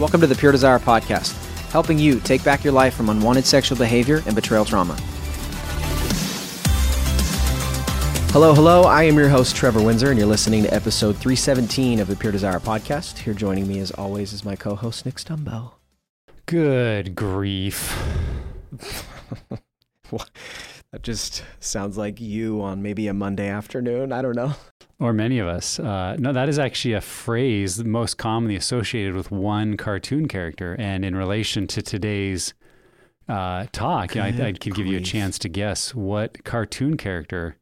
Welcome 0.00 0.22
to 0.22 0.26
the 0.26 0.34
Pure 0.34 0.52
Desire 0.52 0.78
Podcast, 0.78 1.34
helping 1.72 1.98
you 1.98 2.20
take 2.20 2.42
back 2.42 2.64
your 2.64 2.72
life 2.72 2.94
from 2.94 3.10
unwanted 3.10 3.44
sexual 3.44 3.76
behavior 3.76 4.22
and 4.24 4.34
betrayal 4.34 4.64
trauma. 4.64 4.94
Hello, 8.32 8.54
hello. 8.54 8.84
I 8.84 9.02
am 9.02 9.16
your 9.16 9.28
host, 9.28 9.54
Trevor 9.54 9.82
Windsor, 9.82 10.08
and 10.08 10.18
you're 10.18 10.26
listening 10.26 10.62
to 10.62 10.72
episode 10.72 11.18
317 11.18 12.00
of 12.00 12.08
the 12.08 12.16
Pure 12.16 12.32
Desire 12.32 12.60
Podcast. 12.60 13.18
Here 13.18 13.34
joining 13.34 13.68
me, 13.68 13.78
as 13.78 13.90
always, 13.90 14.32
is 14.32 14.42
my 14.42 14.56
co 14.56 14.74
host, 14.74 15.04
Nick 15.04 15.16
Stumbo. 15.16 15.72
Good 16.46 17.14
grief. 17.14 17.94
that 20.10 21.02
just 21.02 21.44
sounds 21.58 21.98
like 21.98 22.18
you 22.22 22.62
on 22.62 22.80
maybe 22.80 23.06
a 23.06 23.12
Monday 23.12 23.50
afternoon. 23.50 24.12
I 24.12 24.22
don't 24.22 24.34
know. 24.34 24.54
Or 25.00 25.14
many 25.14 25.38
of 25.38 25.48
us. 25.48 25.80
Uh, 25.80 26.16
no, 26.18 26.30
that 26.34 26.50
is 26.50 26.58
actually 26.58 26.92
a 26.92 27.00
phrase 27.00 27.82
most 27.82 28.18
commonly 28.18 28.54
associated 28.54 29.14
with 29.14 29.30
one 29.30 29.78
cartoon 29.78 30.28
character. 30.28 30.76
And 30.78 31.06
in 31.06 31.16
relation 31.16 31.66
to 31.68 31.80
today's 31.80 32.52
uh, 33.26 33.64
talk, 33.72 34.14
you 34.14 34.20
know, 34.20 34.26
I, 34.26 34.48
I 34.48 34.52
could 34.52 34.74
give 34.74 34.86
you 34.86 34.98
a 34.98 35.00
chance 35.00 35.38
to 35.38 35.48
guess 35.48 35.94
what 35.94 36.44
cartoon 36.44 36.98
character 36.98 37.56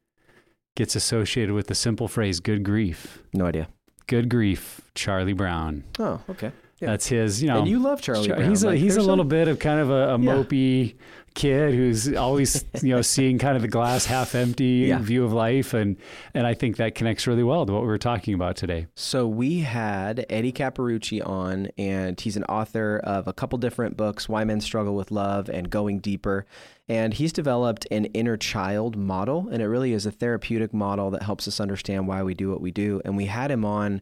gets 0.75 0.97
associated 0.97 1.55
with 1.55 1.69
the 1.69 1.77
simple 1.77 2.09
phrase 2.09 2.41
"good 2.41 2.65
grief." 2.65 3.23
No 3.33 3.47
idea. 3.47 3.69
Good 4.09 4.29
grief, 4.29 4.81
Charlie 4.97 5.33
Brown. 5.33 5.85
Oh, 5.99 6.21
okay. 6.31 6.51
Yeah. 6.81 6.91
That's 6.91 7.07
his, 7.09 7.43
you 7.43 7.49
know. 7.49 7.59
And 7.59 7.69
you 7.69 7.79
love 7.79 8.01
Charlie 8.01 8.29
Brown. 8.29 8.49
He's 8.49 8.63
a, 8.63 8.69
like, 8.69 8.79
he's 8.79 8.97
a 8.97 9.01
little 9.01 9.19
some... 9.19 9.29
bit 9.29 9.49
of 9.49 9.59
kind 9.59 9.81
of 9.81 9.91
a, 9.91 10.15
a 10.15 10.19
yeah. 10.19 10.33
mopey 10.33 10.97
kid 11.39 11.73
who's 11.73 12.13
always, 12.15 12.65
you 12.83 12.95
know, 12.95 13.01
seeing 13.01 13.39
kind 13.39 13.57
of 13.57 13.63
the 13.63 13.69
glass 13.69 14.05
half 14.05 14.35
empty 14.35 14.89
yeah. 14.89 14.99
view 14.99 15.25
of 15.25 15.33
life, 15.33 15.73
and 15.73 15.97
and 16.35 16.47
I 16.47 16.55
think 16.55 16.77
that 16.77 16.95
connects 16.95 17.27
really 17.27 17.45
well 17.45 17.65
to 17.65 17.73
what 17.73 17.83
we 17.83 17.89
were 17.89 17.97
talking 17.97 18.35
about 18.35 18.57
today. 18.57 18.89
So 18.97 19.27
we 19.27 19.61
had 19.61 20.27
Eddie 20.29 20.53
Capparucci 20.53 21.27
on, 21.27 21.69
and 21.79 22.21
he's 22.21 22.37
an 22.37 22.45
author 22.45 23.01
of 23.05 23.29
a 23.29 23.33
couple 23.33 23.57
different 23.59 23.97
books, 23.97 24.29
Why 24.29 24.45
Men 24.45 24.61
Struggle 24.61 24.95
with 24.95 25.11
Love 25.11 25.49
and 25.49 25.71
Going 25.71 26.01
Deeper. 26.01 26.45
And 26.91 27.13
he's 27.13 27.35
developed 27.35 27.87
an 27.91 28.07
inner 28.07 28.39
child 28.39 28.97
model, 28.97 29.49
and 29.53 29.63
it 29.63 29.67
really 29.67 29.93
is 29.93 30.07
a 30.07 30.11
therapeutic 30.11 30.73
model 30.73 31.11
that 31.11 31.23
helps 31.23 31.47
us 31.47 31.61
understand 31.61 32.09
why 32.09 32.23
we 32.23 32.35
do 32.35 32.51
what 32.51 32.63
we 32.63 32.71
do. 32.71 33.01
And 33.05 33.17
we 33.17 33.27
had 33.27 33.51
him 33.51 33.65
on 33.65 34.01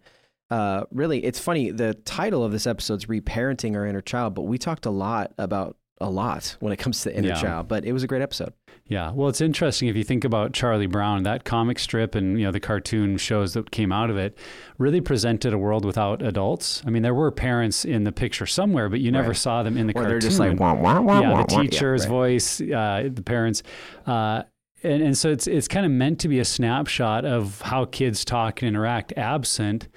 uh, 0.50 0.84
really, 0.92 1.24
it's 1.24 1.40
funny. 1.40 1.72
The 1.72 1.94
title 1.94 2.44
of 2.44 2.52
this 2.52 2.66
episode 2.66 3.02
is 3.02 3.06
Reparenting 3.06 3.74
Our 3.74 3.86
Inner 3.86 4.00
Child, 4.00 4.34
but 4.34 4.42
we 4.42 4.58
talked 4.58 4.86
a 4.86 4.90
lot 4.90 5.32
about 5.38 5.76
a 6.00 6.10
lot 6.10 6.56
when 6.60 6.72
it 6.72 6.76
comes 6.76 7.02
to 7.02 7.08
the 7.08 7.16
inner 7.16 7.28
yeah. 7.28 7.40
child, 7.40 7.68
but 7.68 7.84
it 7.84 7.92
was 7.92 8.02
a 8.02 8.06
great 8.06 8.22
episode. 8.22 8.52
Yeah. 8.88 9.10
Well, 9.10 9.28
it's 9.28 9.40
interesting 9.40 9.88
if 9.88 9.96
you 9.96 10.04
think 10.04 10.22
about 10.22 10.52
Charlie 10.52 10.86
Brown, 10.86 11.24
that 11.24 11.44
comic 11.44 11.78
strip 11.78 12.14
and, 12.14 12.38
you 12.38 12.44
know, 12.44 12.52
the 12.52 12.60
cartoon 12.60 13.16
shows 13.16 13.54
that 13.54 13.72
came 13.72 13.90
out 13.90 14.10
of 14.10 14.16
it 14.16 14.38
really 14.78 15.00
presented 15.00 15.52
a 15.52 15.58
world 15.58 15.84
without 15.84 16.22
adults. 16.22 16.82
I 16.86 16.90
mean, 16.90 17.02
there 17.02 17.14
were 17.14 17.32
parents 17.32 17.84
in 17.84 18.04
the 18.04 18.12
picture 18.12 18.46
somewhere, 18.46 18.88
but 18.88 19.00
you 19.00 19.10
never 19.10 19.28
right. 19.28 19.36
saw 19.36 19.64
them 19.64 19.76
in 19.76 19.88
the 19.88 19.92
or 19.92 20.02
cartoon. 20.02 20.10
They're 20.10 20.20
just 20.20 20.38
like, 20.38 20.60
wah, 20.60 20.74
wah, 20.74 21.00
wah, 21.00 21.20
yeah, 21.20 21.42
the 21.42 21.62
teacher's 21.62 22.04
yeah, 22.04 22.06
right. 22.06 22.08
voice, 22.08 22.60
uh, 22.60 23.08
the 23.12 23.22
parents. 23.22 23.64
Uh, 24.06 24.44
and, 24.84 25.02
and 25.02 25.18
so 25.18 25.30
it's, 25.30 25.48
it's 25.48 25.66
kind 25.66 25.84
of 25.84 25.90
meant 25.90 26.20
to 26.20 26.28
be 26.28 26.38
a 26.38 26.44
snapshot 26.44 27.24
of 27.24 27.60
how 27.62 27.86
kids 27.86 28.24
talk 28.24 28.62
and 28.62 28.68
interact 28.68 29.12
absent 29.16 29.88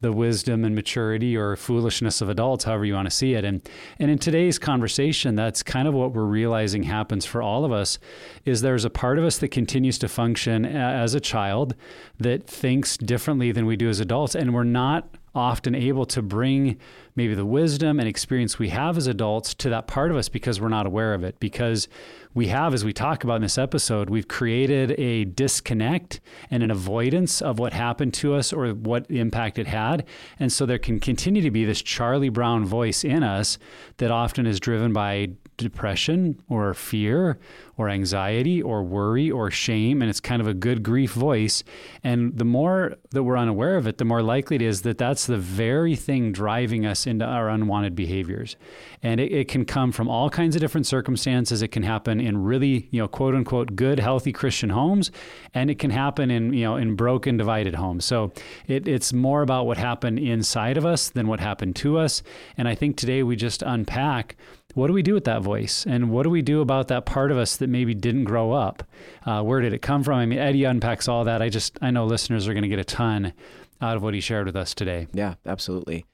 the 0.00 0.12
wisdom 0.12 0.64
and 0.64 0.74
maturity 0.74 1.36
or 1.36 1.56
foolishness 1.56 2.20
of 2.20 2.28
adults, 2.28 2.64
however 2.64 2.84
you 2.84 2.94
want 2.94 3.06
to 3.06 3.14
see 3.14 3.34
it. 3.34 3.44
And 3.44 3.68
and 3.98 4.10
in 4.10 4.18
today's 4.18 4.58
conversation, 4.58 5.34
that's 5.34 5.62
kind 5.62 5.88
of 5.88 5.94
what 5.94 6.12
we're 6.12 6.24
realizing 6.24 6.84
happens 6.84 7.26
for 7.26 7.42
all 7.42 7.64
of 7.64 7.72
us 7.72 7.98
is 8.44 8.60
there's 8.60 8.84
a 8.84 8.90
part 8.90 9.18
of 9.18 9.24
us 9.24 9.38
that 9.38 9.48
continues 9.48 9.98
to 9.98 10.08
function 10.08 10.64
as 10.64 11.14
a 11.14 11.20
child 11.20 11.74
that 12.18 12.46
thinks 12.46 12.96
differently 12.96 13.52
than 13.52 13.66
we 13.66 13.76
do 13.76 13.88
as 13.88 14.00
adults 14.00 14.34
and 14.34 14.54
we're 14.54 14.64
not 14.64 15.16
often 15.34 15.74
able 15.74 16.04
to 16.06 16.22
bring 16.22 16.78
maybe 17.18 17.34
the 17.34 17.44
wisdom 17.44 18.00
and 18.00 18.08
experience 18.08 18.58
we 18.58 18.70
have 18.70 18.96
as 18.96 19.06
adults 19.06 19.52
to 19.52 19.68
that 19.68 19.86
part 19.86 20.10
of 20.10 20.16
us 20.16 20.30
because 20.30 20.60
we're 20.60 20.68
not 20.68 20.86
aware 20.86 21.12
of 21.12 21.22
it 21.22 21.38
because 21.40 21.88
we 22.32 22.46
have, 22.46 22.72
as 22.72 22.84
we 22.84 22.92
talk 22.92 23.24
about 23.24 23.36
in 23.36 23.42
this 23.42 23.58
episode, 23.58 24.08
we've 24.08 24.28
created 24.28 24.92
a 24.92 25.24
disconnect 25.24 26.20
and 26.50 26.62
an 26.62 26.70
avoidance 26.70 27.42
of 27.42 27.58
what 27.58 27.72
happened 27.72 28.14
to 28.14 28.34
us 28.34 28.52
or 28.52 28.68
what 28.68 29.10
impact 29.10 29.58
it 29.58 29.66
had. 29.66 30.04
And 30.38 30.52
so 30.52 30.64
there 30.64 30.78
can 30.78 31.00
continue 31.00 31.42
to 31.42 31.50
be 31.50 31.64
this 31.64 31.82
Charlie 31.82 32.28
Brown 32.28 32.64
voice 32.64 33.02
in 33.02 33.24
us 33.24 33.58
that 33.96 34.12
often 34.12 34.46
is 34.46 34.60
driven 34.60 34.92
by 34.92 35.30
depression 35.58 36.40
or 36.48 36.72
fear 36.72 37.38
or 37.76 37.88
anxiety 37.88 38.62
or 38.62 38.82
worry 38.82 39.30
or 39.30 39.50
shame. 39.50 40.00
And 40.00 40.08
it's 40.08 40.20
kind 40.20 40.40
of 40.40 40.48
a 40.48 40.54
good 40.54 40.82
grief 40.82 41.12
voice. 41.12 41.62
And 42.02 42.36
the 42.36 42.44
more 42.44 42.96
that 43.10 43.22
we're 43.22 43.36
unaware 43.36 43.76
of 43.76 43.86
it, 43.86 43.98
the 43.98 44.04
more 44.04 44.22
likely 44.22 44.56
it 44.56 44.62
is 44.62 44.82
that 44.82 44.98
that's 44.98 45.26
the 45.26 45.36
very 45.36 45.94
thing 45.94 46.32
driving 46.32 46.86
us 46.86 47.06
into 47.06 47.24
our 47.24 47.48
unwanted 47.48 47.94
behaviors. 47.94 48.56
And 49.02 49.20
it, 49.20 49.30
it 49.30 49.48
can 49.48 49.64
come 49.64 49.92
from 49.92 50.08
all 50.08 50.30
kinds 50.30 50.56
of 50.56 50.60
different 50.60 50.86
circumstances. 50.86 51.60
It 51.60 51.68
can 51.68 51.82
happen 51.82 52.20
in 52.20 52.42
really, 52.42 52.88
you 52.90 53.00
know, 53.00 53.08
quote 53.08 53.34
unquote, 53.34 53.76
good, 53.76 54.00
healthy 54.00 54.32
Christian 54.32 54.70
homes. 54.70 55.10
And 55.54 55.70
it 55.70 55.78
can 55.78 55.90
happen 55.90 56.30
in, 56.30 56.52
you 56.54 56.64
know, 56.64 56.76
in 56.76 56.96
broken, 56.96 57.36
divided 57.36 57.74
homes. 57.74 58.04
So 58.04 58.32
it, 58.66 58.88
it's 58.88 59.12
more 59.12 59.42
about 59.42 59.66
what 59.66 59.76
happened 59.76 60.18
inside 60.18 60.76
of 60.76 60.86
us 60.86 61.10
than 61.10 61.28
what 61.28 61.40
happened 61.40 61.76
to 61.76 61.98
us. 61.98 62.22
And 62.56 62.66
I 62.66 62.74
think 62.74 62.96
today 62.96 63.22
we 63.22 63.36
just 63.36 63.62
unpack 63.62 64.36
what 64.78 64.86
do 64.86 64.92
we 64.92 65.02
do 65.02 65.12
with 65.12 65.24
that 65.24 65.42
voice? 65.42 65.84
And 65.86 66.08
what 66.10 66.22
do 66.22 66.30
we 66.30 66.40
do 66.40 66.60
about 66.60 66.86
that 66.86 67.04
part 67.04 67.32
of 67.32 67.36
us 67.36 67.56
that 67.56 67.68
maybe 67.68 67.94
didn't 67.94 68.24
grow 68.24 68.52
up? 68.52 68.84
Uh, 69.26 69.42
where 69.42 69.60
did 69.60 69.72
it 69.72 69.82
come 69.82 70.04
from? 70.04 70.18
I 70.18 70.24
mean, 70.24 70.38
Eddie 70.38 70.62
unpacks 70.62 71.08
all 71.08 71.24
that. 71.24 71.42
I 71.42 71.48
just, 71.48 71.76
I 71.82 71.90
know 71.90 72.06
listeners 72.06 72.46
are 72.46 72.54
going 72.54 72.62
to 72.62 72.68
get 72.68 72.78
a 72.78 72.84
ton 72.84 73.32
out 73.80 73.96
of 73.96 74.04
what 74.04 74.14
he 74.14 74.20
shared 74.20 74.46
with 74.46 74.54
us 74.54 74.74
today. 74.74 75.08
Yeah, 75.12 75.34
absolutely. 75.44 76.04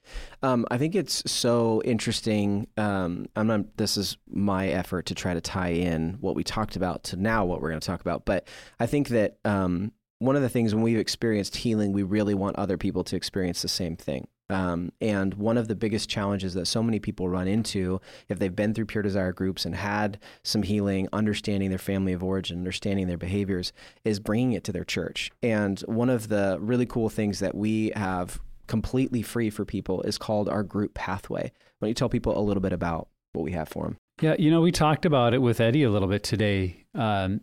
Um, 0.41 0.65
I 0.71 0.79
think 0.79 0.95
it's 0.95 1.21
so 1.31 1.83
interesting. 1.85 2.67
Um, 2.75 3.27
I'm 3.35 3.45
not, 3.45 3.77
this 3.77 3.97
is 3.97 4.17
my 4.27 4.67
effort 4.69 5.05
to 5.07 5.15
try 5.15 5.35
to 5.35 5.41
tie 5.41 5.69
in 5.69 6.17
what 6.19 6.35
we 6.35 6.43
talked 6.43 6.75
about 6.75 7.03
to 7.05 7.17
now 7.17 7.45
what 7.45 7.61
we're 7.61 7.69
going 7.69 7.81
to 7.81 7.87
talk 7.87 8.01
about. 8.01 8.25
But 8.25 8.47
I 8.79 8.87
think 8.87 9.09
that 9.09 9.37
um, 9.45 9.91
one 10.17 10.35
of 10.35 10.41
the 10.41 10.49
things 10.49 10.73
when 10.73 10.83
we've 10.83 10.97
experienced 10.97 11.57
healing, 11.57 11.93
we 11.93 12.01
really 12.01 12.33
want 12.33 12.55
other 12.55 12.79
people 12.79 13.03
to 13.03 13.15
experience 13.15 13.61
the 13.61 13.67
same 13.67 13.95
thing. 13.95 14.27
Um, 14.49 14.91
and 15.01 15.33
one 15.33 15.57
of 15.57 15.67
the 15.67 15.75
biggest 15.75 16.09
challenges 16.09 16.53
that 16.53 16.67
so 16.67 16.83
many 16.83 16.99
people 16.99 17.27
run 17.27 17.47
into, 17.47 17.99
if 18.29 18.37
they've 18.37 18.55
been 18.55 18.73
through 18.73 18.85
pure 18.85 19.01
desire 19.01 19.31
groups 19.31 19.65
and 19.65 19.75
had 19.75 20.19
some 20.43 20.63
healing, 20.63 21.07
understanding 21.11 21.69
their 21.69 21.79
family 21.79 22.13
of 22.13 22.23
origin, 22.23 22.59
understanding 22.59 23.07
their 23.07 23.17
behaviors, 23.17 23.73
is 24.03 24.19
bringing 24.19 24.51
it 24.51 24.63
to 24.65 24.71
their 24.71 24.83
church. 24.83 25.31
And 25.41 25.79
one 25.81 26.09
of 26.09 26.27
the 26.27 26.57
really 26.59 26.85
cool 26.85 27.09
things 27.09 27.39
that 27.39 27.55
we 27.55 27.91
have 27.95 28.39
completely 28.67 29.21
free 29.21 29.49
for 29.49 29.65
people 29.65 30.01
is 30.03 30.17
called 30.17 30.49
our 30.49 30.63
group 30.63 30.93
pathway. 30.93 31.51
Why 31.79 31.87
don't 31.87 31.89
you 31.89 31.95
tell 31.95 32.09
people 32.09 32.37
a 32.37 32.41
little 32.41 32.61
bit 32.61 32.73
about 32.73 33.07
what 33.33 33.43
we 33.43 33.51
have 33.53 33.69
for 33.69 33.85
them? 33.85 33.97
Yeah, 34.21 34.35
you 34.39 34.49
know, 34.49 34.61
we 34.61 34.71
talked 34.71 35.05
about 35.05 35.33
it 35.33 35.39
with 35.39 35.59
Eddie 35.59 35.83
a 35.83 35.89
little 35.89 36.07
bit 36.07 36.23
today. 36.23 36.85
Um, 36.93 37.41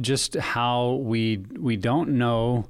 just 0.00 0.34
how 0.34 0.94
we 0.94 1.44
we 1.58 1.76
don't 1.76 2.10
know 2.10 2.66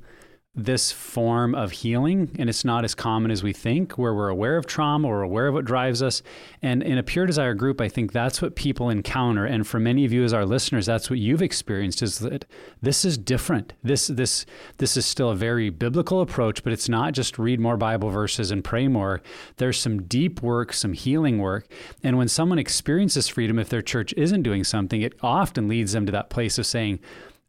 this 0.57 0.93
form 0.93 1.53
of 1.55 1.73
healing, 1.73 2.31
and 2.39 2.49
it's 2.49 2.65
not 2.65 2.85
as 2.85 2.95
common 2.95 3.33
as 3.33 3.43
we 3.43 3.53
think, 3.53 3.99
where 3.99 4.15
we're 4.15 4.29
aware 4.29 4.57
of 4.57 4.67
trauma, 4.67 5.09
we're 5.09 5.23
aware 5.23 5.49
of 5.49 5.55
what 5.55 5.65
drives 5.65 6.01
us. 6.01 6.23
And 6.63 6.81
in 6.81 6.97
a 6.97 7.03
pure 7.03 7.27
desire 7.27 7.55
group, 7.55 7.81
I 7.81 7.89
think 7.89 8.13
that's 8.13 8.41
what 8.41 8.55
people 8.55 8.89
encounter. 8.89 9.45
And 9.45 9.67
for 9.67 9.81
many 9.81 10.05
of 10.05 10.13
you 10.13 10.23
as 10.23 10.33
our 10.33 10.47
listeners, 10.47 10.87
that's 10.87 11.11
what 11.11 11.19
you've 11.19 11.43
experienced 11.43 12.03
is 12.03 12.21
that 12.21 12.45
this 12.81 13.05
is 13.05 13.19
different. 13.19 13.73
This 13.83 14.07
this 14.07 14.47
this 14.79 14.97
is 14.97 15.05
still 15.05 15.31
a 15.31 15.37
very 15.37 15.71
biblical 15.71 16.21
approach, 16.21 16.63
but 16.63 16.73
it's 16.73 16.89
not 16.89 17.15
just 17.15 17.39
read 17.39 17.59
more 17.59 17.77
Bible 17.77 18.11
verses 18.11 18.53
and 18.53 18.63
pray 18.63 18.87
more. 18.87 19.23
There's 19.57 19.81
some 19.81 20.05
deep 20.05 20.41
work, 20.41 20.73
some 20.73 20.93
healing 20.93 21.39
work. 21.39 21.67
And 22.05 22.17
when 22.17 22.29
someone 22.29 22.61
experiences 22.61 23.27
freedom, 23.27 23.59
if 23.59 23.71
their 23.71 23.83
church 23.83 24.15
isn't 24.17 24.43
doing 24.43 24.63
something, 24.63 25.03
it 25.03 25.15
often 25.21 25.67
leads 25.67 25.93
them 25.93 26.07
to 26.07 26.13
that 26.13 26.31
place 26.31 26.59
of 26.59 26.67
saying, 26.67 27.01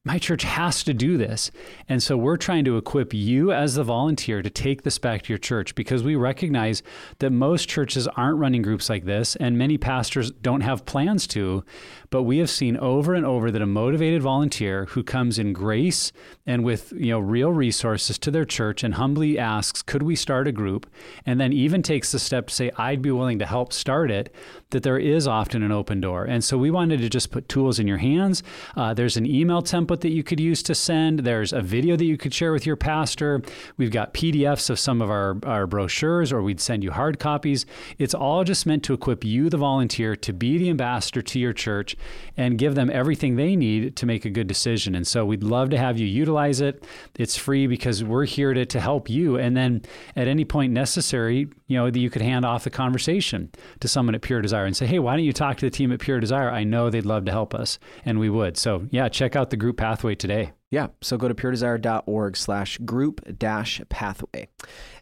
my 0.05 0.19
church 0.19 0.43
has 0.43 0.83
to 0.83 0.93
do 0.93 1.17
this. 1.17 1.49
And 1.89 2.01
so 2.01 2.15
we're 2.15 2.37
trying 2.37 2.63
to 2.65 2.77
equip 2.77 3.11
you 3.11 3.51
as 3.51 3.73
the 3.73 3.83
volunteer 3.83 4.43
to 4.43 4.49
take 4.51 4.83
this 4.83 4.99
back 4.99 5.23
to 5.23 5.33
your 5.33 5.39
church 5.39 5.73
because 5.73 6.03
we 6.03 6.15
recognize 6.15 6.83
that 7.19 7.31
most 7.31 7.67
churches 7.67 8.07
aren't 8.09 8.37
running 8.37 8.61
groups 8.61 8.87
like 8.87 9.05
this 9.05 9.35
and 9.37 9.57
many 9.57 9.79
pastors 9.79 10.29
don't 10.29 10.61
have 10.61 10.85
plans 10.85 11.25
to. 11.27 11.65
But 12.11 12.23
we 12.23 12.37
have 12.37 12.51
seen 12.51 12.77
over 12.77 13.15
and 13.15 13.25
over 13.25 13.49
that 13.49 13.63
a 13.63 13.65
motivated 13.65 14.21
volunteer 14.21 14.85
who 14.85 15.03
comes 15.03 15.39
in 15.39 15.53
grace 15.53 16.11
and 16.45 16.63
with 16.63 16.93
you 16.95 17.09
know 17.09 17.19
real 17.19 17.51
resources 17.51 18.19
to 18.19 18.31
their 18.31 18.45
church 18.45 18.83
and 18.83 18.93
humbly 18.93 19.39
asks, 19.39 19.81
could 19.81 20.03
we 20.03 20.15
start 20.15 20.47
a 20.47 20.51
group? 20.51 20.87
And 21.25 21.41
then 21.41 21.51
even 21.51 21.81
takes 21.81 22.11
the 22.11 22.19
step 22.19 22.47
to 22.47 22.53
say, 22.53 22.71
I'd 22.77 23.01
be 23.01 23.11
willing 23.11 23.39
to 23.39 23.45
help 23.47 23.73
start 23.73 24.11
it, 24.11 24.33
that 24.69 24.83
there 24.83 24.99
is 24.99 25.27
often 25.27 25.63
an 25.63 25.71
open 25.71 25.99
door. 25.99 26.25
And 26.25 26.43
so 26.43 26.59
we 26.59 26.69
wanted 26.69 26.99
to 27.01 27.09
just 27.09 27.31
put 27.31 27.49
tools 27.49 27.79
in 27.79 27.87
your 27.87 27.97
hands. 27.97 28.43
Uh, 28.75 28.93
there's 28.93 29.17
an 29.17 29.25
email 29.25 29.63
template 29.63 29.94
template 29.95 30.01
that 30.01 30.11
you 30.11 30.23
could 30.23 30.39
use 30.39 30.63
to 30.63 30.75
send. 30.75 31.19
There's 31.19 31.53
a 31.53 31.61
video 31.61 31.95
that 31.95 32.05
you 32.05 32.17
could 32.17 32.33
share 32.33 32.51
with 32.51 32.65
your 32.65 32.75
pastor. 32.75 33.41
We've 33.77 33.91
got 33.91 34.13
PDFs 34.13 34.69
of 34.69 34.79
some 34.79 35.01
of 35.01 35.09
our, 35.09 35.37
our 35.43 35.67
brochures, 35.67 36.31
or 36.31 36.41
we'd 36.41 36.59
send 36.59 36.83
you 36.83 36.91
hard 36.91 37.19
copies. 37.19 37.65
It's 37.97 38.13
all 38.13 38.43
just 38.43 38.65
meant 38.65 38.83
to 38.83 38.93
equip 38.93 39.23
you, 39.23 39.49
the 39.49 39.57
volunteer, 39.57 40.15
to 40.15 40.33
be 40.33 40.57
the 40.57 40.69
ambassador 40.69 41.21
to 41.21 41.39
your 41.39 41.53
church 41.53 41.95
and 42.37 42.57
give 42.57 42.75
them 42.75 42.89
everything 42.89 43.35
they 43.35 43.55
need 43.55 43.95
to 43.97 44.05
make 44.05 44.25
a 44.25 44.29
good 44.29 44.47
decision. 44.47 44.95
And 44.95 45.07
so 45.07 45.25
we'd 45.25 45.43
love 45.43 45.69
to 45.71 45.77
have 45.77 45.97
you 45.97 46.07
utilize 46.07 46.61
it. 46.61 46.83
It's 47.15 47.35
free 47.35 47.67
because 47.67 48.03
we're 48.03 48.25
here 48.25 48.53
to, 48.53 48.65
to 48.65 48.79
help 48.79 49.09
you. 49.09 49.37
And 49.37 49.55
then 49.55 49.81
at 50.15 50.27
any 50.27 50.45
point 50.45 50.73
necessary, 50.73 51.47
you 51.67 51.77
know, 51.77 51.89
that 51.89 51.99
you 51.99 52.09
could 52.09 52.21
hand 52.21 52.45
off 52.45 52.63
the 52.63 52.69
conversation 52.69 53.49
to 53.79 53.87
someone 53.87 54.15
at 54.15 54.21
Pure 54.21 54.41
Desire 54.41 54.65
and 54.65 54.75
say, 54.75 54.85
hey, 54.85 54.99
why 54.99 55.15
don't 55.15 55.25
you 55.25 55.33
talk 55.33 55.57
to 55.57 55.65
the 55.65 55.69
team 55.69 55.91
at 55.91 55.99
Pure 55.99 56.19
Desire? 56.19 56.49
I 56.49 56.63
know 56.63 56.89
they'd 56.89 57.05
love 57.05 57.25
to 57.25 57.31
help 57.31 57.55
us. 57.55 57.79
And 58.03 58.19
we 58.19 58.29
would. 58.29 58.57
So 58.57 58.87
yeah, 58.91 59.09
check 59.09 59.35
out 59.35 59.49
the 59.49 59.57
group 59.57 59.77
pathway 59.85 60.15
today. 60.15 60.51
Yeah. 60.71 60.87
So 61.01 61.15
go 61.15 61.27
to 61.27 61.35
puredesire.org 61.35 62.35
slash 62.35 62.79
group 62.79 63.21
dash 63.37 63.79
pathway. 63.89 64.47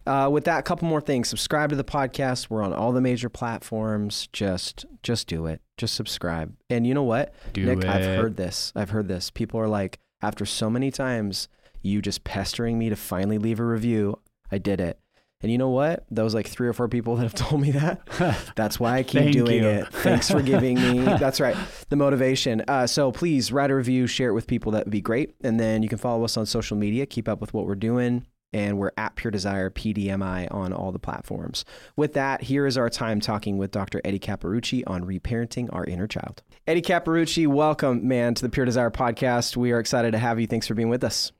Uh, 0.05 0.29
with 0.29 0.43
that, 0.43 0.59
a 0.59 0.63
couple 0.63 0.89
more 0.89 0.99
things. 0.99 1.29
Subscribe 1.29 1.69
to 1.69 1.77
the 1.77 1.85
podcast. 1.85 2.49
We're 2.49 2.61
on 2.61 2.73
all 2.73 2.91
the 2.91 2.99
major 2.99 3.29
platforms. 3.29 4.27
Just 4.33 4.85
just 5.01 5.27
do 5.27 5.45
it. 5.45 5.61
Just 5.77 5.95
subscribe. 5.95 6.53
And 6.69 6.85
you 6.85 6.93
know 6.93 7.03
what? 7.03 7.33
Do 7.53 7.65
Nick, 7.65 7.79
it. 7.79 7.85
I've 7.85 8.17
heard 8.17 8.35
this. 8.35 8.73
I've 8.75 8.89
heard 8.89 9.07
this. 9.07 9.29
People 9.29 9.57
are 9.61 9.69
like, 9.69 9.99
after 10.21 10.45
so 10.45 10.69
many 10.69 10.91
times, 10.91 11.47
you 11.81 12.01
just 12.01 12.25
pestering 12.25 12.77
me 12.77 12.89
to 12.89 12.97
finally 12.97 13.37
leave 13.37 13.61
a 13.61 13.65
review, 13.65 14.19
I 14.51 14.57
did 14.57 14.81
it. 14.81 14.99
And 15.43 15.51
you 15.51 15.57
know 15.57 15.69
what? 15.69 16.05
Those 16.09 16.33
like 16.33 16.47
three 16.47 16.69
or 16.69 16.73
four 16.73 16.87
people 16.87 17.17
that 17.17 17.23
have 17.23 17.33
told 17.33 17.61
me 17.61 17.71
that. 17.71 18.07
That's 18.55 18.79
why 18.79 18.99
I 18.99 19.03
keep 19.03 19.33
doing 19.33 19.63
you. 19.63 19.69
it. 19.69 19.87
Thanks 19.89 20.31
for 20.31 20.41
giving 20.41 20.75
me. 20.75 20.99
That's 21.03 21.41
right. 21.41 21.57
The 21.89 21.97
motivation. 21.97 22.63
Uh, 22.65 22.87
so 22.87 23.11
please 23.11 23.51
write 23.51 23.69
a 23.69 23.75
review, 23.75 24.07
share 24.07 24.29
it 24.29 24.33
with 24.33 24.47
people. 24.47 24.71
That 24.71 24.85
would 24.85 24.91
be 24.91 25.01
great. 25.01 25.35
And 25.43 25.59
then 25.59 25.83
you 25.83 25.89
can 25.89 25.97
follow 25.97 26.23
us 26.23 26.37
on 26.37 26.45
social 26.45 26.77
media. 26.77 27.05
Keep 27.05 27.27
up 27.27 27.41
with 27.41 27.53
what 27.53 27.65
we're 27.67 27.75
doing. 27.75 28.25
And 28.53 28.77
we're 28.77 28.91
at 28.97 29.15
Pure 29.15 29.31
Desire 29.31 29.69
PDMI 29.69 30.47
on 30.53 30.71
all 30.71 30.91
the 30.91 30.99
platforms. 30.99 31.65
With 31.97 32.13
that, 32.13 32.43
here 32.43 32.65
is 32.65 32.77
our 32.77 32.89
time 32.89 33.19
talking 33.19 33.57
with 33.57 33.71
Dr. 33.71 33.99
Eddie 34.05 34.19
Capparucci 34.19 34.83
on 34.87 35.03
reparenting 35.03 35.67
our 35.73 35.83
inner 35.83 36.07
child. 36.07 36.43
Eddie 36.67 36.83
Capparucci, 36.83 37.47
welcome, 37.47 38.07
man, 38.07 38.35
to 38.35 38.43
the 38.43 38.49
Pure 38.49 38.67
Desire 38.67 38.91
podcast. 38.91 39.57
We 39.57 39.71
are 39.73 39.79
excited 39.79 40.11
to 40.11 40.19
have 40.19 40.39
you. 40.39 40.47
Thanks 40.47 40.67
for 40.67 40.75
being 40.75 40.89
with 40.89 41.03
us. 41.03 41.31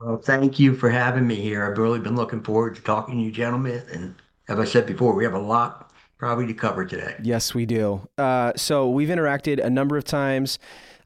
Well, 0.00 0.18
thank 0.18 0.58
you 0.58 0.74
for 0.74 0.90
having 0.90 1.26
me 1.26 1.36
here. 1.36 1.64
I've 1.64 1.78
really 1.78 1.98
been 1.98 2.16
looking 2.16 2.42
forward 2.42 2.76
to 2.76 2.82
talking 2.82 3.16
to 3.16 3.22
you 3.22 3.32
gentlemen. 3.32 3.82
And 3.92 4.14
as 4.48 4.58
I 4.58 4.64
said 4.64 4.86
before, 4.86 5.14
we 5.14 5.24
have 5.24 5.34
a 5.34 5.38
lot 5.38 5.90
probably 6.18 6.46
to 6.46 6.54
cover 6.54 6.84
today. 6.84 7.14
Yes, 7.22 7.54
we 7.54 7.66
do. 7.66 8.06
Uh, 8.18 8.52
so 8.56 8.90
we've 8.90 9.08
interacted 9.08 9.62
a 9.64 9.70
number 9.70 9.96
of 9.96 10.04
times. 10.04 10.58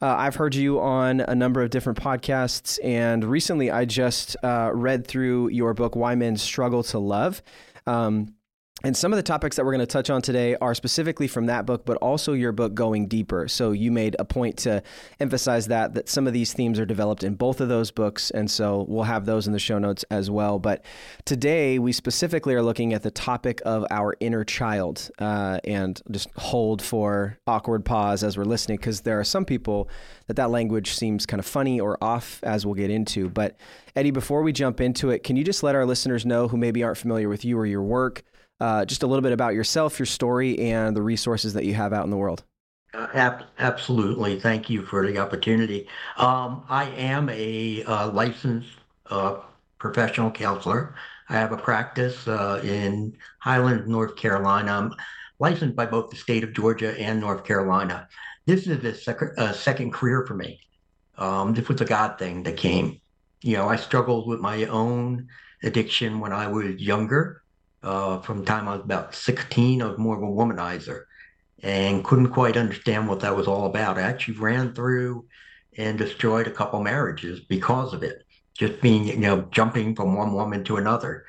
Uh, 0.02 0.14
I've 0.16 0.36
heard 0.36 0.54
you 0.54 0.80
on 0.80 1.20
a 1.20 1.34
number 1.34 1.62
of 1.62 1.70
different 1.70 2.00
podcasts, 2.00 2.82
and 2.82 3.22
recently 3.24 3.70
I 3.70 3.84
just 3.84 4.36
uh, 4.42 4.70
read 4.72 5.06
through 5.06 5.48
your 5.48 5.74
book, 5.74 5.94
Why 5.94 6.14
Men 6.14 6.36
Struggle 6.36 6.82
to 6.84 6.98
Love. 6.98 7.42
Um, 7.86 8.34
and 8.82 8.96
some 8.96 9.12
of 9.12 9.16
the 9.16 9.22
topics 9.22 9.56
that 9.56 9.64
we're 9.64 9.72
going 9.72 9.80
to 9.80 9.86
touch 9.86 10.10
on 10.10 10.22
today 10.22 10.56
are 10.56 10.74
specifically 10.74 11.28
from 11.28 11.46
that 11.46 11.66
book, 11.66 11.84
but 11.84 11.96
also 11.98 12.32
your 12.32 12.52
book, 12.52 12.74
Going 12.74 13.06
Deeper. 13.06 13.48
So 13.48 13.72
you 13.72 13.92
made 13.92 14.16
a 14.18 14.24
point 14.24 14.56
to 14.58 14.82
emphasize 15.18 15.66
that 15.66 15.94
that 15.94 16.08
some 16.08 16.26
of 16.26 16.32
these 16.32 16.52
themes 16.52 16.78
are 16.78 16.86
developed 16.86 17.22
in 17.22 17.34
both 17.34 17.60
of 17.60 17.68
those 17.68 17.90
books, 17.90 18.30
and 18.30 18.50
so 18.50 18.86
we'll 18.88 19.04
have 19.04 19.26
those 19.26 19.46
in 19.46 19.52
the 19.52 19.58
show 19.58 19.78
notes 19.78 20.04
as 20.10 20.30
well. 20.30 20.58
But 20.58 20.84
today 21.24 21.78
we 21.78 21.92
specifically 21.92 22.54
are 22.54 22.62
looking 22.62 22.92
at 22.92 23.02
the 23.02 23.10
topic 23.10 23.60
of 23.64 23.86
our 23.90 24.14
inner 24.20 24.44
child, 24.44 25.10
uh, 25.18 25.58
and 25.64 26.00
just 26.10 26.28
hold 26.36 26.80
for 26.80 27.38
awkward 27.46 27.84
pause 27.84 28.22
as 28.22 28.38
we're 28.38 28.44
listening, 28.44 28.78
because 28.78 29.02
there 29.02 29.20
are 29.20 29.24
some 29.24 29.44
people 29.44 29.88
that 30.26 30.36
that 30.36 30.50
language 30.50 30.92
seems 30.94 31.26
kind 31.26 31.38
of 31.40 31.46
funny 31.46 31.80
or 31.80 31.98
off, 32.02 32.40
as 32.42 32.64
we'll 32.64 32.74
get 32.74 32.90
into. 32.90 33.28
But 33.28 33.56
Eddie, 33.96 34.12
before 34.12 34.42
we 34.42 34.52
jump 34.52 34.80
into 34.80 35.10
it, 35.10 35.22
can 35.22 35.36
you 35.36 35.44
just 35.44 35.62
let 35.62 35.74
our 35.74 35.84
listeners 35.84 36.24
know 36.24 36.48
who 36.48 36.56
maybe 36.56 36.82
aren't 36.82 36.98
familiar 36.98 37.28
with 37.28 37.44
you 37.44 37.58
or 37.58 37.66
your 37.66 37.82
work? 37.82 38.22
Uh, 38.60 38.84
just 38.84 39.02
a 39.02 39.06
little 39.06 39.22
bit 39.22 39.32
about 39.32 39.54
yourself, 39.54 39.98
your 39.98 40.06
story, 40.06 40.58
and 40.58 40.96
the 40.96 41.02
resources 41.02 41.54
that 41.54 41.64
you 41.64 41.74
have 41.74 41.92
out 41.92 42.04
in 42.04 42.10
the 42.10 42.16
world. 42.16 42.44
Uh, 42.92 43.06
ab- 43.14 43.44
absolutely. 43.58 44.40
Thank 44.40 44.68
you 44.68 44.84
for 44.84 45.06
the 45.06 45.18
opportunity. 45.18 45.88
Um, 46.16 46.64
I 46.68 46.90
am 46.90 47.28
a 47.28 47.84
uh, 47.84 48.10
licensed 48.10 48.68
uh, 49.08 49.36
professional 49.78 50.30
counselor. 50.30 50.94
I 51.28 51.34
have 51.34 51.52
a 51.52 51.56
practice 51.56 52.26
uh, 52.26 52.60
in 52.64 53.16
Highland, 53.38 53.86
North 53.86 54.16
Carolina. 54.16 54.72
I'm 54.72 54.94
licensed 55.38 55.76
by 55.76 55.86
both 55.86 56.10
the 56.10 56.16
state 56.16 56.42
of 56.42 56.52
Georgia 56.52 56.98
and 57.00 57.20
North 57.20 57.44
Carolina. 57.44 58.08
This 58.46 58.66
is 58.66 58.84
a, 58.84 58.94
sec- 58.94 59.38
a 59.38 59.54
second 59.54 59.92
career 59.92 60.26
for 60.26 60.34
me. 60.34 60.60
Um, 61.16 61.54
this 61.54 61.68
was 61.68 61.80
a 61.80 61.84
God 61.84 62.18
thing 62.18 62.42
that 62.42 62.56
came. 62.56 63.00
You 63.42 63.56
know, 63.56 63.68
I 63.68 63.76
struggled 63.76 64.26
with 64.26 64.40
my 64.40 64.64
own 64.64 65.28
addiction 65.62 66.18
when 66.18 66.32
I 66.32 66.48
was 66.48 66.74
younger. 66.76 67.42
Uh, 67.82 68.20
from 68.20 68.40
the 68.40 68.44
time 68.44 68.68
I 68.68 68.76
was 68.76 68.84
about 68.84 69.14
16, 69.14 69.80
I 69.80 69.86
was 69.86 69.98
more 69.98 70.16
of 70.16 70.22
a 70.22 70.26
womanizer 70.26 71.04
and 71.62 72.04
couldn't 72.04 72.30
quite 72.30 72.56
understand 72.56 73.08
what 73.08 73.20
that 73.20 73.36
was 73.36 73.46
all 73.46 73.66
about. 73.66 73.98
I 73.98 74.02
actually 74.02 74.38
ran 74.38 74.74
through 74.74 75.26
and 75.78 75.98
destroyed 75.98 76.46
a 76.46 76.52
couple 76.52 76.82
marriages 76.82 77.40
because 77.40 77.94
of 77.94 78.02
it, 78.02 78.24
just 78.54 78.80
being, 78.80 79.06
you 79.06 79.16
know, 79.16 79.42
jumping 79.50 79.94
from 79.94 80.14
one 80.14 80.34
woman 80.34 80.64
to 80.64 80.76
another. 80.76 81.24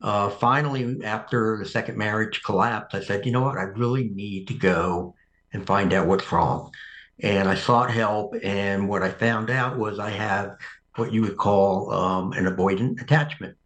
Uh, 0.00 0.28
finally, 0.28 1.04
after 1.04 1.58
the 1.58 1.68
second 1.68 1.96
marriage 1.96 2.42
collapsed, 2.42 2.96
I 2.96 3.00
said, 3.00 3.24
you 3.24 3.32
know 3.32 3.42
what, 3.42 3.58
I 3.58 3.62
really 3.62 4.08
need 4.08 4.48
to 4.48 4.54
go 4.54 5.14
and 5.52 5.66
find 5.66 5.92
out 5.92 6.08
what's 6.08 6.30
wrong. 6.32 6.72
And 7.20 7.48
I 7.48 7.54
sought 7.54 7.90
help, 7.90 8.34
and 8.42 8.88
what 8.88 9.02
I 9.02 9.10
found 9.10 9.50
out 9.50 9.78
was 9.78 10.00
I 10.00 10.10
have 10.10 10.56
what 10.96 11.12
you 11.12 11.22
would 11.22 11.36
call 11.36 11.92
um, 11.92 12.32
an 12.32 12.46
avoidant 12.46 13.00
attachment 13.00 13.56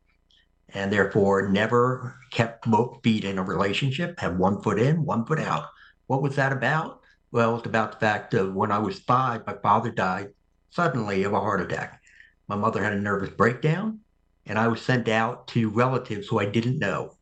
and 0.76 0.92
therefore 0.92 1.48
never 1.48 2.14
kept 2.30 2.70
both 2.70 3.02
feet 3.02 3.24
in 3.24 3.38
a 3.38 3.42
relationship, 3.42 4.20
had 4.20 4.38
one 4.38 4.60
foot 4.60 4.78
in, 4.78 5.06
one 5.06 5.24
foot 5.24 5.38
out. 5.38 5.64
What 6.06 6.20
was 6.20 6.36
that 6.36 6.52
about? 6.52 7.00
Well, 7.32 7.56
it's 7.56 7.66
about 7.66 7.92
the 7.92 7.98
fact 7.98 8.30
that 8.32 8.52
when 8.52 8.70
I 8.70 8.78
was 8.78 8.98
five, 9.00 9.46
my 9.46 9.54
father 9.54 9.90
died 9.90 10.34
suddenly 10.68 11.22
of 11.22 11.32
a 11.32 11.40
heart 11.40 11.62
attack. 11.62 12.02
My 12.46 12.56
mother 12.56 12.84
had 12.84 12.92
a 12.92 13.00
nervous 13.00 13.30
breakdown, 13.30 14.00
and 14.44 14.58
I 14.58 14.68
was 14.68 14.82
sent 14.82 15.08
out 15.08 15.48
to 15.48 15.70
relatives 15.70 16.28
who 16.28 16.38
I 16.38 16.44
didn't 16.44 16.78
know. 16.78 17.16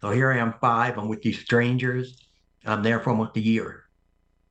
So 0.00 0.10
here 0.10 0.32
I 0.32 0.38
am, 0.38 0.54
five, 0.60 0.98
I'm 0.98 1.08
with 1.08 1.22
these 1.22 1.38
strangers. 1.38 2.26
I'm 2.66 2.82
there 2.82 2.98
for 2.98 3.10
almost 3.10 3.36
a 3.36 3.40
year. 3.40 3.84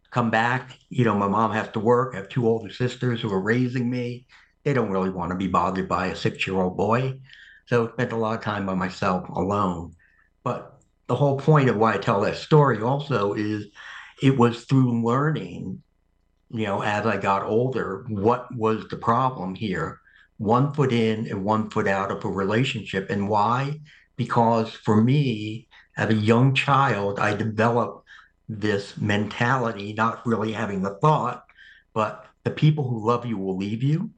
Come 0.09 0.31
back, 0.31 0.77
you 0.89 1.03
know, 1.03 1.15
my 1.15 1.27
mom 1.27 1.51
has 1.51 1.67
to 1.73 1.81
work. 1.81 2.13
I 2.13 2.17
have 2.17 2.29
two 2.29 2.47
older 2.47 2.71
sisters 2.71 3.21
who 3.21 3.29
are 3.29 3.41
raising 3.41 3.89
me. 3.89 4.25
They 4.63 4.73
don't 4.73 4.89
really 4.89 5.09
want 5.09 5.31
to 5.31 5.38
be 5.38 5.47
bothered 5.47 5.89
by 5.89 6.07
a 6.07 6.15
six 6.15 6.47
year 6.47 6.55
old 6.55 6.77
boy. 6.77 7.19
So 7.67 7.87
I 7.87 7.91
spent 7.91 8.11
a 8.11 8.17
lot 8.17 8.37
of 8.37 8.43
time 8.43 8.65
by 8.65 8.73
myself 8.73 9.27
alone. 9.29 9.93
But 10.43 10.79
the 11.07 11.15
whole 11.15 11.37
point 11.37 11.69
of 11.69 11.77
why 11.77 11.93
I 11.93 11.97
tell 11.97 12.21
that 12.21 12.37
story 12.37 12.81
also 12.81 13.33
is 13.33 13.67
it 14.21 14.37
was 14.37 14.65
through 14.65 15.05
learning, 15.05 15.83
you 16.49 16.65
know, 16.65 16.81
as 16.81 17.05
I 17.05 17.17
got 17.17 17.43
older, 17.43 18.05
what 18.07 18.53
was 18.55 18.87
the 18.87 18.97
problem 18.97 19.55
here? 19.55 19.99
One 20.37 20.73
foot 20.73 20.91
in 20.91 21.27
and 21.27 21.43
one 21.43 21.69
foot 21.69 21.87
out 21.87 22.11
of 22.11 22.23
a 22.23 22.29
relationship. 22.29 23.09
And 23.09 23.29
why? 23.29 23.79
Because 24.15 24.71
for 24.71 25.01
me, 25.01 25.67
as 25.97 26.09
a 26.09 26.15
young 26.15 26.53
child, 26.53 27.19
I 27.19 27.36
developed 27.36 28.05
this 28.47 28.97
mentality, 28.97 29.93
not 29.93 30.25
really 30.25 30.53
having 30.53 30.81
the 30.81 30.97
thought, 31.01 31.43
but 31.93 32.25
the 32.43 32.51
people 32.51 32.88
who 32.88 33.05
love 33.05 33.25
you 33.25 33.38
will 33.38 33.57
leave 33.57 33.83
you, 33.83 34.12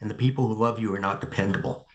and 0.00 0.10
the 0.10 0.14
people 0.14 0.48
who 0.48 0.54
love 0.54 0.78
you 0.78 0.94
are 0.94 0.98
not 0.98 1.20
dependable. 1.20 1.86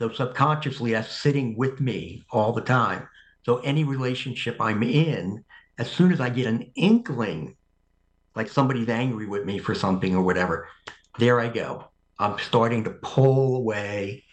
So 0.00 0.08
subconsciously, 0.08 0.92
that's 0.92 1.12
sitting 1.12 1.54
with 1.58 1.78
me 1.78 2.24
all 2.30 2.54
the 2.54 2.62
time. 2.62 3.06
So 3.42 3.58
any 3.58 3.84
relationship 3.84 4.56
I'm 4.58 4.82
in, 4.82 5.44
as 5.76 5.90
soon 5.90 6.10
as 6.10 6.22
I 6.22 6.30
get 6.30 6.46
an 6.46 6.72
inkling, 6.74 7.54
like 8.34 8.48
somebody's 8.48 8.88
angry 8.88 9.26
with 9.26 9.44
me 9.44 9.58
for 9.58 9.74
something 9.74 10.16
or 10.16 10.22
whatever, 10.22 10.68
there 11.18 11.38
I 11.38 11.48
go. 11.48 11.84
I'm 12.18 12.38
starting 12.38 12.82
to 12.84 12.92
pull 13.02 13.56
away 13.56 14.24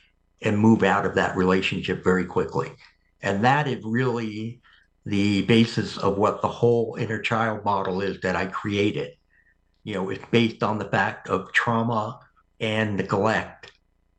and 0.42 0.58
move 0.58 0.84
out 0.84 1.06
of 1.06 1.16
that 1.16 1.36
relationship 1.36 2.02
very 2.02 2.26
quickly. 2.26 2.72
And 3.22 3.44
that 3.44 3.68
is 3.68 3.84
really 3.84 4.62
the 5.06 5.42
basis 5.42 5.98
of 5.98 6.18
what 6.18 6.42
the 6.42 6.48
whole 6.48 6.96
inner 6.98 7.20
child 7.20 7.66
model 7.66 8.00
is 8.00 8.22
that 8.22 8.38
I 8.38 8.46
created. 8.46 9.18
You 9.84 9.96
know, 9.96 10.10
it's 10.12 10.24
based 10.32 10.64
on 10.64 10.80
the 10.80 10.86
fact 10.86 11.28
of 11.28 11.52
trauma 11.52 12.22
and 12.62 12.96
neglect 12.96 13.74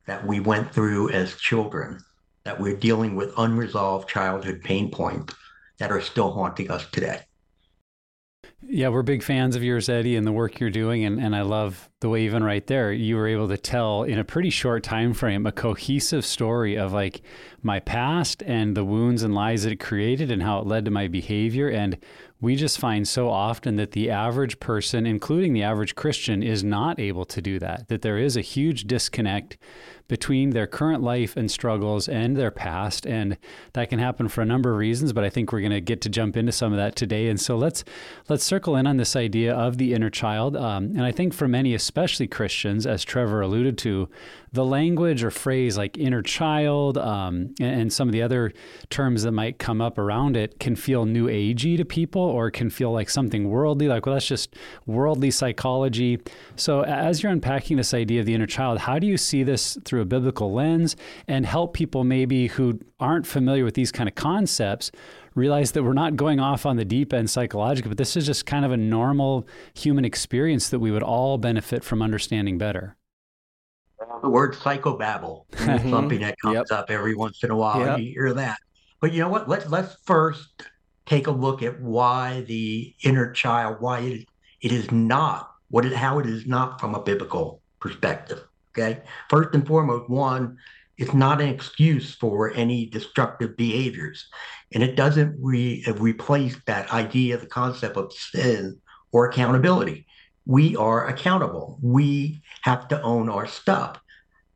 that 0.09 0.27
we 0.27 0.41
went 0.41 0.73
through 0.73 1.11
as 1.11 1.37
children, 1.37 2.01
that 2.45 2.59
we're 2.59 2.77
dealing 2.77 3.15
with 3.15 3.31
unresolved 3.37 4.09
childhood 4.09 4.63
pain 4.65 4.91
points 4.91 5.35
that 5.79 5.93
are 5.93 6.01
still 6.01 6.33
haunting 6.33 6.71
us 6.71 6.87
today. 6.91 7.21
Yeah, 8.63 8.89
we're 8.89 9.03
big 9.03 9.23
fans 9.23 9.55
of 9.55 9.63
yours, 9.63 9.89
Eddie, 9.89 10.17
and 10.17 10.27
the 10.27 10.33
work 10.33 10.59
you're 10.59 10.71
doing. 10.71 11.05
And, 11.05 11.21
and 11.21 11.37
I 11.37 11.43
love 11.43 11.89
the 12.01 12.09
way 12.09 12.23
even 12.23 12.45
right 12.45 12.65
there 12.69 12.93
you 12.93 13.17
were 13.17 13.27
able 13.27 13.49
to 13.49 13.57
tell 13.57 14.05
in 14.05 14.19
a 14.19 14.25
pretty 14.25 14.51
short 14.51 14.85
time 14.85 15.13
frame 15.13 15.47
a 15.47 15.53
cohesive 15.53 16.25
story 16.25 16.77
of 16.77 16.93
like 16.93 17.23
my 17.61 17.81
past 17.81 18.43
and 18.45 18.77
the 18.77 18.85
wounds 18.85 19.25
and 19.25 19.35
lies 19.35 19.65
that 19.65 19.73
it 19.73 19.81
created 19.81 20.31
and 20.31 20.43
how 20.43 20.61
it 20.61 20.67
led 20.67 20.85
to 20.85 20.91
my 20.93 21.09
behavior 21.09 21.69
and 21.69 21.99
we 22.41 22.55
just 22.55 22.79
find 22.79 23.09
so 23.09 23.29
often 23.29 23.75
that 23.75 23.93
the 23.93 24.09
average 24.09 24.61
person 24.61 25.07
including 25.07 25.53
the 25.53 25.63
average 25.63 25.97
christian 25.97 26.41
is 26.41 26.63
not 26.63 27.01
able 27.01 27.25
to 27.25 27.43
do 27.43 27.59
that 27.59 27.89
that 27.89 28.03
there 28.03 28.19
is 28.19 28.37
a 28.37 28.43
huge 28.43 28.85
disconnect 28.85 29.59
between 30.09 30.51
their 30.51 30.67
current 30.67 31.03
life 31.03 31.37
and 31.37 31.51
struggles 31.51 32.09
and 32.09 32.37
their 32.37 32.51
past. 32.51 33.07
And 33.07 33.37
that 33.75 33.91
can 33.91 33.99
happen 33.99 34.29
for 34.29 34.41
a 34.41 34.47
number 34.47 34.73
of 34.73 34.79
reasons, 34.79 35.13
but 35.13 35.23
I 35.23 35.31
think 35.31 35.53
we're 35.53 35.61
going 35.61 35.71
to 35.71 35.81
get 35.81 36.01
to 36.03 36.09
jump 36.09 36.37
into 36.37 36.51
some 36.51 36.73
of 36.73 36.79
that 36.79 36.97
today. 36.97 37.29
And 37.29 37.41
so 37.41 37.57
let's 37.57 37.85
let's 38.29 38.45
circle 38.45 38.75
in 38.77 38.87
on 38.87 38.97
this 38.97 39.15
idea 39.15 39.55
of 39.55 39.79
the 39.79 39.95
inner 39.95 40.11
child. 40.11 40.57
Um, 40.57 40.85
and 40.97 41.03
I 41.03 41.13
think 41.13 41.35
for 41.35 41.47
many, 41.47 41.75
especially 41.75 42.27
Christians, 42.27 42.87
as 42.87 43.05
Trevor 43.05 43.43
alluded 43.43 43.77
to, 43.79 44.09
the 44.53 44.65
language 44.65 45.23
or 45.23 45.31
phrase 45.31 45.77
like 45.77 45.99
inner 45.99 46.23
child 46.23 46.97
um, 46.97 47.55
and, 47.61 47.81
and, 47.81 47.93
some 47.93 48.09
of 48.09 48.13
the 48.13 48.23
other 48.23 48.53
terms 48.91 49.23
that 49.23 49.33
might 49.33 49.59
come 49.59 49.81
up 49.81 49.99
around 49.99 50.37
it 50.37 50.59
can 50.61 50.77
feel 50.77 51.05
new 51.05 51.27
agey 51.27 51.77
to 51.77 51.85
people 51.85 52.23
or 52.23 52.51
can 52.51 52.71
feel 52.71 52.93
like 52.93 53.11
something 53.11 53.49
worldly, 53.49 53.89
like, 53.89 54.07
well, 54.07 54.15
that's 54.15 54.27
just 54.27 54.55
worldly 54.87 55.31
psychology. 55.31 56.19
So, 56.57 56.83
as 56.83 57.23
you're 57.23 57.33
unpacking 57.33 57.77
this 57.77 57.93
idea 57.93 58.21
of 58.21 58.27
the 58.27 58.35
inner 58.35 58.47
child, 58.47 58.79
how 58.79 58.99
do 58.99 59.07
you 59.07 59.17
see 59.17 59.43
this 59.43 59.79
through 59.85 59.98
a 60.01 60.05
biblical 60.05 60.53
lens 60.53 60.97
and 61.27 61.47
help 61.47 61.75
people 61.75 62.05
maybe 62.05 62.49
who 62.49 62.81
aren't 63.01 63.27
familiar 63.27 63.65
with 63.65 63.75
these 63.75 63.93
kind 63.93 64.09
of 64.09 64.15
concepts? 64.15 64.91
realize 65.35 65.71
that 65.71 65.85
we're 65.85 65.93
not 65.93 66.17
going 66.17 66.41
off 66.41 66.67
on 66.67 66.77
the 66.77 66.85
deep 66.85 67.13
end 67.13 67.31
psychologically, 67.31 67.89
but 67.89 67.97
this 67.97 68.17
is 68.17 68.27
just 68.27 68.45
kind 68.45 68.65
of 68.65 68.73
a 68.73 68.77
normal 68.77 69.47
human 69.73 70.05
experience 70.05 70.69
that 70.69 70.81
we 70.81 70.91
would 70.91 71.03
all 71.03 71.39
benefit 71.39 71.85
from 71.85 72.03
understanding 72.03 72.59
better 72.59 72.97
the 74.23 74.29
word 74.29 74.55
psychobabble 74.55 75.49
mm-hmm. 75.51 75.91
something 75.91 76.21
that 76.21 76.39
comes 76.41 76.55
yep. 76.55 76.67
up 76.71 76.91
every 76.91 77.15
once 77.15 77.43
in 77.45 77.51
a 77.51 77.57
while. 77.57 77.81
Yep. 77.81 77.99
You 77.99 78.13
hear 78.13 78.35
that. 78.35 78.59
But 79.01 79.13
you 79.13 79.21
know 79.21 79.29
what? 79.29 79.49
Let's 79.49 79.67
let's 79.69 79.97
first 80.05 80.65
take 81.07 81.27
a 81.27 81.31
look 81.31 81.63
at 81.63 81.81
why 81.81 82.43
the 82.43 82.95
inner 83.03 83.33
child, 83.33 83.77
why 83.81 84.01
it, 84.01 84.29
it 84.61 84.73
is 84.73 84.91
not 84.91 85.51
what 85.71 85.85
it 85.85 85.93
how 85.93 86.19
it 86.19 86.27
is 86.27 86.47
not 86.47 86.81
from 86.81 86.95
a 86.95 87.03
biblical 87.03 87.63
perspective. 87.81 88.45
Okay. 88.79 89.01
First 89.29 89.55
and 89.55 89.67
foremost, 89.67 90.09
one, 90.09 90.59
it's 90.97 91.15
not 91.15 91.41
an 91.41 91.49
excuse 91.49 92.15
for 92.15 92.53
any 92.55 92.87
destructive 92.87 93.57
behaviors. 93.57 94.29
And 94.73 94.83
it 94.83 94.97
doesn't 94.97 95.37
re- 95.41 95.85
replace 95.97 96.57
that 96.67 96.93
idea, 96.93 97.39
the 97.39 97.47
concept 97.47 97.97
of 97.97 98.13
sin 98.13 98.79
or 99.13 99.29
accountability 99.29 100.07
we 100.49 100.75
are 100.77 101.07
accountable. 101.07 101.79
We 101.83 102.41
have 102.63 102.89
to 102.89 103.01
own 103.03 103.29
our 103.29 103.47
stuff. 103.47 104.01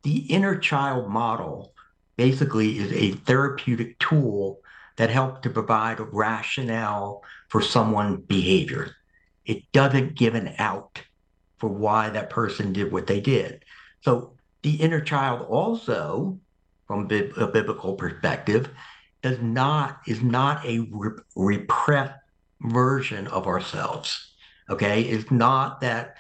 The 0.05 0.21
inner 0.33 0.57
child 0.57 1.11
model 1.11 1.75
basically 2.17 2.79
is 2.79 2.93
a 2.93 3.11
therapeutic 3.19 3.99
tool 3.99 4.61
that 4.97 5.11
helps 5.11 5.43
to 5.43 5.51
provide 5.51 6.01
a 6.01 6.05
rationale 6.05 7.23
for 7.49 7.61
someone's 7.61 8.25
behavior. 8.27 8.97
It 9.45 9.71
doesn't 9.73 10.17
give 10.17 10.35
an 10.35 10.55
out 10.59 11.03
for 11.59 11.69
why 11.69 12.09
that 12.09 12.31
person 12.31 12.73
did 12.73 12.91
what 12.91 13.07
they 13.07 13.21
did. 13.21 13.63
So 14.03 14.35
the 14.63 14.75
inner 14.77 15.01
child 15.01 15.47
also, 15.49 16.39
from 16.87 17.09
a 17.11 17.47
biblical 17.47 17.95
perspective, 17.95 18.71
does 19.23 19.41
not 19.41 20.01
is 20.07 20.23
not 20.23 20.65
a 20.67 20.81
re- 20.91 21.23
repressed 21.37 22.19
version 22.61 23.27
of 23.29 23.47
ourselves 23.47 24.33
Okay, 24.73 25.03
it's 25.03 25.31
not 25.31 25.81
that 25.81 26.17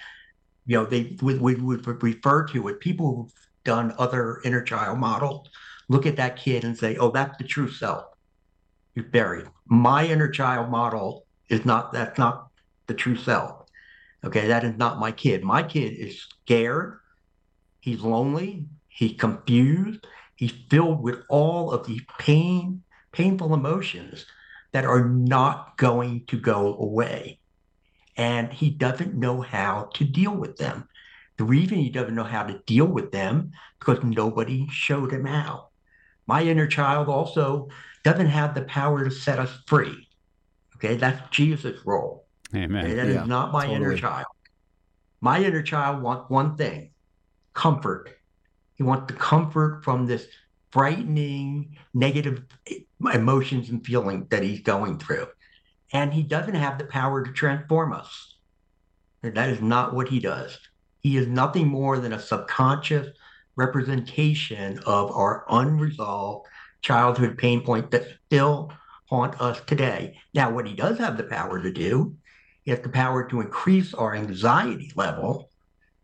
you 0.66 0.76
know 0.76 0.84
they 0.84 1.16
we, 1.22 1.38
we 1.38 1.54
would 1.54 1.86
refer 2.02 2.44
to 2.48 2.68
it. 2.68 2.80
People 2.80 3.16
who've 3.16 3.32
done 3.64 3.94
other 3.98 4.40
inner 4.44 4.62
child 4.62 4.98
models 4.98 5.48
look 5.88 6.06
at 6.06 6.16
that 6.16 6.36
kid 6.36 6.64
and 6.64 6.76
say, 6.76 6.96
"Oh, 6.96 7.10
that's 7.10 7.38
the 7.38 7.44
true 7.44 7.70
self." 7.70 8.04
You're 8.94 9.06
buried. 9.06 9.46
My 9.66 10.06
inner 10.06 10.28
child 10.28 10.70
model 10.70 11.26
is 11.48 11.64
not 11.64 11.92
that's 11.92 12.18
not 12.18 12.48
the 12.88 12.94
true 12.94 13.16
self. 13.16 13.66
Okay, 14.24 14.48
that 14.48 14.64
is 14.64 14.76
not 14.76 15.00
my 15.00 15.12
kid. 15.12 15.42
My 15.42 15.62
kid 15.62 15.94
is 15.94 16.22
scared. 16.22 16.98
He's 17.82 18.00
lonely. 18.00 18.64
He's 18.88 19.20
confused. 19.20 20.06
He's 20.36 20.54
filled 20.70 21.02
with 21.02 21.18
all 21.28 21.70
of 21.70 21.86
these 21.86 22.00
pain, 22.18 22.82
painful 23.12 23.52
emotions 23.52 24.24
that 24.72 24.86
are 24.86 25.06
not 25.06 25.76
going 25.76 26.24
to 26.28 26.40
go 26.40 26.74
away 26.78 27.38
and 28.16 28.52
he 28.52 28.70
doesn't 28.70 29.14
know 29.14 29.40
how 29.40 29.90
to 29.94 30.04
deal 30.04 30.34
with 30.34 30.56
them. 30.56 30.88
The 31.38 31.44
reason 31.44 31.78
he 31.78 31.90
doesn't 31.90 32.14
know 32.14 32.24
how 32.24 32.44
to 32.44 32.58
deal 32.66 32.86
with 32.86 33.10
them 33.10 33.52
because 33.78 34.02
nobody 34.04 34.68
showed 34.70 35.12
him 35.12 35.24
how. 35.24 35.68
My 36.26 36.42
inner 36.42 36.66
child 36.66 37.08
also 37.08 37.68
doesn't 38.04 38.26
have 38.26 38.54
the 38.54 38.62
power 38.62 39.04
to 39.04 39.10
set 39.10 39.38
us 39.38 39.50
free. 39.66 40.08
Okay, 40.76 40.96
that's 40.96 41.30
Jesus' 41.30 41.84
role. 41.84 42.26
Amen. 42.54 42.84
Okay? 42.84 42.94
That 42.94 43.08
yeah, 43.08 43.22
is 43.22 43.28
not 43.28 43.52
my 43.52 43.66
totally. 43.66 43.76
inner 43.76 43.96
child. 43.96 44.26
My 45.20 45.42
inner 45.42 45.62
child 45.62 46.02
wants 46.02 46.28
one 46.28 46.56
thing 46.56 46.91
comfort. 47.54 48.10
He 48.74 48.82
wants 48.82 49.12
the 49.12 49.18
comfort 49.18 49.82
from 49.84 50.06
this 50.06 50.26
frightening 50.70 51.76
negative 51.94 52.42
emotions 53.12 53.68
and 53.68 53.84
feelings 53.84 54.26
that 54.30 54.42
he's 54.42 54.60
going 54.60 54.98
through 54.98 55.26
and 55.92 56.12
he 56.12 56.22
doesn't 56.22 56.54
have 56.54 56.78
the 56.78 56.84
power 56.84 57.22
to 57.22 57.32
transform 57.32 57.92
us. 57.92 58.34
That 59.22 59.50
is 59.50 59.60
not 59.60 59.94
what 59.94 60.08
he 60.08 60.18
does. 60.18 60.58
He 61.00 61.16
is 61.16 61.26
nothing 61.26 61.68
more 61.68 61.98
than 61.98 62.12
a 62.12 62.20
subconscious 62.20 63.08
representation 63.56 64.78
of 64.86 65.12
our 65.12 65.44
unresolved 65.48 66.48
childhood 66.80 67.38
pain 67.38 67.60
points 67.60 67.90
that 67.90 68.06
still 68.26 68.72
haunt 69.08 69.40
us 69.40 69.60
today. 69.66 70.18
Now, 70.34 70.50
what 70.50 70.66
he 70.66 70.74
does 70.74 70.98
have 70.98 71.16
the 71.16 71.24
power 71.24 71.62
to 71.62 71.72
do, 71.72 72.16
he 72.62 72.70
has 72.70 72.80
the 72.80 72.88
power 72.88 73.28
to 73.28 73.40
increase 73.40 73.92
our 73.94 74.14
anxiety 74.14 74.90
level 74.96 75.50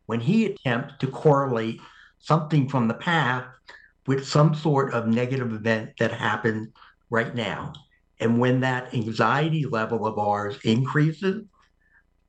when 0.08 0.20
he 0.20 0.46
attempts 0.46 0.94
to 0.98 1.06
correlate 1.06 1.78
something 2.18 2.66
from 2.66 2.88
the 2.88 2.94
past 2.94 3.46
with 4.06 4.26
some 4.26 4.54
sort 4.54 4.94
of 4.94 5.06
negative 5.06 5.52
event 5.52 5.90
that 5.98 6.10
happened 6.10 6.72
right 7.10 7.34
now. 7.34 7.74
And 8.18 8.38
when 8.38 8.60
that 8.60 8.94
anxiety 8.94 9.66
level 9.66 10.06
of 10.06 10.18
ours 10.18 10.58
increases, 10.64 11.44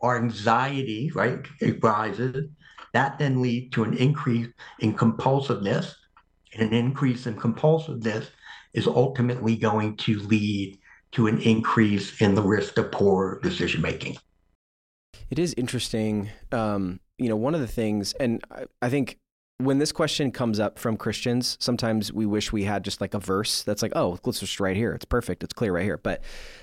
our 0.02 0.18
anxiety, 0.18 1.10
right, 1.16 1.40
it 1.62 1.82
rises. 1.82 2.50
That 2.94 3.18
then 3.18 3.42
leads 3.42 3.74
to 3.76 3.86
an 3.86 3.96
increase 3.96 4.50
in 4.80 4.94
compulsiveness. 4.94 5.96
And 6.54 6.62
an 6.62 6.74
increase 6.74 7.28
in 7.28 7.36
compulsiveness 7.36 8.28
is 8.74 8.88
ultimately 8.88 9.56
going 9.56 9.96
to 9.98 10.20
lead 10.20 10.78
to 11.14 11.28
an 11.28 11.40
increase 11.44 12.20
in 12.20 12.36
the 12.36 12.42
risk 12.42 12.78
of 12.78 12.92
poor 12.92 13.40
decision 13.42 13.82
making. 13.82 14.18
It 15.30 15.40
is 15.40 15.54
interesting. 15.54 16.30
Um, 16.52 17.00
you 17.20 17.30
know, 17.30 17.36
one 17.36 17.54
of 17.54 17.62
the 17.62 17.68
things, 17.68 18.14
and 18.14 18.44
I, 18.52 18.66
I 18.82 18.90
think 18.90 19.18
when 19.58 19.78
this 19.78 19.92
question 19.92 20.32
comes 20.32 20.58
up 20.58 20.80
from 20.80 20.96
Christians, 20.96 21.58
sometimes 21.60 22.14
we 22.14 22.26
wish 22.26 22.54
we 22.54 22.64
had 22.64 22.82
just 22.82 23.02
like 23.02 23.14
a 23.14 23.20
verse 23.20 23.62
that's 23.64 23.82
like, 23.82 23.92
oh, 23.94 24.18
let's 24.24 24.40
just 24.40 24.62
right 24.62 24.78
here. 24.78 24.94
It's 24.94 25.04
perfect. 25.04 25.44
It's 25.44 25.52
clear 25.52 25.74
right 25.74 25.84
here. 25.84 25.98
But 25.98 26.22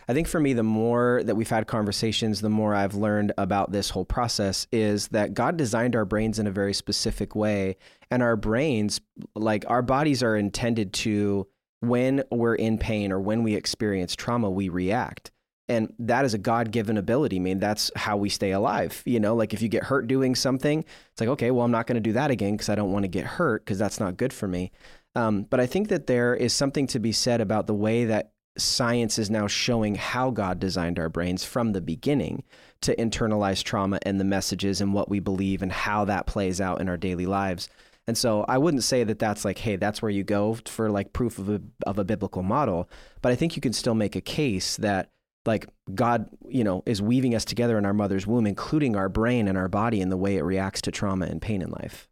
I 0.08 0.14
think 0.14 0.26
for 0.26 0.40
me, 0.40 0.54
the 0.54 0.62
more 0.62 1.20
that 1.24 1.34
we've 1.34 1.50
had 1.50 1.66
conversations, 1.66 2.40
the 2.40 2.48
more 2.48 2.74
I've 2.74 2.94
learned 2.94 3.34
about 3.36 3.70
this 3.70 3.90
whole 3.90 4.06
process 4.06 4.66
is 4.72 5.08
that 5.08 5.34
God 5.34 5.58
designed 5.58 5.94
our 5.94 6.06
brains 6.06 6.38
in 6.38 6.46
a 6.46 6.50
very 6.50 6.72
specific 6.72 7.36
way. 7.36 7.76
And 8.10 8.22
our 8.22 8.34
brains, 8.34 9.02
like 9.34 9.66
our 9.68 9.82
bodies, 9.82 10.22
are 10.22 10.34
intended 10.34 10.94
to, 10.94 11.46
when 11.80 12.22
we're 12.30 12.54
in 12.54 12.78
pain 12.78 13.12
or 13.12 13.20
when 13.20 13.42
we 13.42 13.54
experience 13.54 14.16
trauma, 14.16 14.50
we 14.50 14.70
react 14.70 15.30
and 15.68 15.92
that 15.98 16.24
is 16.24 16.34
a 16.34 16.38
god-given 16.38 16.96
ability. 16.96 17.36
I 17.36 17.40
mean 17.40 17.58
that's 17.58 17.90
how 17.96 18.16
we 18.16 18.28
stay 18.28 18.52
alive 18.52 19.02
you 19.04 19.20
know? 19.20 19.34
Like 19.34 19.52
if 19.52 19.62
you 19.62 19.68
get 19.68 19.84
hurt 19.84 20.06
doing 20.06 20.34
something 20.34 20.84
it's 21.12 21.20
like 21.20 21.30
okay 21.30 21.50
well 21.50 21.64
i'm 21.64 21.70
not 21.70 21.86
going 21.86 21.96
to 21.96 22.00
do 22.00 22.12
that 22.12 22.30
again 22.30 22.52
because 22.52 22.68
i 22.68 22.74
don't 22.74 22.92
want 22.92 23.04
to 23.04 23.08
get 23.08 23.24
hurt 23.24 23.64
because 23.64 23.78
that's 23.78 24.00
not 24.00 24.16
good 24.16 24.32
for 24.32 24.48
me. 24.48 24.72
Um, 25.14 25.42
but 25.44 25.60
i 25.60 25.66
think 25.66 25.88
that 25.88 26.06
there 26.06 26.34
is 26.34 26.52
something 26.52 26.86
to 26.88 26.98
be 26.98 27.12
said 27.12 27.40
about 27.40 27.66
the 27.66 27.74
way 27.74 28.04
that 28.04 28.32
science 28.58 29.18
is 29.18 29.30
now 29.30 29.46
showing 29.46 29.96
how 29.96 30.30
god 30.30 30.58
designed 30.58 30.98
our 30.98 31.10
brains 31.10 31.44
from 31.44 31.72
the 31.72 31.80
beginning 31.80 32.42
to 32.82 32.94
internalize 32.96 33.62
trauma 33.62 33.98
and 34.02 34.20
the 34.20 34.24
messages 34.24 34.80
and 34.80 34.94
what 34.94 35.08
we 35.08 35.20
believe 35.20 35.62
and 35.62 35.72
how 35.72 36.04
that 36.04 36.26
plays 36.26 36.60
out 36.60 36.80
in 36.80 36.88
our 36.88 36.96
daily 36.96 37.26
lives. 37.26 37.68
And 38.06 38.16
so 38.16 38.44
I 38.48 38.58
wouldn't 38.58 38.84
say 38.84 39.02
that 39.02 39.18
that's 39.18 39.44
like, 39.44 39.58
hey, 39.58 39.76
that's 39.76 40.00
where 40.00 40.10
you 40.10 40.22
go 40.22 40.56
for 40.66 40.90
like 40.90 41.12
proof 41.12 41.38
of 41.38 41.48
a, 41.48 41.60
of 41.86 41.98
a 41.98 42.04
biblical 42.04 42.42
model. 42.42 42.88
But 43.20 43.32
I 43.32 43.34
think 43.34 43.56
you 43.56 43.62
can 43.62 43.72
still 43.72 43.94
make 43.94 44.14
a 44.14 44.20
case 44.20 44.76
that 44.76 45.10
like 45.46 45.66
God, 45.94 46.28
you 46.48 46.64
know, 46.64 46.82
is 46.86 47.00
weaving 47.00 47.34
us 47.34 47.44
together 47.44 47.78
in 47.78 47.86
our 47.86 47.94
mother's 47.94 48.26
womb, 48.26 48.46
including 48.46 48.96
our 48.96 49.08
brain 49.08 49.48
and 49.48 49.56
our 49.56 49.68
body 49.68 50.00
and 50.00 50.10
the 50.10 50.16
way 50.16 50.36
it 50.36 50.42
reacts 50.42 50.80
to 50.82 50.90
trauma 50.90 51.26
and 51.26 51.40
pain 51.40 51.62
in 51.62 51.70
life. 51.70 52.08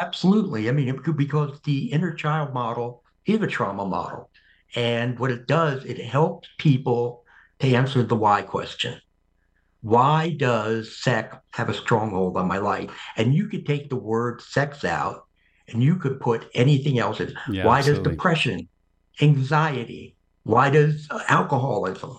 Absolutely. 0.00 0.68
I 0.68 0.72
mean, 0.72 1.00
because 1.16 1.60
the 1.60 1.92
inner 1.92 2.12
child 2.12 2.52
model 2.52 3.02
is 3.26 3.40
a 3.40 3.46
trauma 3.46 3.84
model. 3.84 4.30
And 4.74 5.18
what 5.18 5.30
it 5.30 5.46
does, 5.46 5.84
it 5.84 5.98
helps 5.98 6.48
people 6.58 7.24
to 7.60 7.72
answer 7.74 8.02
the 8.02 8.16
why 8.16 8.42
question. 8.42 9.00
why 9.84 10.30
does 10.30 10.96
sex 10.96 11.36
have 11.50 11.68
a 11.68 11.74
stronghold 11.74 12.38
on 12.38 12.48
my 12.48 12.56
life? 12.56 12.90
And 13.18 13.34
you 13.34 13.48
could 13.48 13.66
take 13.66 13.90
the 13.90 13.96
word 13.96 14.40
sex 14.40 14.82
out 14.82 15.26
and 15.68 15.82
you 15.82 15.96
could 15.96 16.20
put 16.20 16.48
anything 16.54 16.98
else 16.98 17.20
in. 17.20 17.34
Yeah, 17.50 17.66
why 17.66 17.78
absolutely. 17.78 18.04
does 18.04 18.12
depression, 18.12 18.68
anxiety, 19.20 20.16
why 20.44 20.70
does 20.70 21.06
uh, 21.10 21.20
alcoholism, 21.28 22.18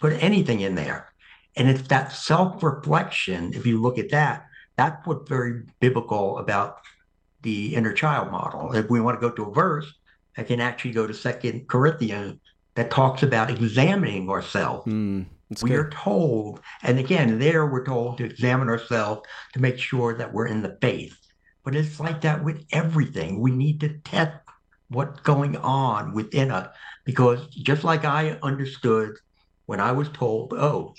put 0.00 0.12
anything 0.22 0.60
in 0.60 0.74
there? 0.74 1.12
And 1.56 1.68
it's 1.68 1.88
that 1.88 2.12
self 2.12 2.62
reflection, 2.62 3.52
if 3.54 3.66
you 3.66 3.80
look 3.80 3.98
at 3.98 4.10
that, 4.10 4.46
that's 4.76 5.06
what's 5.06 5.28
very 5.28 5.62
biblical 5.80 6.38
about 6.38 6.80
the 7.42 7.74
inner 7.74 7.92
child 7.92 8.30
model. 8.30 8.72
If 8.72 8.90
we 8.90 9.00
want 9.00 9.20
to 9.20 9.28
go 9.28 9.34
to 9.34 9.50
a 9.50 9.54
verse, 9.54 9.90
I 10.36 10.42
can 10.42 10.60
actually 10.60 10.92
go 10.92 11.06
to 11.06 11.14
Second 11.14 11.68
Corinthians 11.68 12.40
that 12.74 12.90
talks 12.90 13.22
about 13.22 13.50
examining 13.50 14.28
ourselves. 14.28 14.86
Mm, 14.86 15.26
we 15.62 15.70
good. 15.70 15.78
are 15.78 15.90
told, 15.90 16.60
and 16.82 16.98
again, 16.98 17.38
there 17.38 17.66
we're 17.66 17.86
told 17.86 18.18
to 18.18 18.24
examine 18.24 18.68
ourselves 18.68 19.22
to 19.54 19.60
make 19.60 19.78
sure 19.78 20.14
that 20.14 20.32
we're 20.32 20.46
in 20.46 20.62
the 20.62 20.76
faith. 20.80 21.16
But 21.64 21.74
it's 21.74 21.98
like 21.98 22.20
that 22.20 22.44
with 22.44 22.64
everything. 22.72 23.40
We 23.40 23.50
need 23.50 23.80
to 23.80 23.98
test 23.98 24.36
what's 24.88 25.20
going 25.20 25.56
on 25.56 26.12
within 26.12 26.50
us 26.50 26.68
because 27.04 27.46
just 27.48 27.82
like 27.82 28.04
I 28.04 28.38
understood 28.42 29.16
when 29.66 29.80
I 29.80 29.92
was 29.92 30.08
told, 30.08 30.52
oh, 30.54 30.94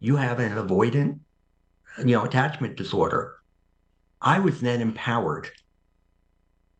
you 0.00 0.16
have 0.16 0.40
an 0.40 0.52
avoidant, 0.52 1.20
you 1.98 2.16
know, 2.16 2.24
attachment 2.24 2.76
disorder, 2.76 3.36
I 4.20 4.38
was 4.40 4.60
then 4.60 4.80
empowered. 4.80 5.48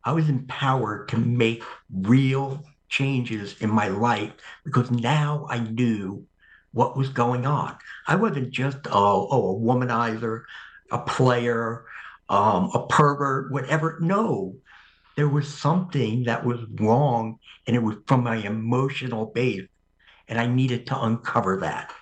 I 0.04 0.12
was 0.12 0.28
empowered 0.28 1.08
to 1.08 1.16
make 1.18 1.62
real 1.90 2.64
changes 2.88 3.56
in 3.60 3.70
my 3.70 3.88
life 3.88 4.32
because 4.64 4.90
now 4.90 5.46
I 5.50 5.58
knew 5.58 6.26
what 6.72 6.96
was 6.96 7.08
going 7.08 7.46
on. 7.46 7.76
I 8.06 8.16
wasn't 8.16 8.50
just 8.50 8.78
oh, 8.86 9.28
oh 9.30 9.56
a 9.56 9.60
womanizer, 9.60 10.42
a 10.90 10.98
player, 10.98 11.84
um, 12.28 12.70
a 12.74 12.86
pervert, 12.86 13.50
whatever. 13.50 13.98
No, 14.00 14.56
there 15.16 15.28
was 15.28 15.52
something 15.52 16.24
that 16.24 16.44
was 16.44 16.60
wrong, 16.74 17.38
and 17.66 17.74
it 17.74 17.82
was 17.82 17.96
from 18.06 18.24
my 18.24 18.36
emotional 18.36 19.26
base, 19.26 19.66
and 20.28 20.38
I 20.38 20.46
needed 20.46 20.86
to 20.88 21.02
uncover 21.02 21.58
that. 21.58 21.92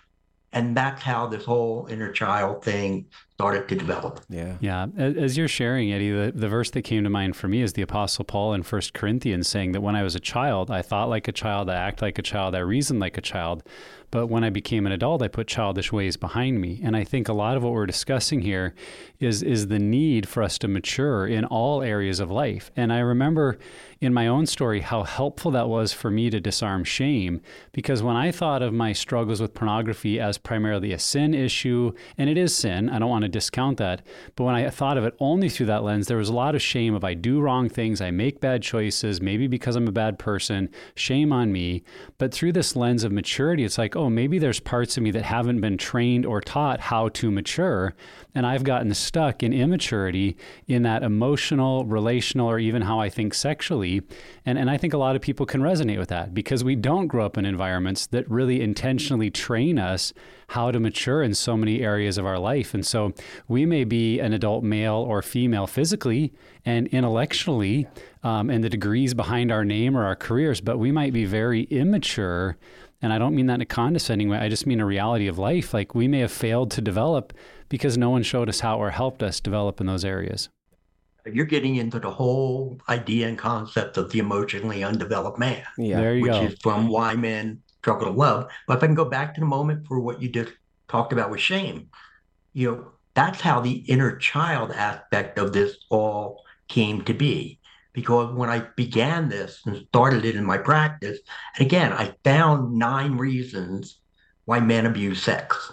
And 0.53 0.77
that's 0.77 1.03
how 1.03 1.27
this 1.27 1.45
whole 1.45 1.89
inner 1.91 2.13
child 2.13 2.65
thing 2.65 3.07
started 3.33 3.69
to 3.69 3.75
develop. 3.75 4.21
Yeah. 4.29 4.57
Yeah. 4.61 4.87
As 4.97 5.37
you're 5.37 5.49
sharing, 5.49 5.93
Eddie, 5.93 6.13
the, 6.13 6.33
the 6.33 6.49
verse 6.49 6.71
that 6.71 6.83
came 6.83 7.03
to 7.03 7.11
mind 7.11 7.35
for 7.35 7.49
me 7.49 7.61
is 7.61 7.73
the 7.73 7.83
Apostle 7.83 8.25
Paul 8.25 8.55
in 8.55 8.63
First 8.63 8.95
Corinthians 8.95 9.49
saying 9.49 9.73
that 9.73 9.81
when 9.81 9.97
I 9.97 10.05
was 10.05 10.15
a 10.15 10.21
child, 10.21 10.71
I 10.71 10.81
thought 10.81 11.09
like 11.09 11.27
a 11.27 11.33
child, 11.33 11.69
I 11.69 11.75
act 11.75 12.01
like 12.01 12.19
a 12.19 12.23
child, 12.23 12.55
I 12.55 12.61
reasoned 12.61 13.01
like 13.01 13.19
a 13.19 13.21
child. 13.21 13.65
But 14.15 14.29
when 14.29 14.45
I 14.45 14.51
became 14.51 14.87
an 14.87 14.93
adult, 14.93 15.23
I 15.23 15.27
put 15.27 15.49
childish 15.49 15.91
ways 15.91 16.17
behind 16.17 16.61
me. 16.61 16.81
And 16.85 16.97
I 16.97 17.03
think 17.03 17.29
a 17.29 17.33
lot 17.33 17.57
of 17.57 17.65
what 17.65 17.73
we're 17.73 17.85
discussing 17.85 18.43
here 18.43 18.73
is 19.19 19.43
is 19.43 19.67
the 19.67 19.81
need 19.81 20.29
for 20.29 20.41
us 20.41 20.57
to 20.59 20.69
mature 20.69 21.27
in 21.27 21.45
all 21.45 21.83
areas 21.83 22.21
of 22.21 22.31
life. 22.31 22.71
And 22.77 22.93
I 22.93 23.01
remember 23.01 23.59
in 24.01 24.13
my 24.13 24.27
own 24.27 24.47
story 24.47 24.81
how 24.81 25.03
helpful 25.03 25.51
that 25.53 25.69
was 25.69 25.93
for 25.93 26.11
me 26.11 26.29
to 26.29 26.39
disarm 26.39 26.85
shame 26.85 27.41
because 27.73 28.03
when 28.03 28.17
I 28.17 28.31
thought 28.31 28.63
of 28.63 28.73
my 28.73 28.93
struggles 28.93 29.41
with 29.41 29.55
pornography 29.55 30.21
as 30.21 30.37
primarily 30.37 30.93
a 30.93 30.99
sin 30.99 31.33
issue, 31.35 31.93
and 32.19 32.29
it 32.29 32.37
is 32.37 32.55
sin, 32.55 32.91
I 32.91 32.99
don't 32.99 33.09
want 33.09 33.23
to 33.23 33.29
discount 33.29 33.79
that, 33.79 34.03
but 34.37 34.45
when 34.45 34.55
I 34.55 34.69
thought 34.69 34.99
of 34.99 35.05
it 35.05 35.17
only 35.21 35.49
through 35.49 35.67
that 35.67 35.85
lens, 35.85 36.07
there 36.07 36.19
was 36.19 36.29
a 36.29 36.35
lot 36.35 36.55
of 36.55 36.63
shame 36.63 36.95
of 36.95 37.03
I 37.03 37.15
do 37.15 37.41
wrong 37.41 37.69
things, 37.69 38.01
I 38.01 38.11
make 38.11 38.41
bad 38.41 38.63
choices, 38.63 39.21
maybe 39.23 39.47
because 39.47 39.75
I'm 39.75 39.89
a 39.89 39.93
bad 39.93 40.19
person, 40.19 40.69
shame 40.95 41.33
on 41.33 41.51
me. 41.51 41.83
But 42.19 42.33
through 42.35 42.53
this 42.53 42.77
lens 42.77 43.05
of 43.05 43.13
maturity, 43.13 43.65
it's 43.65 43.79
like, 43.79 43.97
oh, 43.97 44.04
maybe 44.11 44.39
there's 44.39 44.61
parts 44.61 44.97
of 44.97 45.03
me 45.03 45.11
that 45.13 45.25
haven't 45.25 45.61
been 45.61 45.79
trained 45.79 46.27
or 46.27 46.41
taught 46.41 46.81
how 46.81 47.09
to 47.11 47.31
mature. 47.31 47.95
And 48.35 48.47
I've 48.47 48.65
gotten 48.65 48.93
stuck 48.95 49.43
in 49.43 49.53
immaturity 49.53 50.37
in 50.67 50.83
that 50.83 51.03
emotional, 51.03 51.85
relational, 51.85 52.49
or 52.49 52.59
even 52.59 52.83
how 52.83 52.99
I 53.01 53.09
think 53.09 53.35
sexually. 53.35 54.03
And, 54.45 54.59
and 54.59 54.71
I 54.71 54.77
think 54.77 54.93
a 54.93 54.99
lot 54.99 55.17
of 55.17 55.23
people 55.23 55.47
can 55.47 55.61
resonate 55.61 55.99
with 55.99 56.09
that 56.09 56.35
because 56.35 56.65
we 56.65 56.75
don't 56.75 57.07
grow 57.07 57.25
up 57.25 57.39
in 57.39 57.47
environments 57.47 58.07
that 58.09 58.29
really 58.31 58.61
intentionally 58.61 59.31
train 59.31 59.79
us 59.79 60.13
how 60.49 60.71
to 60.71 60.79
mature 60.79 61.23
in 61.23 61.35
so 61.35 61.57
many 61.57 61.81
areas 61.81 62.19
of 62.19 62.27
our 62.27 62.39
life. 62.39 62.75
And 62.75 62.85
so 62.85 63.13
we 63.49 63.67
may 63.67 63.85
be 63.85 64.21
an 64.21 64.33
adult 64.33 64.63
male 64.65 64.97
or 64.97 65.23
female 65.23 65.67
physically 65.67 66.33
and 66.65 66.87
intellectually, 66.89 67.87
um, 68.23 68.51
and 68.51 68.65
the 68.65 68.71
degrees 68.71 69.15
behind 69.15 69.53
our 69.53 69.65
name 69.65 69.97
or 69.97 70.05
our 70.05 70.17
careers, 70.17 70.61
but 70.61 70.79
we 70.79 70.91
might 70.91 71.13
be 71.13 71.25
very 71.25 71.63
immature. 71.65 72.57
And 73.03 73.13
I 73.13 73.19
don't 73.19 73.35
mean 73.35 73.47
that 73.47 73.57
in 73.57 73.61
a 73.61 73.67
condescending 73.67 74.29
way. 74.29 74.39
I 74.39 74.49
just 74.49 74.67
mean 74.67 74.81
a 74.81 74.87
reality 74.87 75.27
of 75.27 75.39
life. 75.39 75.75
Like 75.75 75.95
we 75.95 76.09
may 76.09 76.21
have 76.21 76.33
failed 76.33 76.71
to 76.73 76.81
develop 76.81 77.33
because 77.69 77.99
no 77.99 78.11
one 78.11 78.23
showed 78.23 78.49
us 78.49 78.61
how 78.61 78.79
or 78.79 78.91
helped 78.91 79.23
us 79.23 79.41
develop 79.41 79.81
in 79.81 79.87
those 79.87 80.05
areas. 80.05 80.49
You're 81.31 81.47
getting 81.47 81.77
into 81.77 81.99
the 81.99 82.11
whole 82.11 82.79
idea 82.89 83.29
and 83.29 83.39
concept 83.39 83.97
of 83.97 84.11
the 84.11 84.19
emotionally 84.19 84.85
undeveloped 84.85 85.39
man. 85.39 85.65
Yeah, 85.79 86.01
there 86.01 86.15
you 86.15 86.23
which 86.23 86.33
go. 86.33 86.43
is 86.43 86.59
from 86.63 86.89
why 86.89 87.15
men 87.15 87.63
struggle 87.79 88.07
to 88.07 88.13
love. 88.13 88.51
But 88.67 88.79
if 88.79 88.83
I 88.83 88.87
can 88.87 88.95
go 88.95 89.07
back 89.07 89.35
to 89.35 89.41
the 89.41 89.47
moment 89.47 89.87
for 89.87 90.01
what 90.01 90.21
you 90.21 90.29
just 90.29 90.53
talked 90.89 91.13
about 91.13 91.31
with 91.31 91.41
shame, 91.41 91.89
you 92.53 92.71
know, 92.71 92.93
that's 93.15 93.41
how 93.41 93.61
the 93.61 93.73
inner 93.73 94.17
child 94.17 94.71
aspect 94.73 95.39
of 95.39 95.53
this 95.53 95.77
all 95.89 96.43
came 96.69 97.03
to 97.03 97.15
be. 97.15 97.59
Because 97.95 98.35
when 98.35 98.51
I 98.51 98.67
began 98.77 99.31
this 99.31 99.63
and 99.65 99.87
started 99.89 100.27
it 100.27 100.37
in 100.37 100.45
my 100.45 100.59
practice, 100.59 101.19
and 101.57 101.67
again, 101.67 101.93
I 101.93 102.15
found 102.25 102.75
nine 102.75 103.17
reasons 103.17 104.01
why 104.45 104.61
men 104.61 104.85
abuse 104.85 105.23
sex. 105.23 105.73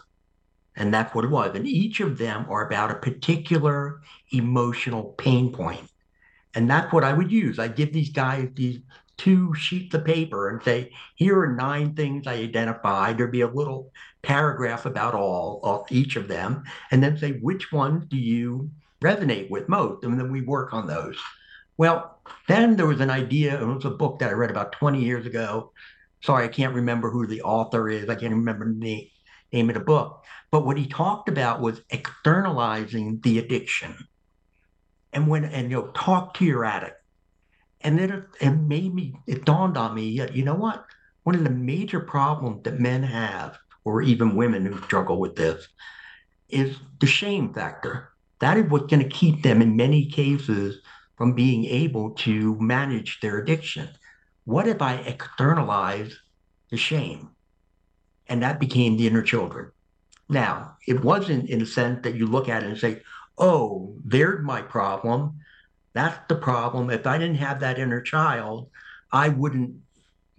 And 0.77 0.93
that's 0.93 1.13
what 1.13 1.25
it 1.25 1.31
was. 1.31 1.53
And 1.55 1.67
each 1.67 1.99
of 1.99 2.17
them 2.17 2.45
are 2.49 2.65
about 2.65 2.91
a 2.91 2.95
particular 2.95 4.01
emotional 4.31 5.15
pain 5.17 5.51
point. 5.51 5.81
And 6.53 6.69
that's 6.69 6.93
what 6.93 7.03
I 7.03 7.11
would 7.11 7.31
use. 7.31 7.59
I 7.59 7.67
give 7.67 7.91
these 7.91 8.11
guys 8.11 8.49
these 8.53 8.79
two 9.17 9.53
sheets 9.53 9.93
of 9.93 10.05
paper 10.05 10.49
and 10.49 10.63
say, 10.63 10.91
here 11.15 11.39
are 11.39 11.53
nine 11.53 11.95
things 11.95 12.27
I 12.27 12.35
identified. 12.35 13.17
There'd 13.17 13.31
be 13.31 13.41
a 13.41 13.47
little 13.47 13.91
paragraph 14.21 14.85
about 14.85 15.13
all 15.13 15.59
of 15.63 15.91
each 15.91 16.15
of 16.15 16.27
them, 16.27 16.63
and 16.91 17.03
then 17.03 17.17
say, 17.17 17.33
which 17.33 17.71
ones 17.71 18.05
do 18.07 18.17
you 18.17 18.69
resonate 19.03 19.49
with 19.49 19.67
most? 19.69 20.03
And 20.03 20.19
then 20.19 20.31
we 20.31 20.41
work 20.41 20.73
on 20.73 20.87
those. 20.87 21.17
Well, 21.77 22.19
then 22.47 22.75
there 22.75 22.85
was 22.85 23.01
an 23.01 23.09
idea, 23.09 23.61
it 23.61 23.65
was 23.65 23.85
a 23.85 23.89
book 23.89 24.19
that 24.19 24.29
I 24.29 24.33
read 24.33 24.51
about 24.51 24.73
20 24.73 25.01
years 25.01 25.25
ago. 25.25 25.71
Sorry, 26.21 26.45
I 26.45 26.49
can't 26.49 26.75
remember 26.75 27.09
who 27.09 27.25
the 27.25 27.41
author 27.41 27.89
is. 27.89 28.09
I 28.09 28.15
can't 28.15 28.33
remember 28.33 28.71
the 28.71 29.09
name 29.51 29.69
of 29.69 29.73
the 29.73 29.79
book. 29.81 30.23
But 30.51 30.65
what 30.65 30.77
he 30.77 30.85
talked 30.85 31.29
about 31.29 31.61
was 31.61 31.81
externalizing 31.89 33.19
the 33.23 33.39
addiction. 33.39 33.95
And 35.13 35.27
when 35.27 35.45
and 35.45 35.71
you 35.71 35.77
know, 35.77 35.87
talk 35.87 36.35
to 36.35 36.45
your 36.45 36.65
addict. 36.65 36.97
And 37.81 37.97
then 37.97 38.11
it, 38.11 38.23
it 38.39 38.51
made 38.51 38.93
me, 38.93 39.15
it 39.27 39.45
dawned 39.45 39.77
on 39.77 39.95
me, 39.95 40.09
you 40.33 40.43
know 40.43 40.53
what? 40.53 40.85
One 41.23 41.35
of 41.35 41.43
the 41.43 41.49
major 41.49 41.99
problems 41.99 42.63
that 42.63 42.79
men 42.79 43.01
have, 43.03 43.57
or 43.83 44.01
even 44.01 44.35
women 44.35 44.65
who 44.65 44.81
struggle 44.83 45.19
with 45.19 45.35
this, 45.35 45.67
is 46.49 46.77
the 46.99 47.07
shame 47.07 47.53
factor. 47.53 48.09
That 48.39 48.57
is 48.57 48.69
what's 48.69 48.87
going 48.87 49.03
to 49.03 49.09
keep 49.09 49.41
them 49.41 49.61
in 49.61 49.75
many 49.75 50.05
cases 50.05 50.81
from 51.21 51.33
being 51.33 51.65
able 51.65 52.09
to 52.09 52.57
manage 52.59 53.19
their 53.19 53.37
addiction. 53.37 53.87
What 54.45 54.67
if 54.67 54.81
I 54.81 54.95
externalize 54.95 56.17
the 56.71 56.77
shame? 56.77 57.29
And 58.25 58.41
that 58.41 58.59
became 58.59 58.97
the 58.97 59.05
inner 59.05 59.21
children. 59.21 59.71
Now, 60.29 60.77
it 60.87 61.03
wasn't 61.03 61.47
in 61.47 61.61
a 61.61 61.65
sense 61.67 61.99
that 62.01 62.15
you 62.15 62.25
look 62.25 62.49
at 62.49 62.63
it 62.63 62.69
and 62.69 62.77
say, 62.79 63.03
oh, 63.37 63.95
there's 64.03 64.43
my 64.43 64.63
problem. 64.63 65.37
That's 65.93 66.17
the 66.27 66.37
problem. 66.37 66.89
If 66.89 67.05
I 67.05 67.19
didn't 67.19 67.35
have 67.35 67.59
that 67.59 67.77
inner 67.77 68.01
child, 68.01 68.71
I 69.11 69.29
wouldn't 69.29 69.75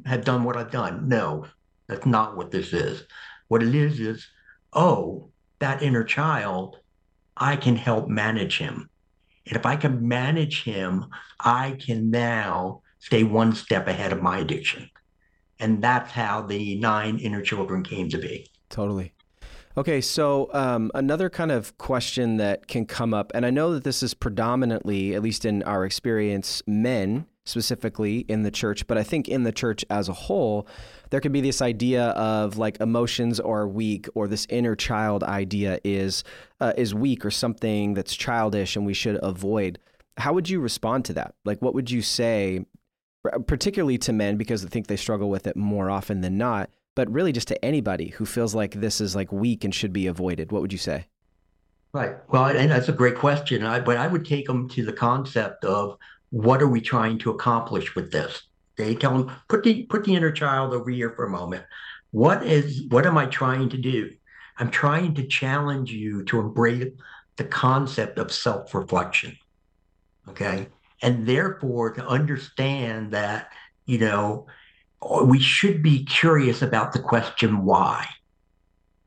have 0.04 0.24
done 0.24 0.42
what 0.42 0.56
I've 0.56 0.72
done. 0.72 1.08
No, 1.08 1.46
that's 1.86 2.06
not 2.06 2.36
what 2.36 2.50
this 2.50 2.72
is. 2.72 3.04
What 3.46 3.62
it 3.62 3.72
is 3.72 4.00
is, 4.00 4.26
oh, 4.72 5.30
that 5.60 5.80
inner 5.80 6.02
child, 6.02 6.78
I 7.36 7.54
can 7.54 7.76
help 7.76 8.08
manage 8.08 8.58
him. 8.58 8.90
And 9.46 9.56
if 9.56 9.66
I 9.66 9.76
can 9.76 10.06
manage 10.06 10.62
him, 10.64 11.06
I 11.40 11.76
can 11.84 12.10
now 12.10 12.82
stay 12.98 13.24
one 13.24 13.54
step 13.54 13.88
ahead 13.88 14.12
of 14.12 14.22
my 14.22 14.38
addiction. 14.38 14.88
And 15.58 15.82
that's 15.82 16.10
how 16.10 16.42
the 16.42 16.76
nine 16.78 17.18
inner 17.18 17.42
children 17.42 17.82
came 17.82 18.08
to 18.10 18.18
be. 18.18 18.48
Totally. 18.68 19.11
Okay, 19.74 20.02
so 20.02 20.50
um, 20.52 20.90
another 20.94 21.30
kind 21.30 21.50
of 21.50 21.78
question 21.78 22.36
that 22.36 22.68
can 22.68 22.84
come 22.84 23.14
up, 23.14 23.32
and 23.34 23.46
I 23.46 23.50
know 23.50 23.72
that 23.72 23.84
this 23.84 24.02
is 24.02 24.12
predominantly, 24.12 25.14
at 25.14 25.22
least 25.22 25.46
in 25.46 25.62
our 25.62 25.86
experience, 25.86 26.62
men 26.66 27.24
specifically 27.46 28.18
in 28.28 28.42
the 28.42 28.50
church, 28.50 28.86
but 28.86 28.98
I 28.98 29.02
think 29.02 29.28
in 29.28 29.44
the 29.44 29.50
church 29.50 29.82
as 29.88 30.10
a 30.10 30.12
whole, 30.12 30.66
there 31.08 31.20
could 31.20 31.32
be 31.32 31.40
this 31.40 31.62
idea 31.62 32.08
of 32.08 32.58
like 32.58 32.80
emotions 32.82 33.40
are 33.40 33.66
weak, 33.66 34.08
or 34.14 34.28
this 34.28 34.46
inner 34.50 34.76
child 34.76 35.24
idea 35.24 35.80
is 35.84 36.22
uh, 36.60 36.74
is 36.76 36.94
weak, 36.94 37.24
or 37.24 37.30
something 37.30 37.94
that's 37.94 38.14
childish, 38.14 38.76
and 38.76 38.84
we 38.84 38.94
should 38.94 39.18
avoid. 39.22 39.78
How 40.18 40.34
would 40.34 40.50
you 40.50 40.60
respond 40.60 41.06
to 41.06 41.14
that? 41.14 41.34
Like, 41.46 41.62
what 41.62 41.72
would 41.72 41.90
you 41.90 42.02
say, 42.02 42.66
particularly 43.46 43.96
to 43.98 44.12
men, 44.12 44.36
because 44.36 44.66
I 44.66 44.68
think 44.68 44.88
they 44.88 44.96
struggle 44.96 45.30
with 45.30 45.46
it 45.46 45.56
more 45.56 45.88
often 45.88 46.20
than 46.20 46.36
not? 46.36 46.68
But 46.94 47.10
really 47.10 47.32
just 47.32 47.48
to 47.48 47.64
anybody 47.64 48.08
who 48.08 48.26
feels 48.26 48.54
like 48.54 48.74
this 48.74 49.00
is 49.00 49.16
like 49.16 49.32
weak 49.32 49.64
and 49.64 49.74
should 49.74 49.92
be 49.92 50.06
avoided? 50.06 50.52
What 50.52 50.62
would 50.62 50.72
you 50.72 50.78
say? 50.78 51.06
Right. 51.92 52.16
Well, 52.28 52.46
and 52.46 52.70
that's 52.70 52.88
a 52.88 52.92
great 52.92 53.16
question. 53.16 53.64
I, 53.64 53.80
but 53.80 53.98
I 53.98 54.06
would 54.06 54.24
take 54.24 54.46
them 54.46 54.68
to 54.70 54.84
the 54.84 54.92
concept 54.92 55.64
of 55.64 55.98
what 56.30 56.62
are 56.62 56.68
we 56.68 56.80
trying 56.80 57.18
to 57.18 57.30
accomplish 57.30 57.94
with 57.94 58.10
this? 58.10 58.42
They 58.76 58.94
tell 58.94 59.18
them 59.18 59.36
put 59.48 59.62
the 59.62 59.84
put 59.84 60.04
the 60.04 60.14
inner 60.14 60.32
child 60.32 60.72
over 60.72 60.90
here 60.90 61.10
for 61.10 61.26
a 61.26 61.30
moment. 61.30 61.64
What 62.10 62.44
is 62.44 62.84
what 62.88 63.06
am 63.06 63.18
I 63.18 63.26
trying 63.26 63.68
to 63.70 63.76
do? 63.76 64.10
I'm 64.58 64.70
trying 64.70 65.14
to 65.14 65.26
challenge 65.26 65.92
you 65.92 66.24
to 66.24 66.40
embrace 66.40 66.92
the 67.36 67.44
concept 67.44 68.18
of 68.18 68.32
self-reflection. 68.32 69.36
Okay. 70.28 70.68
And 71.02 71.26
therefore 71.26 71.92
to 71.94 72.06
understand 72.06 73.12
that, 73.12 73.50
you 73.84 73.98
know, 73.98 74.46
we 75.24 75.40
should 75.40 75.82
be 75.82 76.04
curious 76.04 76.62
about 76.62 76.92
the 76.92 76.98
question 76.98 77.64
why. 77.64 78.06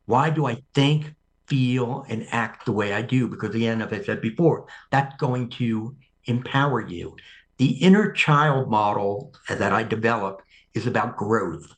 Why 0.06 0.30
do 0.30 0.46
I 0.46 0.62
think, 0.74 1.14
feel, 1.48 2.06
and 2.10 2.28
act 2.32 2.66
the 2.66 2.72
way 2.72 2.94
I 2.94 3.02
do? 3.02 3.28
Because 3.28 3.56
again, 3.56 3.82
as 3.82 3.92
I 3.92 4.04
said 4.04 4.22
before, 4.22 4.68
that's 4.92 5.16
going 5.18 5.50
to 5.52 5.96
empower 6.26 6.86
you. 6.86 7.16
The 7.58 7.72
inner 7.72 8.12
child 8.12 8.70
model 8.70 9.34
that 9.48 9.72
I 9.72 9.84
developed 9.84 10.44
is 10.74 10.86
about 10.86 11.18
growth. 11.18 11.74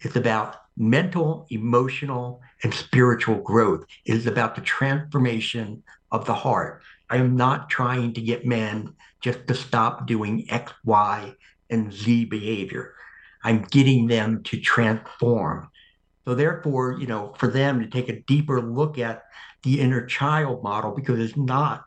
It's 0.00 0.16
about 0.16 0.56
mental, 0.76 1.46
emotional, 1.50 2.42
and 2.62 2.74
spiritual 2.74 3.36
growth. 3.36 3.84
It 4.04 4.14
is 4.14 4.26
about 4.26 4.54
the 4.54 4.60
transformation 4.60 5.82
of 6.10 6.26
the 6.26 6.34
heart. 6.34 6.82
I 7.08 7.16
am 7.18 7.36
not 7.36 7.70
trying 7.70 8.12
to 8.14 8.20
get 8.20 8.44
men 8.44 8.94
just 9.20 9.46
to 9.46 9.54
stop 9.54 10.06
doing 10.06 10.46
X, 10.50 10.72
Y, 10.84 11.34
and 11.70 11.92
Z 11.92 12.26
behavior. 12.26 12.95
I'm 13.46 13.62
getting 13.62 14.08
them 14.08 14.42
to 14.42 14.60
transform. 14.60 15.70
So 16.24 16.34
therefore, 16.34 16.96
you 16.98 17.06
know, 17.06 17.32
for 17.38 17.46
them 17.46 17.78
to 17.78 17.86
take 17.86 18.08
a 18.08 18.20
deeper 18.22 18.60
look 18.60 18.98
at 18.98 19.22
the 19.62 19.80
inner 19.80 20.04
child 20.04 20.64
model 20.64 20.90
because 20.90 21.20
it's 21.20 21.36
not 21.36 21.84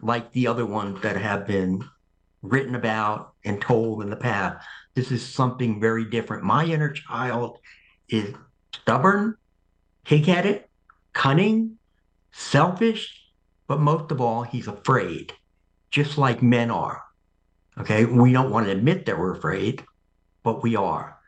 like 0.00 0.30
the 0.30 0.46
other 0.46 0.64
ones 0.64 1.02
that 1.02 1.16
have 1.16 1.44
been 1.44 1.82
written 2.40 2.76
about 2.76 3.34
and 3.44 3.60
told 3.60 4.04
in 4.04 4.10
the 4.10 4.16
past. 4.16 4.64
This 4.94 5.10
is 5.10 5.26
something 5.26 5.80
very 5.80 6.04
different. 6.04 6.44
My 6.44 6.64
inner 6.64 6.92
child 6.92 7.58
is 8.08 8.32
stubborn, 8.72 9.36
it, 10.08 10.70
cunning, 11.14 11.78
selfish, 12.30 13.26
but 13.66 13.80
most 13.80 14.12
of 14.12 14.20
all, 14.20 14.44
he's 14.44 14.68
afraid, 14.68 15.32
just 15.90 16.16
like 16.16 16.44
men 16.44 16.70
are. 16.70 17.02
Okay, 17.76 18.04
we 18.04 18.32
don't 18.32 18.52
want 18.52 18.66
to 18.66 18.72
admit 18.72 19.06
that 19.06 19.18
we're 19.18 19.34
afraid, 19.34 19.84
but 20.42 20.62
we 20.62 20.76
are. 20.76 21.18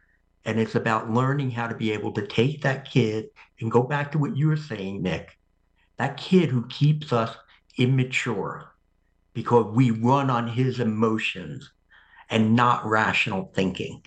And 0.45 0.61
it's 0.61 0.75
about 0.75 1.11
learning 1.11 1.51
how 1.51 1.69
to 1.69 1.75
be 1.75 1.93
able 1.93 2.13
to 2.13 2.27
take 2.27 2.63
that 2.63 2.91
kid 2.91 3.31
and 3.61 3.71
go 3.71 3.83
back 3.83 4.13
to 4.13 4.19
what 4.19 4.37
you 4.37 4.49
were 4.49 4.57
saying, 4.57 5.03
Nick. 5.03 5.39
That 5.97 6.17
kid 6.17 6.51
who 6.51 6.67
keeps 6.67 7.13
us 7.13 7.35
immature 7.79 8.71
because 9.33 9.67
we 9.75 9.91
run 9.91 10.31
on 10.31 10.49
his 10.49 10.81
emotions 10.81 11.71
and 12.31 12.55
not 12.57 12.85
rational 12.87 13.53
thinking. 13.55 14.03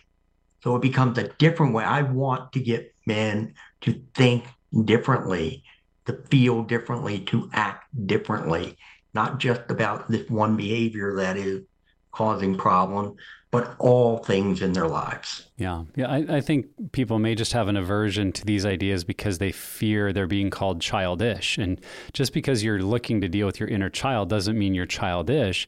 So 0.63 0.75
it 0.75 0.81
becomes 0.81 1.17
a 1.17 1.29
different 1.39 1.73
way. 1.73 1.83
I 1.83 2.01
want 2.01 2.51
to 2.53 2.59
get 2.59 2.93
men 3.05 3.53
to 3.81 4.01
think 4.15 4.45
differently, 4.85 5.63
to 6.05 6.13
feel 6.29 6.63
differently, 6.63 7.19
to 7.21 7.49
act 7.53 7.85
differently, 8.07 8.77
not 9.13 9.39
just 9.39 9.61
about 9.69 10.09
this 10.09 10.29
one 10.29 10.57
behavior 10.57 11.15
that 11.15 11.37
is 11.37 11.63
causing 12.11 12.57
problem, 12.57 13.15
but 13.49 13.75
all 13.79 14.17
things 14.17 14.61
in 14.61 14.73
their 14.73 14.87
lives. 14.87 15.47
Yeah. 15.57 15.83
Yeah. 15.95 16.07
I, 16.07 16.37
I, 16.37 16.41
think 16.41 16.67
people 16.91 17.17
may 17.17 17.33
just 17.33 17.53
have 17.53 17.69
an 17.69 17.77
aversion 17.77 18.33
to 18.33 18.45
these 18.45 18.65
ideas 18.65 19.03
because 19.03 19.37
they 19.37 19.51
fear 19.51 20.11
they're 20.11 20.27
being 20.27 20.49
called 20.49 20.81
childish. 20.81 21.57
And 21.57 21.79
just 22.11 22.33
because 22.33 22.63
you're 22.63 22.81
looking 22.81 23.21
to 23.21 23.29
deal 23.29 23.45
with 23.45 23.59
your 23.59 23.69
inner 23.69 23.89
child 23.89 24.29
doesn't 24.29 24.57
mean 24.57 24.73
you're 24.73 24.85
childish. 24.85 25.65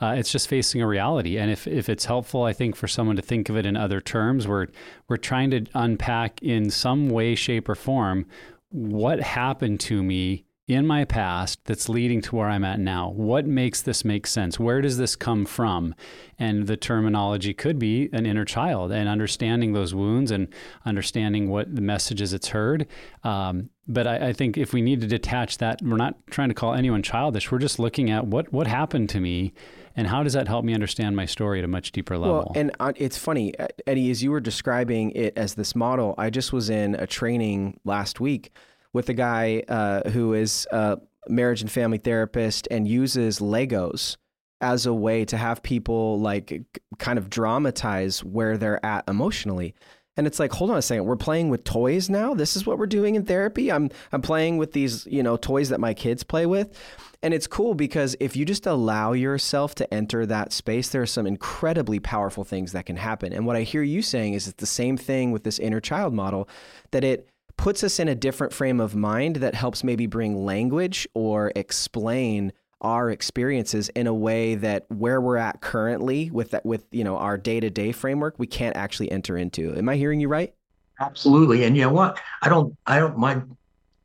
Uh, 0.00 0.14
it's 0.18 0.32
just 0.32 0.48
facing 0.48 0.82
a 0.82 0.86
reality. 0.86 1.38
And 1.38 1.50
if, 1.50 1.66
if 1.66 1.88
it's 1.88 2.04
helpful, 2.04 2.42
I 2.42 2.52
think, 2.52 2.76
for 2.76 2.88
someone 2.88 3.16
to 3.16 3.22
think 3.22 3.48
of 3.48 3.56
it 3.56 3.64
in 3.64 3.76
other 3.76 4.00
terms, 4.00 4.46
we're, 4.46 4.66
we're 5.08 5.16
trying 5.16 5.50
to 5.52 5.64
unpack 5.74 6.42
in 6.42 6.70
some 6.70 7.08
way, 7.08 7.34
shape, 7.34 7.68
or 7.68 7.74
form 7.74 8.26
what 8.70 9.20
happened 9.20 9.80
to 9.80 10.02
me 10.02 10.44
in 10.68 10.86
my 10.86 11.04
past 11.04 11.60
that's 11.64 11.88
leading 11.88 12.20
to 12.22 12.36
where 12.36 12.48
I'm 12.48 12.64
at 12.64 12.78
now? 12.78 13.10
What 13.10 13.46
makes 13.46 13.82
this 13.82 14.04
make 14.04 14.26
sense? 14.26 14.60
Where 14.60 14.80
does 14.80 14.96
this 14.96 15.16
come 15.16 15.44
from? 15.44 15.94
And 16.38 16.66
the 16.66 16.76
terminology 16.76 17.52
could 17.52 17.78
be 17.78 18.08
an 18.12 18.26
inner 18.26 18.44
child 18.44 18.92
and 18.92 19.08
understanding 19.08 19.72
those 19.72 19.94
wounds 19.94 20.30
and 20.30 20.48
understanding 20.84 21.48
what 21.48 21.74
the 21.74 21.82
messages 21.82 22.32
it's 22.32 22.48
heard. 22.48 22.86
Um, 23.24 23.70
but 23.88 24.06
I, 24.06 24.28
I, 24.28 24.32
think 24.32 24.56
if 24.56 24.72
we 24.72 24.80
need 24.80 25.00
to 25.00 25.08
detach 25.08 25.58
that, 25.58 25.82
we're 25.82 25.96
not 25.96 26.14
trying 26.30 26.48
to 26.48 26.54
call 26.54 26.72
anyone 26.74 27.02
childish. 27.02 27.50
We're 27.50 27.58
just 27.58 27.80
looking 27.80 28.10
at 28.10 28.26
what 28.26 28.52
what 28.52 28.68
happened 28.68 29.08
to 29.10 29.20
me. 29.20 29.52
And 29.94 30.06
how 30.06 30.22
does 30.22 30.32
that 30.32 30.48
help 30.48 30.64
me 30.64 30.72
understand 30.72 31.16
my 31.16 31.26
story 31.26 31.58
at 31.58 31.66
a 31.66 31.68
much 31.68 31.92
deeper 31.92 32.16
level? 32.16 32.36
Well, 32.36 32.52
and 32.54 32.70
uh, 32.80 32.92
it's 32.96 33.18
funny, 33.18 33.52
Eddie, 33.86 34.10
as 34.10 34.22
you 34.22 34.30
were 34.30 34.40
describing 34.40 35.10
it 35.10 35.36
as 35.36 35.54
this 35.54 35.74
model, 35.74 36.14
I 36.16 36.30
just 36.30 36.50
was 36.50 36.70
in 36.70 36.94
a 36.94 37.06
training 37.06 37.78
last 37.84 38.18
week 38.18 38.52
with 38.92 39.08
a 39.08 39.14
guy 39.14 39.62
uh, 39.68 40.08
who 40.10 40.34
is 40.34 40.66
a 40.70 40.98
marriage 41.28 41.62
and 41.62 41.70
family 41.70 41.98
therapist 41.98 42.68
and 42.70 42.86
uses 42.86 43.38
Legos 43.38 44.16
as 44.60 44.86
a 44.86 44.94
way 44.94 45.24
to 45.24 45.36
have 45.36 45.62
people 45.62 46.20
like 46.20 46.62
kind 46.98 47.18
of 47.18 47.28
dramatize 47.28 48.22
where 48.22 48.56
they're 48.56 48.84
at 48.84 49.04
emotionally. 49.08 49.74
And 50.16 50.26
it's 50.26 50.38
like, 50.38 50.52
hold 50.52 50.70
on 50.70 50.76
a 50.76 50.82
second, 50.82 51.06
we're 51.06 51.16
playing 51.16 51.48
with 51.48 51.64
toys 51.64 52.10
now. 52.10 52.34
This 52.34 52.54
is 52.54 52.66
what 52.66 52.78
we're 52.78 52.86
doing 52.86 53.14
in 53.14 53.24
therapy. 53.24 53.72
I'm 53.72 53.90
I'm 54.12 54.20
playing 54.20 54.58
with 54.58 54.72
these, 54.72 55.06
you 55.06 55.22
know, 55.22 55.36
toys 55.36 55.70
that 55.70 55.80
my 55.80 55.94
kids 55.94 56.22
play 56.22 56.44
with. 56.44 56.78
And 57.22 57.32
it's 57.32 57.46
cool 57.46 57.74
because 57.74 58.14
if 58.20 58.36
you 58.36 58.44
just 58.44 58.66
allow 58.66 59.12
yourself 59.12 59.74
to 59.76 59.94
enter 59.94 60.26
that 60.26 60.52
space, 60.52 60.90
there 60.90 61.02
are 61.02 61.06
some 61.06 61.26
incredibly 61.26 61.98
powerful 61.98 62.44
things 62.44 62.72
that 62.72 62.84
can 62.84 62.96
happen. 62.96 63.32
And 63.32 63.46
what 63.46 63.56
I 63.56 63.62
hear 63.62 63.82
you 63.82 64.02
saying 64.02 64.34
is 64.34 64.48
it's 64.48 64.60
the 64.60 64.66
same 64.66 64.96
thing 64.96 65.30
with 65.30 65.44
this 65.44 65.58
inner 65.58 65.80
child 65.80 66.12
model 66.12 66.48
that 66.90 67.04
it 67.04 67.28
puts 67.56 67.84
us 67.84 67.98
in 67.98 68.08
a 68.08 68.14
different 68.14 68.52
frame 68.52 68.80
of 68.80 68.94
mind 68.94 69.36
that 69.36 69.54
helps 69.54 69.84
maybe 69.84 70.06
bring 70.06 70.44
language 70.44 71.06
or 71.14 71.52
explain 71.54 72.52
our 72.82 73.10
experiences 73.10 73.88
in 73.90 74.06
a 74.06 74.14
way 74.14 74.56
that 74.56 74.84
where 74.88 75.20
we're 75.20 75.36
at 75.36 75.60
currently 75.60 76.30
with 76.30 76.50
that 76.50 76.66
with 76.66 76.84
you 76.90 77.04
know 77.04 77.16
our 77.16 77.38
day-to-day 77.38 77.92
framework 77.92 78.38
we 78.38 78.46
can't 78.46 78.76
actually 78.76 79.10
enter 79.10 79.36
into. 79.36 79.74
Am 79.76 79.88
i 79.88 79.96
hearing 79.96 80.20
you 80.20 80.28
right? 80.28 80.52
Absolutely. 81.00 81.64
And 81.64 81.76
you 81.76 81.82
know 81.82 81.92
what? 81.92 82.20
I 82.42 82.48
don't 82.48 82.76
i 82.86 82.98
don't 82.98 83.16
mind 83.16 83.56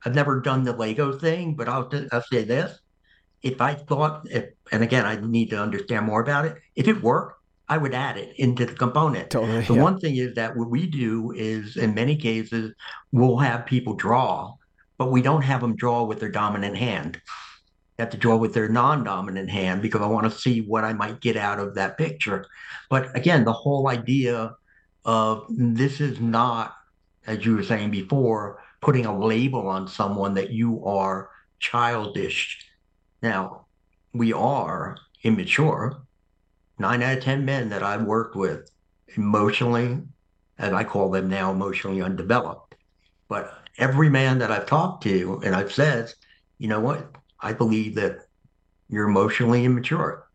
i've 0.06 0.16
never 0.16 0.40
done 0.40 0.64
the 0.64 0.74
lego 0.74 1.12
thing 1.18 1.56
but 1.56 1.68
i'll, 1.68 1.92
I'll 2.12 2.24
say 2.24 2.44
this. 2.44 2.80
If 3.42 3.62
i 3.62 3.74
thought 3.74 4.28
if, 4.30 4.46
and 4.72 4.84
again 4.84 5.06
i 5.06 5.16
need 5.16 5.50
to 5.50 5.62
understand 5.62 6.06
more 6.06 6.22
about 6.22 6.46
it. 6.46 6.58
If 6.76 6.88
it 6.88 7.02
worked 7.02 7.37
I 7.70 7.78
would 7.78 7.94
add 7.94 8.18
it 8.18 8.34
into 8.38 8.66
the 8.66 8.74
component. 8.74 9.30
Totally. 9.30 9.62
The 9.62 9.74
yeah. 9.74 9.82
one 9.82 10.00
thing 10.00 10.16
is 10.16 10.36
that 10.36 10.56
what 10.56 10.70
we 10.70 10.88
do 10.88 11.34
is, 11.36 11.76
in 11.76 11.94
many 11.94 12.16
cases, 12.16 12.74
we'll 13.12 13.38
have 13.38 13.66
people 13.66 13.94
draw, 13.94 14.56
but 14.98 15.12
we 15.12 15.22
don't 15.22 15.42
have 15.42 15.62
them 15.62 15.76
draw 15.76 16.04
with 16.04 16.20
their 16.20 16.32
dominant 16.32 16.78
hand. 16.78 17.22
They 17.96 18.04
have 18.04 18.12
to 18.12 18.18
draw 18.18 18.38
with 18.38 18.54
their 18.54 18.70
non-dominant 18.70 19.50
hand 19.50 19.82
because 19.82 20.02
I 20.02 20.08
want 20.08 20.32
to 20.32 20.40
see 20.40 20.62
what 20.62 20.86
I 20.86 20.94
might 20.94 21.20
get 21.20 21.36
out 21.36 21.60
of 21.60 21.76
that 21.76 21.98
picture. 21.98 22.46
But 22.90 23.16
again, 23.18 23.44
the 23.44 23.54
whole 23.54 23.90
idea 23.90 24.56
of 25.04 25.46
this 25.50 26.00
is 26.00 26.22
not, 26.22 26.74
as 27.26 27.46
you 27.46 27.56
were 27.56 27.64
saying 27.64 27.92
before, 27.92 28.64
putting 28.82 29.06
a 29.06 29.18
label 29.18 29.68
on 29.68 29.88
someone 29.88 30.36
that 30.36 30.52
you 30.52 30.86
are 30.86 31.32
childish. 31.60 32.64
Now, 33.22 33.66
we 34.14 34.32
are 34.32 34.96
immature 35.24 36.07
nine 36.80 37.04
out 37.04 37.18
of 37.18 37.24
10 37.24 37.46
men 37.46 37.70
that 37.70 37.84
I've 37.84 38.04
worked 38.04 38.36
with 38.36 38.70
emotionally, 39.16 40.00
and 40.58 40.76
I 40.76 40.84
call 40.84 41.10
them 41.10 41.30
now 41.30 41.52
emotionally 41.52 42.02
undeveloped. 42.02 42.76
But 43.28 43.54
every 43.78 44.10
man 44.10 44.40
that 44.40 44.52
I've 44.52 44.66
talked 44.66 45.04
to, 45.04 45.42
and 45.44 45.56
I've 45.56 45.72
said, 45.72 46.14
you 46.58 46.68
know 46.68 46.80
what? 46.80 47.12
I 47.40 47.54
believe 47.54 47.96
that 47.96 48.20
you're 48.90 49.08
emotionally 49.08 49.66
immature. 49.66 50.28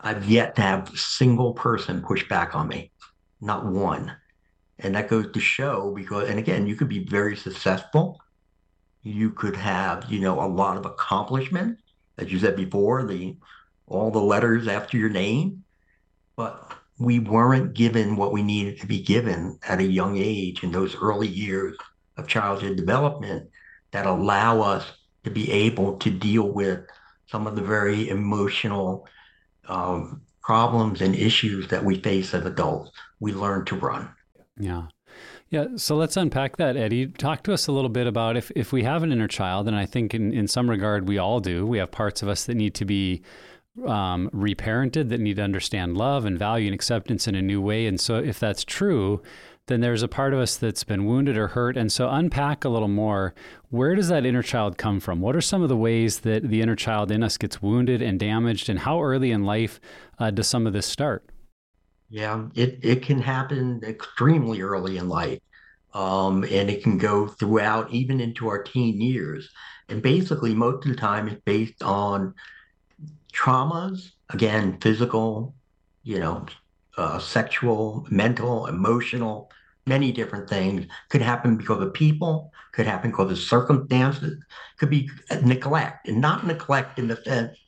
I've 0.00 0.28
yet 0.28 0.54
to 0.56 0.62
have 0.62 0.92
a 0.92 0.96
single 0.96 1.54
person 1.54 2.02
push 2.02 2.28
back 2.28 2.54
on 2.54 2.68
me, 2.68 2.92
not 3.40 3.64
one. 3.64 4.14
And 4.78 4.94
that 4.94 5.08
goes 5.08 5.32
to 5.32 5.40
show 5.40 5.92
because, 5.94 6.28
and 6.28 6.38
again, 6.38 6.66
you 6.66 6.76
could 6.76 6.88
be 6.88 7.04
very 7.04 7.36
successful. 7.36 8.20
You 9.02 9.30
could 9.30 9.56
have, 9.56 10.10
you 10.10 10.20
know, 10.20 10.44
a 10.44 10.46
lot 10.46 10.76
of 10.76 10.84
accomplishment, 10.84 11.78
as 12.18 12.30
you 12.30 12.38
said 12.38 12.56
before, 12.56 13.04
the 13.04 13.36
all 13.86 14.10
the 14.10 14.20
letters 14.20 14.68
after 14.68 14.96
your 14.96 15.10
name, 15.10 15.64
but 16.36 16.72
we 16.98 17.18
weren't 17.18 17.74
given 17.74 18.16
what 18.16 18.32
we 18.32 18.42
needed 18.42 18.80
to 18.80 18.86
be 18.86 19.02
given 19.02 19.58
at 19.66 19.80
a 19.80 19.84
young 19.84 20.16
age 20.16 20.62
in 20.62 20.72
those 20.72 20.94
early 20.96 21.28
years 21.28 21.76
of 22.16 22.28
childhood 22.28 22.76
development 22.76 23.50
that 23.90 24.06
allow 24.06 24.60
us 24.60 24.84
to 25.24 25.30
be 25.30 25.50
able 25.50 25.96
to 25.98 26.10
deal 26.10 26.50
with 26.50 26.80
some 27.26 27.46
of 27.46 27.56
the 27.56 27.62
very 27.62 28.08
emotional 28.08 29.08
um, 29.68 30.22
problems 30.42 31.00
and 31.00 31.14
issues 31.14 31.68
that 31.68 31.84
we 31.84 32.00
face 32.00 32.34
as 32.34 32.44
adults. 32.44 32.90
We 33.18 33.32
learn 33.32 33.64
to 33.66 33.76
run. 33.76 34.08
Yeah. 34.58 34.86
Yeah, 35.50 35.66
so 35.76 35.94
let's 35.94 36.16
unpack 36.16 36.56
that, 36.56 36.76
Eddie. 36.76 37.06
Talk 37.06 37.44
to 37.44 37.52
us 37.52 37.68
a 37.68 37.72
little 37.72 37.88
bit 37.88 38.06
about 38.06 38.36
if, 38.36 38.50
if 38.56 38.72
we 38.72 38.82
have 38.82 39.02
an 39.04 39.12
inner 39.12 39.28
child, 39.28 39.68
and 39.68 39.76
I 39.76 39.86
think 39.86 40.12
in, 40.12 40.32
in 40.32 40.48
some 40.48 40.68
regard 40.68 41.06
we 41.06 41.16
all 41.16 41.38
do, 41.38 41.64
we 41.64 41.78
have 41.78 41.92
parts 41.92 42.22
of 42.22 42.28
us 42.28 42.44
that 42.46 42.54
need 42.54 42.74
to 42.74 42.84
be 42.84 43.22
um, 43.86 44.30
reparented, 44.32 45.08
that 45.08 45.20
need 45.20 45.36
to 45.36 45.42
understand 45.42 45.96
love 45.96 46.24
and 46.24 46.38
value 46.38 46.66
and 46.66 46.74
acceptance 46.74 47.26
in 47.26 47.34
a 47.34 47.42
new 47.42 47.60
way. 47.60 47.86
And 47.86 48.00
so 48.00 48.16
if 48.16 48.38
that's 48.38 48.64
true, 48.64 49.22
then 49.66 49.80
there's 49.80 50.02
a 50.02 50.08
part 50.08 50.34
of 50.34 50.40
us 50.40 50.56
that's 50.56 50.84
been 50.84 51.06
wounded 51.06 51.36
or 51.36 51.48
hurt. 51.48 51.76
And 51.76 51.90
so 51.90 52.08
unpack 52.10 52.64
a 52.64 52.68
little 52.68 52.88
more. 52.88 53.34
Where 53.70 53.94
does 53.94 54.08
that 54.08 54.26
inner 54.26 54.42
child 54.42 54.76
come 54.76 55.00
from? 55.00 55.20
What 55.20 55.34
are 55.34 55.40
some 55.40 55.62
of 55.62 55.68
the 55.68 55.76
ways 55.76 56.20
that 56.20 56.48
the 56.48 56.60
inner 56.60 56.76
child 56.76 57.10
in 57.10 57.22
us 57.22 57.38
gets 57.38 57.62
wounded 57.62 58.02
and 58.02 58.20
damaged? 58.20 58.68
And 58.68 58.80
how 58.80 59.02
early 59.02 59.30
in 59.30 59.44
life 59.44 59.80
uh, 60.18 60.30
does 60.30 60.48
some 60.48 60.66
of 60.66 60.72
this 60.72 60.86
start? 60.86 61.24
Yeah, 62.10 62.44
it, 62.54 62.78
it 62.82 63.02
can 63.02 63.20
happen 63.20 63.80
extremely 63.82 64.60
early 64.60 64.98
in 64.98 65.08
life. 65.08 65.40
Um, 65.94 66.42
and 66.44 66.68
it 66.68 66.82
can 66.82 66.98
go 66.98 67.28
throughout 67.28 67.90
even 67.92 68.20
into 68.20 68.48
our 68.48 68.62
teen 68.62 69.00
years. 69.00 69.48
And 69.88 70.02
basically, 70.02 70.54
most 70.54 70.84
of 70.84 70.90
the 70.90 70.96
time, 70.96 71.28
it's 71.28 71.40
based 71.44 71.82
on 71.82 72.34
traumas, 73.32 74.12
again, 74.30 74.78
physical, 74.80 75.54
you 76.02 76.18
know, 76.18 76.46
uh, 76.96 77.18
sexual, 77.18 78.06
mental, 78.10 78.66
emotional, 78.66 79.50
many 79.86 80.12
different 80.12 80.48
things. 80.48 80.86
Could 81.08 81.22
happen 81.22 81.56
because 81.56 81.82
of 81.82 81.92
people, 81.94 82.52
could 82.72 82.86
happen 82.86 83.10
because 83.10 83.32
of 83.32 83.38
circumstances, 83.38 84.42
could 84.78 84.90
be 84.90 85.10
neglect, 85.42 86.08
and 86.08 86.20
not 86.20 86.46
neglect 86.46 86.98
in 86.98 87.08
the 87.08 87.16
sense 87.16 87.58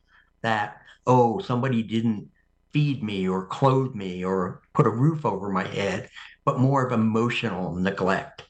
that, 0.42 0.80
oh, 1.06 1.40
somebody 1.40 1.82
didn't 1.82 2.28
feed 2.72 3.02
me 3.02 3.28
or 3.28 3.46
clothe 3.46 3.94
me 3.94 4.24
or 4.24 4.60
put 4.74 4.86
a 4.86 4.90
roof 4.90 5.24
over 5.24 5.48
my 5.48 5.66
head, 5.66 6.08
but 6.44 6.58
more 6.58 6.86
of 6.86 6.92
emotional 6.92 7.74
neglect. 7.74 8.45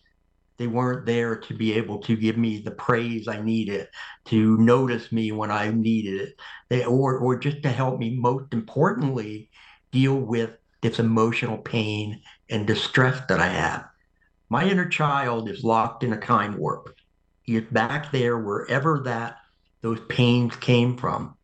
They 0.59 0.67
weren't 0.67 1.07
there 1.07 1.37
to 1.37 1.55
be 1.55 1.75
able 1.75 1.99
to 2.01 2.17
give 2.17 2.37
me 2.37 2.61
the 2.61 2.71
praise 2.71 3.29
I 3.29 3.41
needed, 3.41 3.89
to 4.27 4.57
notice 4.59 5.13
me 5.13 5.33
when 5.33 5.51
I 5.51 5.71
needed 5.71 6.21
it, 6.21 6.41
they, 6.69 6.85
or, 6.85 7.19
or 7.19 7.37
just 7.37 7.63
to 7.63 7.71
help 7.71 7.99
me, 7.99 8.17
most 8.17 8.53
importantly, 8.53 9.51
deal 9.93 10.17
with 10.17 10.51
this 10.81 10.99
emotional 10.99 11.59
pain 11.59 12.23
and 12.49 12.67
distress 12.67 13.21
that 13.29 13.41
I 13.41 13.49
have. 13.49 13.87
My 14.49 14.65
inner 14.65 14.89
child 14.89 15.49
is 15.51 15.65
locked 15.65 16.05
in 16.05 16.13
a 16.13 16.21
time 16.21 16.57
warp. 16.57 16.95
He 17.43 17.57
is 17.57 17.65
back 17.71 18.13
there 18.13 18.39
wherever 18.39 19.01
that 19.05 19.37
those 19.83 20.01
pains 20.09 20.57
came 20.57 20.97
from. 20.97 21.37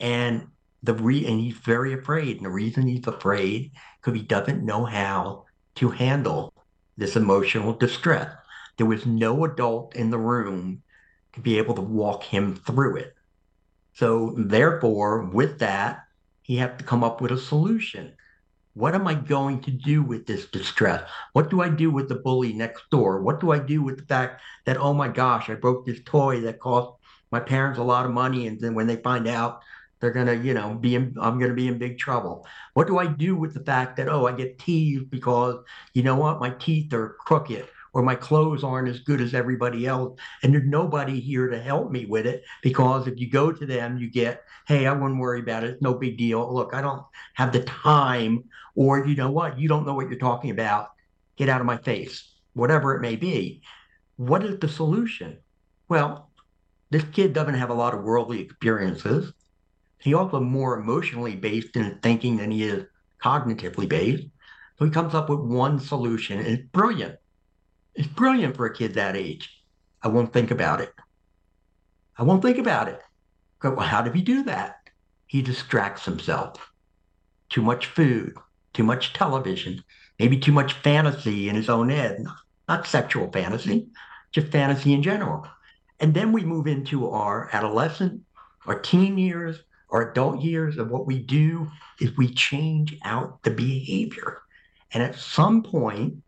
And 0.00 0.48
the 0.82 0.94
re 0.94 1.26
and 1.26 1.40
he's 1.40 1.56
very 1.56 1.94
afraid. 1.94 2.36
And 2.36 2.46
the 2.46 2.50
reason 2.50 2.86
he's 2.86 3.06
afraid 3.06 3.72
because 4.00 4.18
he 4.18 4.24
doesn't 4.24 4.64
know 4.64 4.84
how 4.84 5.44
to 5.76 5.90
handle 5.90 6.54
this 6.96 7.16
emotional 7.16 7.72
distress. 7.72 8.30
There 8.76 8.86
was 8.86 9.06
no 9.06 9.44
adult 9.44 9.94
in 9.94 10.10
the 10.10 10.18
room 10.18 10.82
to 11.34 11.40
be 11.40 11.58
able 11.58 11.74
to 11.74 11.82
walk 11.82 12.22
him 12.22 12.54
through 12.54 12.96
it. 12.96 13.14
So 13.92 14.34
therefore, 14.36 15.22
with 15.22 15.58
that, 15.60 16.04
he 16.42 16.56
had 16.56 16.78
to 16.78 16.84
come 16.84 17.04
up 17.04 17.20
with 17.20 17.32
a 17.32 17.38
solution. 17.38 18.14
What 18.74 18.94
am 18.94 19.06
I 19.06 19.14
going 19.14 19.60
to 19.62 19.70
do 19.70 20.02
with 20.02 20.26
this 20.26 20.46
distress? 20.46 21.08
What 21.32 21.48
do 21.48 21.62
I 21.62 21.68
do 21.68 21.90
with 21.90 22.08
the 22.08 22.16
bully 22.16 22.52
next 22.52 22.90
door? 22.90 23.22
What 23.22 23.38
do 23.40 23.52
I 23.52 23.58
do 23.60 23.82
with 23.82 23.98
the 23.98 24.06
fact 24.06 24.42
that, 24.66 24.76
oh 24.76 24.92
my 24.92 25.08
gosh, 25.08 25.48
I 25.48 25.54
broke 25.54 25.86
this 25.86 26.00
toy 26.04 26.40
that 26.40 26.58
cost 26.58 26.98
my 27.30 27.38
parents 27.38 27.78
a 27.78 27.84
lot 27.84 28.04
of 28.04 28.12
money. 28.12 28.48
And 28.48 28.60
then 28.60 28.74
when 28.74 28.88
they 28.88 28.96
find 28.96 29.28
out 29.28 29.62
they're 30.00 30.10
going 30.10 30.26
to, 30.26 30.36
you 30.36 30.54
know, 30.54 30.74
be 30.74 30.96
in, 30.96 31.14
I'm 31.20 31.38
going 31.38 31.50
to 31.50 31.56
be 31.56 31.68
in 31.68 31.78
big 31.78 31.98
trouble. 31.98 32.46
What 32.74 32.88
do 32.88 32.98
I 32.98 33.06
do 33.06 33.36
with 33.36 33.54
the 33.54 33.64
fact 33.64 33.96
that, 33.96 34.08
oh, 34.08 34.26
I 34.26 34.32
get 34.32 34.58
teased 34.58 35.08
because, 35.08 35.64
you 35.94 36.02
know 36.02 36.16
what, 36.16 36.40
my 36.40 36.50
teeth 36.50 36.92
are 36.92 37.16
crooked 37.20 37.68
or 37.94 38.02
my 38.02 38.16
clothes 38.16 38.64
aren't 38.64 38.88
as 38.88 39.00
good 39.00 39.20
as 39.20 39.34
everybody 39.34 39.86
else. 39.86 40.18
And 40.42 40.52
there's 40.52 40.66
nobody 40.66 41.20
here 41.20 41.48
to 41.48 41.60
help 41.60 41.90
me 41.92 42.04
with 42.06 42.26
it 42.26 42.44
because 42.60 43.06
if 43.06 43.18
you 43.18 43.30
go 43.30 43.52
to 43.52 43.64
them, 43.64 43.96
you 43.96 44.10
get, 44.10 44.42
hey, 44.66 44.86
I 44.86 44.92
wouldn't 44.92 45.20
worry 45.20 45.40
about 45.40 45.62
it. 45.62 45.80
No 45.80 45.94
big 45.94 46.18
deal. 46.18 46.52
Look, 46.52 46.74
I 46.74 46.82
don't 46.82 47.02
have 47.34 47.52
the 47.52 47.62
time. 47.62 48.44
Or, 48.74 49.06
you 49.06 49.14
know 49.14 49.30
what, 49.30 49.58
you 49.58 49.68
don't 49.68 49.86
know 49.86 49.94
what 49.94 50.10
you're 50.10 50.18
talking 50.18 50.50
about. 50.50 50.90
Get 51.36 51.48
out 51.48 51.60
of 51.60 51.66
my 51.66 51.76
face, 51.78 52.34
whatever 52.52 52.94
it 52.96 53.00
may 53.00 53.14
be. 53.14 53.62
What 54.16 54.44
is 54.44 54.58
the 54.58 54.68
solution? 54.68 55.38
Well, 55.88 56.30
this 56.90 57.04
kid 57.12 57.32
doesn't 57.32 57.54
have 57.54 57.70
a 57.70 57.74
lot 57.74 57.94
of 57.94 58.02
worldly 58.02 58.40
experiences. 58.40 59.32
He 59.98 60.14
also 60.14 60.40
more 60.40 60.78
emotionally 60.78 61.36
based 61.36 61.76
in 61.76 61.98
thinking 62.02 62.36
than 62.36 62.50
he 62.50 62.64
is 62.64 62.86
cognitively 63.22 63.88
based. 63.88 64.26
So 64.78 64.84
he 64.84 64.90
comes 64.90 65.14
up 65.14 65.28
with 65.28 65.38
one 65.38 65.78
solution, 65.78 66.38
and 66.38 66.48
it's 66.48 66.68
brilliant. 66.72 67.16
It's 67.94 68.08
brilliant 68.08 68.56
for 68.56 68.66
a 68.66 68.74
kid 68.74 68.94
that 68.94 69.16
age. 69.16 69.50
I 70.02 70.08
won't 70.08 70.32
think 70.32 70.50
about 70.50 70.80
it. 70.80 70.92
I 72.16 72.22
won't 72.22 72.42
think 72.42 72.58
about 72.58 72.88
it. 72.88 73.00
Well, 73.62 73.76
how 73.78 74.02
did 74.02 74.14
he 74.14 74.22
do 74.22 74.42
that? 74.44 74.80
He 75.26 75.42
distracts 75.42 76.04
himself. 76.04 76.72
Too 77.48 77.62
much 77.62 77.86
food, 77.86 78.34
too 78.72 78.82
much 78.82 79.12
television, 79.12 79.82
maybe 80.18 80.38
too 80.38 80.52
much 80.52 80.74
fantasy 80.74 81.48
in 81.48 81.54
his 81.54 81.68
own 81.68 81.88
head. 81.88 82.24
Not 82.68 82.86
sexual 82.86 83.30
fantasy, 83.30 83.88
just 84.32 84.48
fantasy 84.48 84.92
in 84.92 85.02
general. 85.02 85.46
And 86.00 86.12
then 86.12 86.32
we 86.32 86.44
move 86.44 86.66
into 86.66 87.08
our 87.08 87.48
adolescent, 87.52 88.22
our 88.66 88.78
teen 88.78 89.16
years, 89.16 89.60
our 89.90 90.10
adult 90.10 90.42
years, 90.42 90.76
and 90.78 90.90
what 90.90 91.06
we 91.06 91.20
do 91.20 91.70
is 92.00 92.16
we 92.16 92.34
change 92.34 92.98
out 93.04 93.42
the 93.44 93.50
behavior. 93.50 94.42
And 94.92 95.02
at 95.02 95.18
some 95.18 95.62
point, 95.62 96.22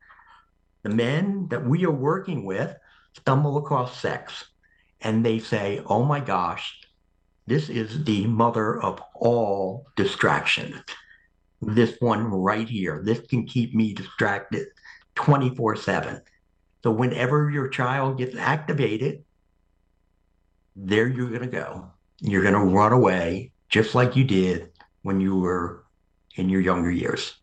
the 0.87 0.95
men 0.95 1.49
that 1.49 1.67
we 1.67 1.85
are 1.85 1.91
working 1.91 2.45
with 2.45 2.77
stumble 3.13 3.59
across 3.59 4.01
sex 4.01 4.45
and 5.01 5.27
they 5.27 5.41
say, 5.41 5.83
oh 5.87 6.05
my 6.05 6.21
gosh, 6.21 6.81
this 7.49 7.69
is 7.69 8.05
the 8.05 8.25
mother 8.27 8.81
of 8.81 9.03
all 9.17 9.87
distractions. 9.97 10.77
This 11.61 11.97
one 11.99 12.27
right 12.27 12.69
here, 12.69 13.03
this 13.05 13.21
can 13.27 13.47
keep 13.47 13.75
me 13.75 13.95
distracted 13.95 14.69
24 15.17 15.75
7. 15.75 16.23
So 16.85 16.93
whenever 16.93 17.51
your 17.51 17.67
child 17.69 18.19
gets 18.19 18.37
activated, 18.37 19.25
there 20.77 21.09
you're 21.09 21.31
going 21.31 21.41
to 21.41 21.49
go 21.49 21.91
you're 22.21 22.43
going 22.43 22.55
to 22.55 22.75
run 22.75 22.93
away 22.93 23.53
just 23.69 23.95
like 23.95 24.17
you 24.17 24.25
did 24.25 24.71
when 25.03 25.21
you 25.21 25.37
were 25.37 25.85
in 26.37 26.49
your 26.49 26.61
younger 26.61 26.91
years. 26.91 27.35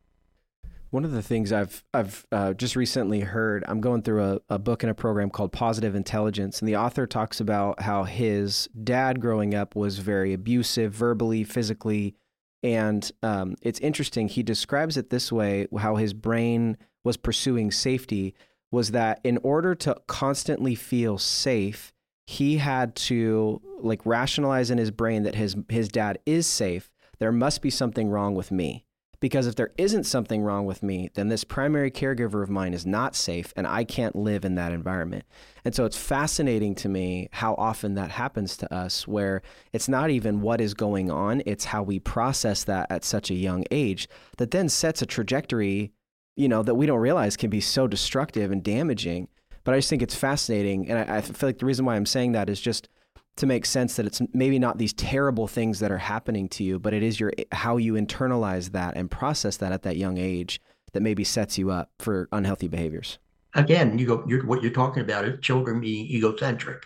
One 0.94 1.06
of 1.06 1.12
the 1.12 1.24
things 1.24 1.52
I've 1.52 1.84
I've 1.92 2.28
uh, 2.32 2.54
just 2.54 2.76
recently 2.76 3.22
heard, 3.22 3.64
I'm 3.68 3.82
going 3.82 4.04
through 4.04 4.24
a, 4.24 4.40
a 4.48 4.60
book 4.60 4.84
and 4.84 4.92
a 4.92 4.94
program 4.94 5.32
called 5.32 5.52
Positive 5.52 5.96
Intelligence, 5.96 6.60
and 6.60 6.70
the 6.70 6.76
author 6.76 7.08
talks 7.08 7.40
about 7.40 7.82
how 7.82 8.04
his 8.04 8.70
dad 8.84 9.20
growing 9.20 9.56
up 9.56 9.76
was 9.76 9.98
very 9.98 10.34
abusive, 10.34 10.94
verbally, 10.94 11.46
physically, 11.46 12.14
and 12.62 13.12
um, 13.24 13.56
it's 13.64 13.80
interesting. 13.80 14.28
He 14.28 14.44
describes 14.44 14.96
it 14.96 15.10
this 15.10 15.32
way: 15.32 15.66
how 15.80 15.96
his 15.96 16.14
brain 16.14 16.78
was 17.04 17.18
pursuing 17.18 17.72
safety 17.72 18.36
was 18.70 18.92
that 18.92 19.20
in 19.24 19.40
order 19.42 19.74
to 19.74 20.00
constantly 20.06 20.76
feel 20.76 21.18
safe, 21.18 21.92
he 22.28 22.58
had 22.58 22.96
to 22.98 23.60
like 23.80 24.06
rationalize 24.06 24.70
in 24.70 24.78
his 24.78 24.92
brain 24.92 25.24
that 25.24 25.34
his 25.34 25.56
his 25.70 25.88
dad 25.88 26.20
is 26.28 26.46
safe 26.46 26.92
there 27.20 27.32
must 27.32 27.62
be 27.62 27.70
something 27.70 28.10
wrong 28.10 28.36
with 28.36 28.52
me 28.52 28.86
because 29.24 29.48
if 29.48 29.56
there 29.56 29.72
isn't 29.78 30.04
something 30.04 30.42
wrong 30.42 30.66
with 30.66 30.84
me 30.84 31.10
then 31.14 31.30
this 31.30 31.46
primary 31.46 31.90
caregiver 31.90 32.44
of 32.44 32.50
mine 32.50 32.74
is 32.74 32.86
not 32.86 33.16
safe 33.16 33.54
and 33.56 33.66
I 33.66 33.86
can't 33.86 34.18
live 34.18 34.44
in 34.44 34.56
that 34.56 34.74
environment. 34.74 35.24
And 35.64 35.74
so 35.74 35.86
it's 35.86 35.96
fascinating 35.96 36.76
to 36.76 36.90
me 36.90 37.30
how 37.32 37.56
often 37.56 37.94
that 37.94 38.12
happens 38.12 38.58
to 38.58 38.74
us 38.74 39.08
where 39.08 39.42
it's 39.72 39.88
not 39.88 40.10
even 40.10 40.42
what 40.42 40.60
is 40.60 40.74
going 40.74 41.10
on 41.10 41.42
it's 41.46 41.64
how 41.64 41.84
we 41.84 42.00
process 42.00 42.66
that 42.66 42.88
at 42.90 43.06
such 43.06 43.32
a 43.32 43.34
young 43.36 43.64
age 43.72 44.10
that 44.40 44.52
then 44.52 44.68
sets 44.68 45.02
a 45.02 45.06
trajectory 45.06 45.94
you 46.36 46.50
know 46.50 46.62
that 46.62 46.76
we 46.76 46.86
don't 46.86 47.00
realize 47.00 47.38
can 47.38 47.50
be 47.50 47.62
so 47.62 47.88
destructive 47.88 48.52
and 48.52 48.62
damaging. 48.62 49.30
But 49.64 49.74
I 49.74 49.78
just 49.78 49.90
think 49.90 50.02
it's 50.02 50.16
fascinating, 50.16 50.90
and 50.90 51.10
I, 51.10 51.18
I 51.18 51.22
feel 51.22 51.48
like 51.48 51.60
the 51.60 51.66
reason 51.66 51.86
why 51.86 51.96
I'm 51.96 52.06
saying 52.06 52.34
that 52.34 52.50
is 52.50 52.60
just 52.60 52.90
to 53.36 53.46
make 53.46 53.66
sense 53.66 53.96
that 53.96 54.06
it's 54.06 54.22
maybe 54.34 54.60
not 54.60 54.78
these 54.78 54.94
terrible 54.94 55.48
things 55.48 55.80
that 55.80 55.92
are 55.92 55.98
happening 55.98 56.48
to 56.50 56.64
you, 56.64 56.80
but 56.80 56.94
it 56.94 57.04
is 57.04 57.20
your 57.20 57.34
how 57.52 57.78
you 57.78 57.94
internalize 57.94 58.72
that 58.72 58.96
and 58.96 59.10
process 59.10 59.58
that 59.58 59.72
at 59.72 59.84
that 59.84 59.98
young 59.98 60.18
age 60.18 60.62
that 60.94 61.02
maybe 61.02 61.24
sets 61.24 61.58
you 61.58 61.72
up 61.72 61.90
for 62.00 62.30
unhealthy 62.32 62.68
behaviors. 62.68 63.18
Again, 63.56 63.98
you 63.98 64.06
go. 64.06 64.24
You're, 64.28 64.46
what 64.46 64.62
you're 64.62 64.72
talking 64.72 65.04
about 65.04 65.26
is 65.26 65.40
children 65.42 65.82
being 65.82 66.06
egocentric. 66.08 66.86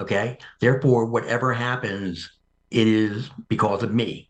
Okay, 0.00 0.38
therefore, 0.60 1.06
whatever 1.06 1.52
happens, 1.52 2.30
it 2.70 2.86
is 2.86 3.30
because 3.48 3.82
of 3.82 3.94
me. 3.94 4.28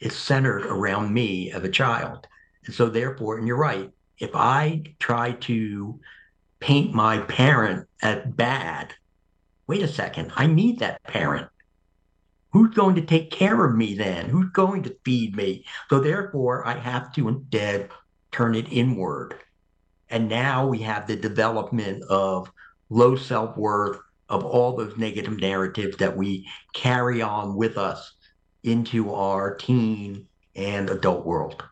It's 0.00 0.16
centered 0.16 0.66
around 0.66 1.12
me 1.12 1.50
as 1.52 1.62
a 1.64 1.68
child, 1.68 2.26
and 2.66 2.74
so 2.74 2.88
therefore, 2.88 3.38
and 3.38 3.46
you're 3.46 3.56
right. 3.56 3.90
If 4.18 4.34
I 4.34 4.82
try 4.98 5.32
to 5.32 6.00
paint 6.60 6.92
my 6.94 7.18
parent 7.18 7.86
as 8.02 8.22
bad. 8.26 8.94
Wait 9.68 9.82
a 9.82 9.88
second, 9.88 10.32
I 10.34 10.46
need 10.46 10.80
that 10.80 11.02
parent. 11.04 11.46
Who's 12.52 12.74
going 12.74 12.94
to 12.96 13.02
take 13.02 13.30
care 13.30 13.64
of 13.64 13.76
me 13.76 13.94
then? 13.94 14.28
Who's 14.28 14.50
going 14.50 14.82
to 14.84 14.96
feed 15.04 15.36
me? 15.36 15.66
So 15.90 16.00
therefore, 16.00 16.66
I 16.66 16.78
have 16.78 17.12
to 17.12 17.28
instead 17.28 17.90
turn 18.32 18.54
it 18.54 18.72
inward. 18.72 19.34
And 20.08 20.28
now 20.28 20.66
we 20.66 20.78
have 20.78 21.06
the 21.06 21.16
development 21.16 22.02
of 22.04 22.50
low 22.88 23.14
self 23.14 23.56
worth, 23.58 23.98
of 24.30 24.44
all 24.44 24.74
those 24.74 24.96
negative 24.96 25.38
narratives 25.38 25.98
that 25.98 26.16
we 26.16 26.48
carry 26.72 27.20
on 27.20 27.54
with 27.54 27.76
us 27.76 28.14
into 28.62 29.12
our 29.12 29.54
teen 29.54 30.26
and 30.54 30.88
adult 30.88 31.26
world. 31.26 31.62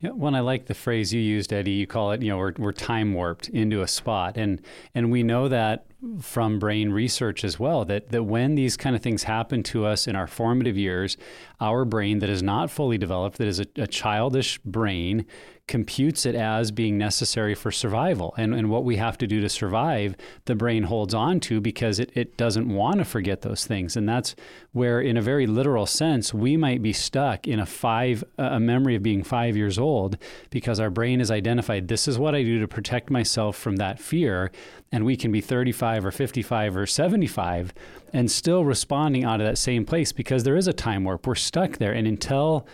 Yeah, 0.00 0.10
when 0.10 0.34
I 0.34 0.40
like 0.40 0.66
the 0.66 0.74
phrase 0.74 1.12
you 1.12 1.20
used, 1.20 1.52
Eddie. 1.52 1.72
You 1.72 1.86
call 1.86 2.12
it, 2.12 2.22
you 2.22 2.30
know, 2.30 2.38
we're, 2.38 2.54
we're 2.58 2.72
time 2.72 3.12
warped 3.12 3.48
into 3.50 3.82
a 3.82 3.88
spot, 3.88 4.36
and 4.36 4.60
and 4.94 5.12
we 5.12 5.22
know 5.22 5.48
that 5.48 5.86
from 6.20 6.58
brain 6.58 6.90
research 6.90 7.44
as 7.44 7.60
well 7.60 7.84
that 7.84 8.08
that 8.10 8.24
when 8.24 8.54
these 8.54 8.76
kind 8.76 8.96
of 8.96 9.02
things 9.02 9.22
happen 9.24 9.62
to 9.62 9.86
us 9.86 10.06
in 10.06 10.16
our 10.16 10.26
formative 10.26 10.76
years, 10.76 11.16
our 11.60 11.84
brain 11.84 12.18
that 12.18 12.30
is 12.30 12.42
not 12.42 12.70
fully 12.70 12.98
developed, 12.98 13.38
that 13.38 13.46
is 13.46 13.60
a, 13.60 13.66
a 13.76 13.86
childish 13.86 14.58
brain, 14.58 15.24
computes 15.68 16.26
it 16.26 16.34
as 16.34 16.70
being 16.70 16.98
necessary 16.98 17.54
for 17.54 17.70
survival. 17.70 18.34
And, 18.36 18.52
and 18.54 18.68
what 18.68 18.84
we 18.84 18.96
have 18.96 19.16
to 19.18 19.26
do 19.26 19.40
to 19.40 19.48
survive, 19.48 20.16
the 20.44 20.56
brain 20.56 20.82
holds 20.82 21.14
on 21.14 21.38
to 21.40 21.60
because 21.60 21.98
it, 21.98 22.10
it 22.14 22.36
doesn't 22.36 22.68
want 22.68 22.98
to 22.98 23.04
forget 23.04 23.42
those 23.42 23.64
things. 23.64 23.96
And 23.96 24.08
that's 24.08 24.34
where, 24.72 25.00
in 25.00 25.16
a 25.16 25.22
very 25.22 25.46
literal 25.46 25.86
sense, 25.86 26.34
we 26.34 26.56
might 26.56 26.82
be 26.82 26.92
stuck 26.92 27.46
in 27.46 27.60
a 27.60 27.66
five, 27.66 28.24
a 28.38 28.58
memory 28.58 28.96
of 28.96 29.02
being 29.02 29.22
five 29.22 29.56
years 29.56 29.78
old 29.78 30.18
because 30.50 30.80
our 30.80 30.90
brain 30.90 31.20
has 31.20 31.30
identified 31.30 31.88
this 31.88 32.08
is 32.08 32.18
what 32.18 32.34
I 32.34 32.42
do 32.42 32.58
to 32.58 32.66
protect 32.68 33.08
myself 33.08 33.56
from 33.56 33.76
that 33.76 34.00
fear. 34.00 34.50
And 34.90 35.04
we 35.04 35.16
can 35.16 35.30
be 35.30 35.40
35 35.40 36.04
or 36.04 36.10
55 36.10 36.76
or 36.76 36.86
75 36.86 37.72
and 38.12 38.30
still 38.30 38.64
responding 38.64 39.24
out 39.24 39.40
of 39.40 39.46
that 39.46 39.58
same 39.58 39.84
place 39.84 40.12
because 40.12 40.42
there 40.42 40.56
is 40.56 40.66
a 40.66 40.72
time 40.72 41.04
warp. 41.04 41.26
We're 41.26 41.36
stuck 41.36 41.78
there. 41.78 41.92
And 41.92 42.06
until 42.06 42.66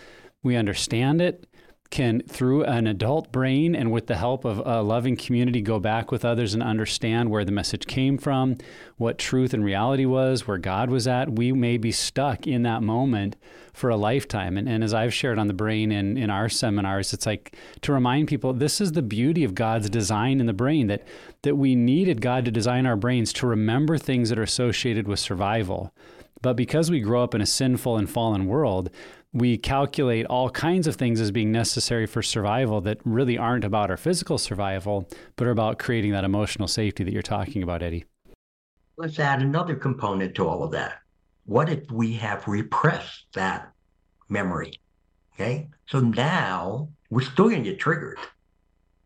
we 0.42 0.57
understand 0.57 1.20
it, 1.20 1.46
can, 1.90 2.20
through 2.29 2.64
an 2.64 2.87
adult 2.87 3.33
brain 3.33 3.74
and 3.74 3.90
with 3.90 4.07
the 4.09 4.16
help 4.16 4.44
of 4.44 4.59
a 4.66 4.83
loving 4.83 5.16
community, 5.16 5.62
go 5.62 5.79
back 5.79 6.12
with 6.12 6.24
others 6.24 6.53
and 6.53 6.62
understand 6.62 7.31
where 7.31 7.44
the 7.44 7.53
message 7.53 7.87
came 7.87 8.18
from, 8.18 8.57
what 8.98 9.16
truth 9.16 9.55
and 9.55 9.64
reality 9.64 10.05
was, 10.05 10.46
where 10.46 10.59
God 10.59 10.90
was 10.90 11.07
at, 11.07 11.33
we 11.33 11.51
may 11.53 11.79
be 11.79 11.90
stuck 11.90 12.46
in 12.46 12.62
that 12.64 12.83
moment 12.83 13.37
for 13.72 13.88
a 13.88 13.96
lifetime. 13.96 14.59
And, 14.59 14.68
and 14.68 14.85
as 14.85 14.92
I've 14.92 15.14
shared 15.14 15.38
on 15.38 15.46
the 15.46 15.55
brain 15.55 15.90
in, 15.90 16.18
in 16.18 16.29
our 16.29 16.48
seminars, 16.48 17.14
it's 17.14 17.27
like 17.27 17.57
to 17.83 17.92
remind 17.92 18.29
people 18.29 18.53
this 18.53 18.81
is 18.81 18.92
the 18.92 19.03
beauty 19.03 19.44
of 19.44 19.55
God's 19.55 19.88
design 19.88 20.40
in 20.40 20.46
the 20.46 20.53
brain 20.53 20.88
that, 20.88 21.07
that 21.42 21.57
we 21.57 21.74
needed 21.74 22.20
God 22.20 22.44
to 22.44 22.51
design 22.51 22.85
our 22.85 22.96
brains 22.96 23.33
to 23.35 23.46
remember 23.46 23.96
things 23.96 24.29
that 24.29 24.38
are 24.38 24.42
associated 24.42 25.09
with 25.09 25.20
survival. 25.20 25.92
But 26.42 26.55
because 26.55 26.90
we 26.90 27.01
grow 27.01 27.22
up 27.22 27.35
in 27.35 27.40
a 27.40 27.46
sinful 27.46 27.96
and 27.96 28.09
fallen 28.09 28.46
world, 28.46 28.90
we 29.32 29.58
calculate 29.58 30.26
all 30.26 30.50
kinds 30.50 30.86
of 30.86 30.96
things 30.96 31.20
as 31.20 31.30
being 31.30 31.52
necessary 31.52 32.06
for 32.06 32.22
survival 32.22 32.80
that 32.80 32.98
really 33.04 33.36
aren't 33.36 33.64
about 33.64 33.90
our 33.90 33.96
physical 33.96 34.38
survival, 34.38 35.08
but 35.36 35.46
are 35.46 35.50
about 35.52 35.78
creating 35.78 36.12
that 36.12 36.24
emotional 36.24 36.68
safety 36.68 37.04
that 37.04 37.12
you're 37.12 37.22
talking 37.22 37.62
about, 37.62 37.82
Eddie. 37.82 38.04
Let's 38.96 39.18
add 39.18 39.42
another 39.42 39.76
component 39.76 40.34
to 40.36 40.48
all 40.48 40.64
of 40.64 40.72
that. 40.72 41.00
What 41.44 41.68
if 41.68 41.90
we 41.90 42.14
have 42.14 42.48
repressed 42.48 43.26
that 43.34 43.72
memory? 44.28 44.72
Okay. 45.34 45.68
So 45.86 46.00
now 46.00 46.88
we're 47.10 47.20
still 47.22 47.48
going 47.48 47.62
to 47.62 47.70
get 47.70 47.78
triggered. 47.78 48.18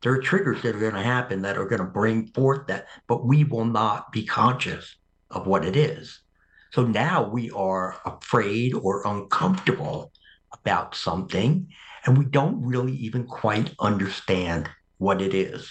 There 0.01 0.13
are 0.13 0.21
triggers 0.21 0.63
that 0.63 0.75
are 0.75 0.81
going 0.81 0.95
to 0.95 1.03
happen 1.03 1.43
that 1.43 1.59
are 1.59 1.67
going 1.67 1.81
to 1.81 1.87
bring 1.87 2.27
forth 2.29 2.67
that, 2.69 2.87
but 3.07 3.27
we 3.27 3.45
will 3.45 3.65
not 3.65 4.11
be 4.11 4.25
conscious 4.25 4.97
of 5.31 5.47
what 5.47 5.65
it 5.65 5.77
is. 5.77 6.22
So 6.73 6.85
now 6.85 7.29
we 7.29 7.51
are 7.51 8.01
afraid 8.07 8.73
or 8.73 9.07
uncomfortable 9.07 10.11
about 10.53 10.95
something, 10.95 11.69
and 12.05 12.17
we 12.17 12.25
don't 12.25 12.65
really 12.65 12.95
even 12.95 13.27
quite 13.27 13.75
understand 13.79 14.71
what 14.97 15.21
it 15.21 15.35
is. 15.35 15.71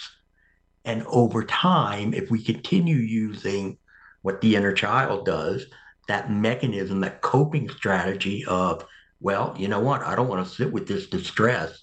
And 0.84 1.04
over 1.06 1.44
time, 1.44 2.14
if 2.14 2.30
we 2.30 2.42
continue 2.42 2.96
using 2.96 3.78
what 4.22 4.40
the 4.40 4.54
inner 4.54 4.72
child 4.72 5.26
does, 5.26 5.66
that 6.06 6.30
mechanism, 6.30 7.00
that 7.00 7.20
coping 7.20 7.68
strategy 7.68 8.44
of, 8.46 8.84
well, 9.20 9.54
you 9.58 9.68
know 9.68 9.80
what? 9.80 10.02
I 10.02 10.14
don't 10.14 10.28
want 10.28 10.46
to 10.46 10.54
sit 10.54 10.72
with 10.72 10.86
this 10.86 11.06
distress. 11.06 11.82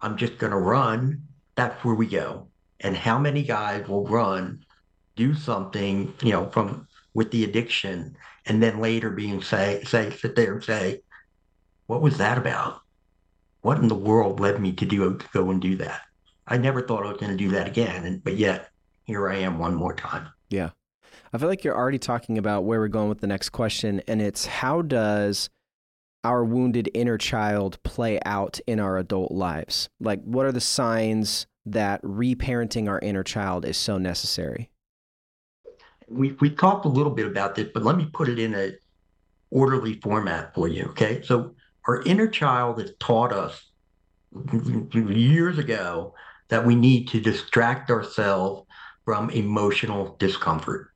I'm 0.00 0.16
just 0.16 0.38
going 0.38 0.52
to 0.52 0.58
run. 0.58 1.22
That's 1.56 1.84
where 1.84 1.94
we 1.94 2.06
go. 2.06 2.48
And 2.80 2.96
how 2.96 3.18
many 3.18 3.42
guys 3.42 3.88
will 3.88 4.06
run, 4.06 4.64
do 5.16 5.34
something, 5.34 6.12
you 6.22 6.30
know, 6.30 6.48
from 6.50 6.86
with 7.14 7.30
the 7.30 7.44
addiction 7.44 8.16
and 8.46 8.62
then 8.62 8.80
later 8.80 9.10
being 9.10 9.42
say 9.42 9.82
say 9.84 10.10
sit 10.10 10.34
there 10.36 10.54
and 10.54 10.64
say, 10.64 11.02
what 11.86 12.02
was 12.02 12.18
that 12.18 12.38
about? 12.38 12.80
What 13.60 13.78
in 13.78 13.88
the 13.88 13.94
world 13.94 14.40
led 14.40 14.60
me 14.60 14.72
to 14.72 14.86
do 14.86 15.16
to 15.16 15.26
go 15.32 15.50
and 15.50 15.60
do 15.60 15.76
that? 15.76 16.02
I 16.46 16.58
never 16.58 16.82
thought 16.82 17.06
I 17.06 17.10
was 17.10 17.20
going 17.20 17.32
to 17.32 17.38
do 17.38 17.50
that 17.50 17.68
again, 17.68 18.04
and 18.04 18.22
but 18.22 18.36
yet 18.36 18.70
here 19.04 19.28
I 19.28 19.36
am 19.36 19.58
one 19.58 19.74
more 19.74 19.94
time. 19.94 20.28
Yeah, 20.50 20.70
I 21.32 21.38
feel 21.38 21.48
like 21.48 21.62
you're 21.62 21.76
already 21.76 21.98
talking 21.98 22.38
about 22.38 22.64
where 22.64 22.80
we're 22.80 22.88
going 22.88 23.08
with 23.08 23.20
the 23.20 23.26
next 23.26 23.50
question, 23.50 24.02
and 24.08 24.20
it's 24.20 24.46
how 24.46 24.82
does 24.82 25.48
our 26.24 26.44
wounded 26.44 26.90
inner 26.94 27.18
child 27.18 27.82
play 27.82 28.18
out 28.24 28.60
in 28.66 28.80
our 28.80 28.98
adult 28.98 29.32
lives? 29.32 29.88
Like, 30.00 30.22
what 30.22 30.46
are 30.46 30.52
the 30.52 30.60
signs 30.60 31.46
that 31.64 32.02
reparenting 32.02 32.88
our 32.88 32.98
inner 33.00 33.22
child 33.22 33.64
is 33.64 33.76
so 33.76 33.98
necessary? 33.98 34.70
We 36.12 36.32
we 36.40 36.50
talked 36.50 36.84
a 36.84 36.88
little 36.88 37.12
bit 37.12 37.26
about 37.26 37.54
this, 37.54 37.68
but 37.72 37.82
let 37.82 37.96
me 37.96 38.08
put 38.12 38.28
it 38.28 38.38
in 38.38 38.54
a 38.54 38.72
orderly 39.50 40.00
format 40.00 40.54
for 40.54 40.68
you. 40.68 40.84
Okay, 40.90 41.22
so 41.22 41.54
our 41.86 42.02
inner 42.02 42.28
child 42.28 42.80
has 42.80 42.92
taught 42.98 43.32
us 43.32 43.70
years 44.92 45.58
ago 45.58 46.14
that 46.48 46.64
we 46.64 46.74
need 46.74 47.08
to 47.08 47.20
distract 47.20 47.90
ourselves 47.90 48.66
from 49.04 49.30
emotional 49.30 50.16
discomfort. 50.18 50.90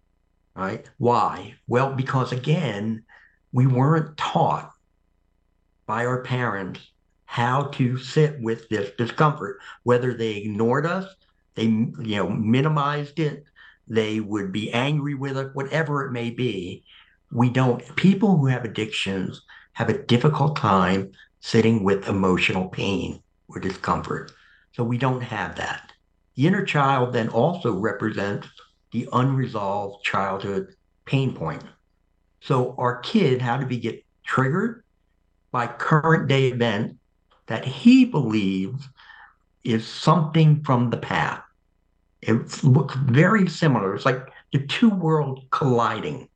Right? 0.54 0.88
Why? 0.98 1.54
Well, 1.66 1.92
because 1.92 2.32
again, 2.32 3.04
we 3.52 3.66
weren't 3.66 4.16
taught 4.16 4.72
by 5.86 6.06
our 6.06 6.22
parents 6.22 6.80
how 7.26 7.64
to 7.64 7.98
sit 7.98 8.40
with 8.40 8.68
this 8.68 8.90
discomfort, 8.96 9.58
whether 9.82 10.14
they 10.14 10.36
ignored 10.36 10.86
us, 10.86 11.06
they 11.54 11.64
you 11.64 12.16
know 12.16 12.30
minimized 12.30 13.18
it, 13.18 13.44
they 13.88 14.20
would 14.20 14.52
be 14.52 14.72
angry 14.72 15.14
with 15.14 15.36
it, 15.36 15.54
whatever 15.54 16.04
it 16.04 16.12
may 16.12 16.30
be. 16.30 16.84
We 17.32 17.50
don't, 17.50 17.96
people 17.96 18.36
who 18.36 18.46
have 18.46 18.64
addictions 18.64 19.42
have 19.72 19.88
a 19.88 20.02
difficult 20.04 20.56
time 20.56 21.12
sitting 21.40 21.84
with 21.84 22.08
emotional 22.08 22.68
pain 22.68 23.22
or 23.48 23.60
discomfort. 23.60 24.32
So 24.72 24.84
we 24.84 24.98
don't 24.98 25.22
have 25.22 25.56
that. 25.56 25.92
The 26.34 26.46
inner 26.46 26.64
child 26.64 27.12
then 27.12 27.28
also 27.28 27.72
represents 27.72 28.48
the 28.92 29.08
unresolved 29.12 30.04
childhood 30.04 30.74
pain 31.04 31.34
point. 31.34 31.62
So 32.40 32.74
our 32.78 33.00
kid, 33.00 33.40
how 33.40 33.56
did 33.56 33.68
we 33.68 33.78
get 33.78 34.04
triggered? 34.24 34.82
By 35.50 35.66
current 35.66 36.28
day 36.28 36.48
event 36.48 36.98
that 37.46 37.64
he 37.64 38.04
believes 38.04 38.86
is 39.64 39.86
something 39.86 40.62
from 40.62 40.90
the 40.90 40.96
past. 40.96 41.45
It 42.26 42.64
looks 42.64 42.96
very 42.96 43.48
similar. 43.48 43.94
It's 43.94 44.04
like 44.04 44.28
the 44.52 44.66
two 44.66 44.90
worlds 44.90 45.42
colliding. 45.52 46.28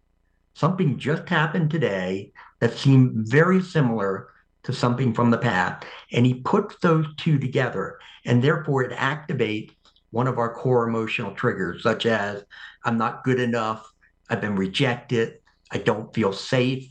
Something 0.55 0.98
just 0.98 1.29
happened 1.29 1.70
today 1.70 2.33
that 2.61 2.79
seemed 2.79 3.29
very 3.29 3.61
similar 3.61 4.29
to 4.62 4.72
something 4.72 5.12
from 5.12 5.31
the 5.31 5.38
past. 5.38 5.85
And 6.12 6.24
he 6.24 6.35
puts 6.35 6.76
those 6.76 7.07
two 7.16 7.40
together, 7.40 7.98
and 8.24 8.42
therefore 8.42 8.85
it 8.85 8.96
activates 8.96 9.72
one 10.11 10.29
of 10.29 10.38
our 10.38 10.55
core 10.55 10.88
emotional 10.88 11.35
triggers, 11.35 11.83
such 11.83 12.07
as 12.07 12.44
I'm 12.85 12.96
not 12.96 13.24
good 13.24 13.40
enough, 13.40 13.92
I've 14.29 14.40
been 14.40 14.57
rejected, 14.57 15.38
I 15.72 15.79
don't 15.79 16.14
feel 16.14 16.33
safe. 16.33 16.88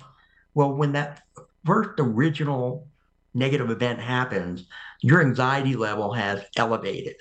Well, 0.54 0.74
when 0.74 0.92
that 0.94 1.22
first 1.66 1.92
original 2.00 2.88
negative 3.34 3.70
event 3.70 4.00
happens, 4.02 4.66
your 5.02 5.22
anxiety 5.22 5.76
level 5.76 6.12
has 6.14 6.44
elevated. 6.58 7.16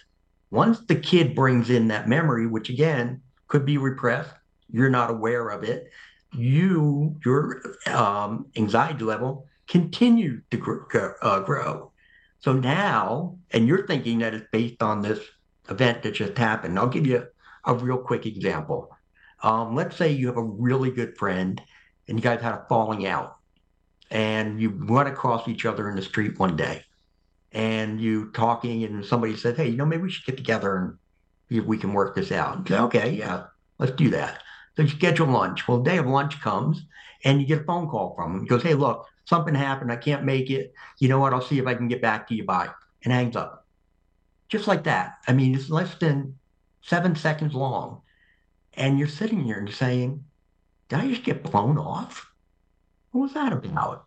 Once 0.50 0.80
the 0.80 0.94
kid 0.94 1.34
brings 1.34 1.70
in 1.70 1.88
that 1.88 2.08
memory, 2.08 2.46
which 2.46 2.70
again 2.70 3.20
could 3.48 3.64
be 3.64 3.78
repressed, 3.78 4.30
you're 4.70 4.90
not 4.90 5.10
aware 5.10 5.48
of 5.48 5.62
it, 5.62 5.90
you 6.32 7.16
your 7.24 7.62
um, 7.86 8.46
anxiety 8.56 9.04
level 9.04 9.46
continues 9.66 10.42
to 10.50 10.56
grow, 10.56 11.14
uh, 11.22 11.40
grow. 11.40 11.92
So 12.40 12.52
now, 12.52 13.36
and 13.50 13.66
you're 13.66 13.86
thinking 13.86 14.18
that 14.20 14.34
it's 14.34 14.46
based 14.52 14.82
on 14.82 15.02
this 15.02 15.20
event 15.68 16.02
that 16.02 16.14
just 16.14 16.36
happened. 16.38 16.78
I'll 16.78 16.88
give 16.88 17.06
you 17.06 17.26
a 17.64 17.74
real 17.74 17.98
quick 17.98 18.26
example. 18.26 18.90
Um, 19.42 19.74
let's 19.74 19.96
say 19.96 20.12
you 20.12 20.26
have 20.28 20.36
a 20.36 20.42
really 20.42 20.90
good 20.90 21.16
friend 21.16 21.60
and 22.06 22.18
you 22.18 22.22
guys 22.22 22.40
had 22.40 22.54
a 22.54 22.66
falling 22.68 23.06
out 23.06 23.36
and 24.10 24.60
you 24.60 24.70
run 24.70 25.06
across 25.06 25.46
each 25.48 25.66
other 25.66 25.88
in 25.88 25.96
the 25.96 26.02
street 26.02 26.38
one 26.38 26.56
day 26.56 26.82
and 27.52 28.00
you 28.00 28.30
talking 28.32 28.84
and 28.84 29.04
somebody 29.04 29.36
said, 29.36 29.56
hey, 29.56 29.68
you 29.68 29.76
know, 29.76 29.86
maybe 29.86 30.02
we 30.02 30.10
should 30.10 30.26
get 30.26 30.36
together 30.36 30.76
and 30.76 30.98
see 31.48 31.58
if 31.58 31.64
we 31.64 31.78
can 31.78 31.92
work 31.92 32.14
this 32.14 32.30
out. 32.30 32.68
say, 32.68 32.78
okay, 32.78 33.10
yeah, 33.10 33.44
let's 33.78 33.92
do 33.92 34.10
that. 34.10 34.42
So 34.76 34.82
you 34.82 34.88
schedule 34.88 35.26
lunch. 35.26 35.66
Well, 35.66 35.78
the 35.78 35.90
day 35.90 35.98
of 35.98 36.06
lunch 36.06 36.40
comes 36.40 36.82
and 37.24 37.40
you 37.40 37.46
get 37.46 37.62
a 37.62 37.64
phone 37.64 37.88
call 37.88 38.14
from 38.14 38.34
him. 38.34 38.40
He 38.42 38.46
goes, 38.46 38.62
hey, 38.62 38.74
look, 38.74 39.06
something 39.24 39.54
happened. 39.54 39.90
I 39.90 39.96
can't 39.96 40.24
make 40.24 40.50
it. 40.50 40.72
You 40.98 41.08
know 41.08 41.18
what? 41.18 41.32
I'll 41.32 41.42
see 41.42 41.58
if 41.58 41.66
I 41.66 41.74
can 41.74 41.88
get 41.88 42.02
back 42.02 42.28
to 42.28 42.34
you 42.34 42.44
by 42.44 42.68
and 43.02 43.12
hangs 43.12 43.36
up. 43.36 43.66
Just 44.48 44.66
like 44.66 44.84
that. 44.84 45.14
I 45.26 45.32
mean, 45.32 45.54
it's 45.54 45.70
less 45.70 45.94
than 45.96 46.38
seven 46.82 47.16
seconds 47.16 47.54
long. 47.54 48.02
And 48.74 48.98
you're 48.98 49.08
sitting 49.08 49.46
there 49.46 49.58
and 49.58 49.72
saying, 49.72 50.24
Did 50.88 51.00
I 51.00 51.08
just 51.08 51.24
get 51.24 51.42
blown 51.42 51.78
off? 51.78 52.30
What 53.10 53.22
was 53.22 53.34
that 53.34 53.52
about? 53.52 54.06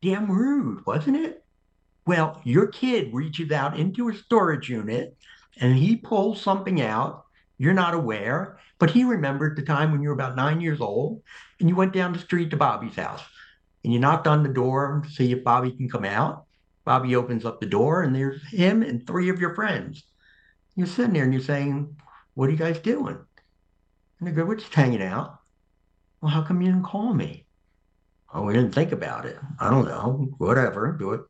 Damn 0.00 0.30
rude, 0.30 0.86
wasn't 0.86 1.16
it? 1.16 1.43
Well, 2.06 2.40
your 2.44 2.66
kid 2.66 3.14
reaches 3.14 3.50
out 3.50 3.78
into 3.78 4.08
a 4.08 4.14
storage 4.14 4.68
unit 4.68 5.16
and 5.58 5.76
he 5.76 5.96
pulls 5.96 6.40
something 6.40 6.80
out. 6.80 7.24
You're 7.56 7.72
not 7.72 7.94
aware, 7.94 8.58
but 8.78 8.90
he 8.90 9.04
remembered 9.04 9.56
the 9.56 9.62
time 9.62 9.92
when 9.92 10.02
you 10.02 10.08
were 10.08 10.14
about 10.14 10.36
nine 10.36 10.60
years 10.60 10.80
old 10.80 11.22
and 11.60 11.68
you 11.68 11.76
went 11.76 11.92
down 11.92 12.12
the 12.12 12.18
street 12.18 12.50
to 12.50 12.56
Bobby's 12.56 12.96
house 12.96 13.22
and 13.84 13.92
you 13.92 13.98
knocked 13.98 14.26
on 14.26 14.42
the 14.42 14.48
door 14.48 15.02
to 15.04 15.10
see 15.10 15.32
if 15.32 15.44
Bobby 15.44 15.70
can 15.70 15.88
come 15.88 16.04
out. 16.04 16.44
Bobby 16.84 17.16
opens 17.16 17.44
up 17.44 17.60
the 17.60 17.66
door 17.66 18.02
and 18.02 18.14
there's 18.14 18.42
him 18.48 18.82
and 18.82 19.06
three 19.06 19.28
of 19.30 19.40
your 19.40 19.54
friends. 19.54 20.04
You're 20.76 20.86
sitting 20.86 21.14
there 21.14 21.24
and 21.24 21.32
you're 21.32 21.42
saying, 21.42 21.96
What 22.34 22.48
are 22.48 22.52
you 22.52 22.58
guys 22.58 22.78
doing? 22.80 23.18
And 24.18 24.28
they 24.28 24.32
go, 24.32 24.44
We're 24.44 24.56
just 24.56 24.74
hanging 24.74 25.02
out. 25.02 25.38
Well, 26.20 26.32
how 26.32 26.42
come 26.42 26.60
you 26.60 26.70
didn't 26.70 26.84
call 26.84 27.14
me? 27.14 27.46
Oh, 28.32 28.42
we 28.42 28.52
didn't 28.52 28.74
think 28.74 28.92
about 28.92 29.26
it. 29.26 29.38
I 29.60 29.70
don't 29.70 29.86
know. 29.86 30.28
Whatever. 30.38 30.92
Do 30.92 31.12
it. 31.12 31.20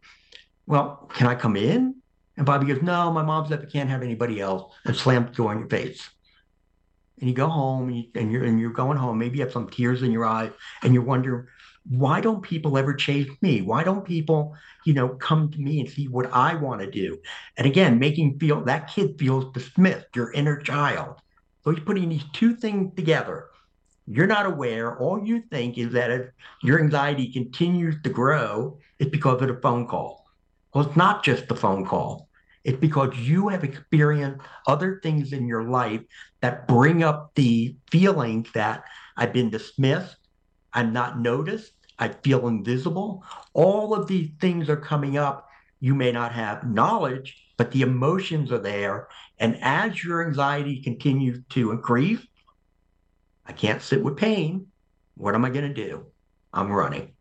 Well, 0.67 1.11
can 1.13 1.27
I 1.27 1.35
come 1.35 1.57
in? 1.57 1.97
And 2.37 2.47
Bobby 2.47 2.67
goes, 2.67 2.83
No, 2.83 3.13
my 3.13 3.23
mom 3.23 3.49
said 3.49 3.63
I 3.63 3.71
can't 3.71 3.91
have 3.91 4.03
anybody 4.03 4.41
else 4.41 4.73
and 4.85 4.97
slams 4.97 5.31
the 5.31 5.37
door 5.37 5.53
in 5.53 5.61
your 5.61 5.69
face. 5.69 6.09
And 7.21 7.29
you 7.29 7.35
go 7.35 7.49
home 7.49 7.89
and, 7.89 7.97
you, 7.97 8.11
and 8.15 8.33
you're 8.33 8.45
and 8.45 8.59
you're 8.59 8.73
going 8.73 8.99
home. 8.99 9.19
Maybe 9.19 9.39
you 9.39 9.45
have 9.45 9.53
some 9.53 9.69
tears 9.69 10.03
in 10.03 10.11
your 10.11 10.25
eyes 10.25 10.51
and 10.83 10.93
you 10.93 11.03
wonder, 11.03 11.49
why 11.89 12.21
don't 12.21 12.43
people 12.43 12.79
ever 12.79 12.95
chase 12.95 13.31
me? 13.43 13.61
Why 13.61 13.85
don't 13.85 14.05
people, 14.05 14.57
you 14.85 14.95
know, 14.95 15.11
come 15.11 15.51
to 15.51 15.59
me 15.61 15.81
and 15.81 15.89
see 15.89 16.09
what 16.09 16.33
I 16.33 16.55
want 16.55 16.81
to 16.81 16.91
do? 16.91 17.19
And 17.57 17.67
again, 17.67 17.99
making 17.99 18.39
feel 18.39 18.65
that 18.65 18.89
kid 18.89 19.19
feels 19.19 19.53
dismissed, 19.53 20.07
your 20.17 20.33
inner 20.33 20.57
child. 20.57 21.21
So 21.63 21.71
he's 21.71 21.85
putting 21.85 22.09
these 22.09 22.25
two 22.33 22.57
things 22.57 22.95
together. 22.97 23.49
You're 24.07 24.27
not 24.27 24.47
aware. 24.47 24.99
All 24.99 25.25
you 25.25 25.43
think 25.51 25.79
is 25.79 25.93
that 25.93 26.11
if 26.11 26.27
your 26.63 26.81
anxiety 26.81 27.33
continues 27.33 27.97
to 28.03 28.11
grow, 28.11 28.79
it's 28.99 29.11
because 29.11 29.41
of 29.41 29.49
the 29.49 29.61
phone 29.63 29.87
call. 29.87 30.24
Well, 30.75 30.87
it's 30.87 30.97
not 30.97 31.23
just 31.23 31.47
the 31.49 31.55
phone 31.55 31.87
call. 31.87 32.29
It's 32.65 32.79
because 32.79 33.17
you 33.17 33.49
have 33.49 33.63
experienced 33.63 34.45
other 34.67 34.99
things 35.03 35.33
in 35.33 35.47
your 35.47 35.65
life 35.65 36.01
that 36.41 36.67
bring 36.67 37.03
up 37.03 37.33
the 37.35 37.77
feeling 37.91 38.47
that 38.55 38.85
I've 39.17 39.33
been 39.33 39.51
dismissed, 39.51 40.17
I'm 40.73 40.93
not 40.93 41.21
noticed, 41.21 41.73
I 41.99 42.09
feel 42.09 42.49
invisible. 42.49 43.25
All 43.53 43.95
of 43.95 44.09
these 44.09 44.31
things 44.41 44.69
are 44.69 44.77
coming 44.77 45.17
up. 45.17 45.49
You 45.79 45.95
may 45.95 46.11
not 46.11 46.33
have 46.33 46.69
knowledge, 46.69 47.37
but 47.57 47.71
the 47.71 47.83
emotions 47.83 48.51
are 48.51 48.59
there. 48.59 49.09
And 49.39 49.59
as 49.61 50.03
your 50.03 50.27
anxiety 50.27 50.83
continues 50.83 51.41
to 51.51 51.71
increase, 51.71 52.27
I 53.47 53.53
can't 53.53 53.83
sit 53.83 54.03
with 54.03 54.17
pain. 54.17 54.69
What 55.17 55.35
am 55.35 55.45
I 55.45 55.51
going 55.51 55.73
to 55.73 55.75
do? 55.75 56.07
I'm 56.53 56.73
running. 56.73 57.14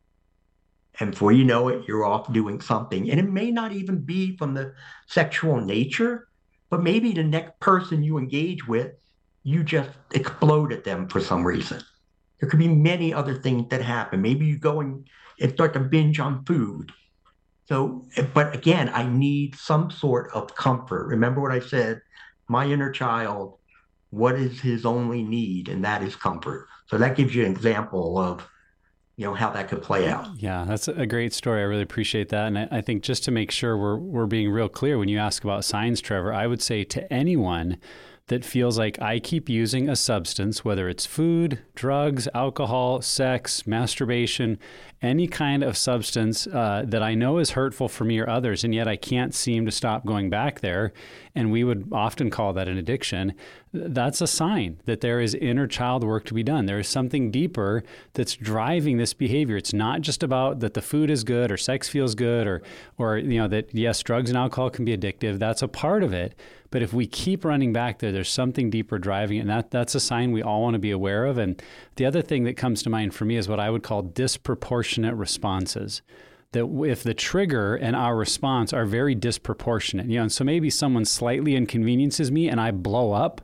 And 1.00 1.12
before 1.12 1.32
you 1.32 1.44
know 1.44 1.70
it, 1.70 1.88
you're 1.88 2.06
off 2.06 2.32
doing 2.32 2.62
something. 2.62 3.10
And 3.10 3.20
it 3.20 3.30
may 3.30 3.52
not 3.52 3.72
even 3.72 4.00
be 4.02 4.38
from 4.38 4.54
the 4.54 4.74
sexual 5.08 5.60
nature, 5.60 6.28
but 6.70 6.84
maybe 6.84 7.14
the 7.14 7.24
next 7.24 7.60
person 7.60 8.04
you 8.04 8.18
engage 8.18 8.68
with, 8.68 8.91
you 9.44 9.64
just 9.64 9.89
explode 10.12 10.72
at 10.72 10.84
them 10.84 11.08
for 11.08 11.20
some 11.20 11.46
reason. 11.46 11.82
There 12.39 12.50
could 12.50 12.60
be 12.60 12.68
many 12.68 13.14
other 13.14 13.36
things 13.36 13.70
that 13.70 13.82
happen. 13.82 14.22
Maybe 14.22 14.46
you 14.46 14.58
go 14.58 14.82
and, 14.82 15.08
start 15.54 15.74
to 15.74 15.80
binge 15.80 16.20
on 16.20 16.46
food. 16.46 16.91
So, 17.66 18.06
but 18.34 18.56
again, 18.56 18.89
I 18.94 19.04
need 19.04 19.56
some 19.56 19.89
sort 19.89 20.32
of 20.32 20.56
comfort. 20.56 21.08
Remember 21.08 21.41
what 21.41 21.52
I 21.52 21.60
said? 21.60 22.02
My 22.48 22.66
inner 22.66 22.91
child, 22.91 23.58
what 24.12 24.36
is 24.36 24.62
his 24.62 24.86
only 24.86 25.24
need? 25.24 25.70
And 25.70 25.84
that 25.84 26.04
is 26.04 26.16
comfort. 26.16 26.68
So 26.86 26.98
that 26.98 27.16
gives 27.18 27.34
you 27.34 27.46
an 27.46 27.52
example 27.52 28.18
of 28.20 28.48
you 29.24 29.30
know 29.30 29.36
how 29.36 29.49
that 29.51 29.69
could 29.69 29.82
play 29.82 30.09
out. 30.09 30.28
Yeah, 30.38 30.65
that's 30.67 30.89
a 30.89 31.05
great 31.05 31.32
story. 31.32 31.61
I 31.61 31.63
really 31.63 31.82
appreciate 31.82 32.28
that, 32.30 32.47
and 32.47 32.59
I, 32.59 32.67
I, 32.69 32.82
think 32.82 33.03
just 33.03 33.24
to 33.24 33.32
make 33.32 33.51
sure 33.51 33.78
we're 33.78 33.95
we're 33.95 34.26
being 34.26 34.51
real 34.51 34.67
clear 34.67 34.97
when 34.97 35.07
you 35.07 35.17
ask 35.17 35.45
about 35.45 35.63
signs, 35.63 36.01
Trevor, 36.01 36.34
I 36.34 36.45
would 36.45 36.61
say 36.61 36.84
to 36.84 37.11
anyone 37.11 37.78
that 38.28 38.45
feels 38.45 38.78
like 38.78 39.01
I 39.01 39.19
keep 39.19 39.49
using 39.49 39.89
a 39.89 39.97
substance, 39.97 40.63
whether 40.63 40.88
it's 40.88 41.05
food, 41.05 41.59
drugs, 41.76 42.28
alcohol, 42.34 43.01
sex, 43.01 43.67
masturbation, 43.67 44.57
any 45.01 45.28
kind 45.28 45.61
of 45.61 45.76
substance 45.76 46.47
uh, 46.47 46.84
that 46.88 47.03
I 47.03 47.15
know 47.15 47.38
is 47.38 47.51
hurtful 47.51 47.89
for 47.89 48.05
me 48.05 48.17
or 48.19 48.30
others, 48.30 48.63
and 48.63 48.74
yet 48.74 48.88
I 48.88 48.95
can't 48.95 49.36
seem 49.36 49.65
to 49.65 49.71
stop 49.71 50.05
going 50.05 50.30
back 50.30 50.61
there. 50.61 50.93
And 51.36 51.51
we 51.51 51.65
would 51.65 51.89
often 51.91 52.30
call 52.30 52.53
that 52.53 52.69
an 52.69 52.78
addiction. 52.78 53.34
That's 53.74 54.21
a 54.21 54.28
sign 54.28 54.80
that 54.86 55.01
there 55.01 55.19
is 55.19 55.36
inner 55.36 55.67
child 55.67 56.05
work 56.05 56.24
to 56.26 56.34
be 56.34 56.43
done. 56.43 56.65
There 56.65 56.80
is 56.80 56.88
something 56.88 57.30
deeper 57.30 57.84
that's 58.13 58.36
driving 58.36 58.97
this 58.97 59.13
behavior. 59.13 59.57
It's 59.57 59.74
not 59.74 59.99
just 59.99 60.24
about 60.24 60.61
that 60.61 60.76
the 60.76 60.82
food 60.82 61.09
is 61.09 61.26
good 61.26 61.51
or 61.51 61.57
sex 61.57 61.89
feels 61.89 62.15
good 62.15 62.47
or, 62.47 62.61
or 62.97 63.17
you 63.17 63.39
know, 63.39 63.49
that 63.49 63.76
yes, 63.76 64.01
drugs 64.01 64.30
and 64.30 64.38
alcohol 64.38 64.69
can 64.69 64.86
be 64.86 64.95
addictive. 64.95 65.39
That's 65.39 65.61
a 65.61 65.67
part 65.67 66.03
of 66.03 66.13
it. 66.13 66.36
But 66.74 66.82
if 66.82 66.91
we 66.91 67.05
keep 67.05 67.45
running 67.45 67.71
back 67.71 67.99
there, 67.99 68.11
there's 68.11 68.32
something 68.32 68.71
deeper 68.71 68.97
driving 68.97 69.38
it. 69.38 69.41
And 69.41 69.49
that, 69.51 69.69
that's 69.69 69.93
a 69.93 69.99
sign 69.99 70.32
we 70.32 70.41
all 70.41 70.63
want 70.63 70.74
to 70.74 70.80
be 70.80 70.89
aware 70.89 71.26
of. 71.28 71.38
And 71.38 71.61
the 71.97 72.05
other 72.07 72.24
thing 72.24 72.45
that 72.45 72.57
comes 72.57 72.82
to 72.82 72.89
mind 72.89 73.13
for 73.13 73.26
me 73.26 73.36
is 73.36 73.47
what 73.47 73.59
I 73.59 73.69
would 73.69 73.84
call 73.84 74.01
disproportionate 74.01 75.13
responses. 75.13 76.01
That 76.53 76.65
if 76.88 77.03
the 77.03 77.13
trigger 77.13 77.76
and 77.76 77.95
our 77.95 78.17
response 78.17 78.74
are 78.74 78.88
very 78.88 79.13
disproportionate, 79.13 80.07
you 80.07 80.15
know, 80.15 80.24
and 80.24 80.32
so 80.32 80.43
maybe 80.43 80.71
someone 80.71 81.05
slightly 81.05 81.55
inconveniences 81.55 82.32
me 82.32 82.49
and 82.49 82.59
I 82.59 82.71
blow 82.71 83.11
up, 83.11 83.41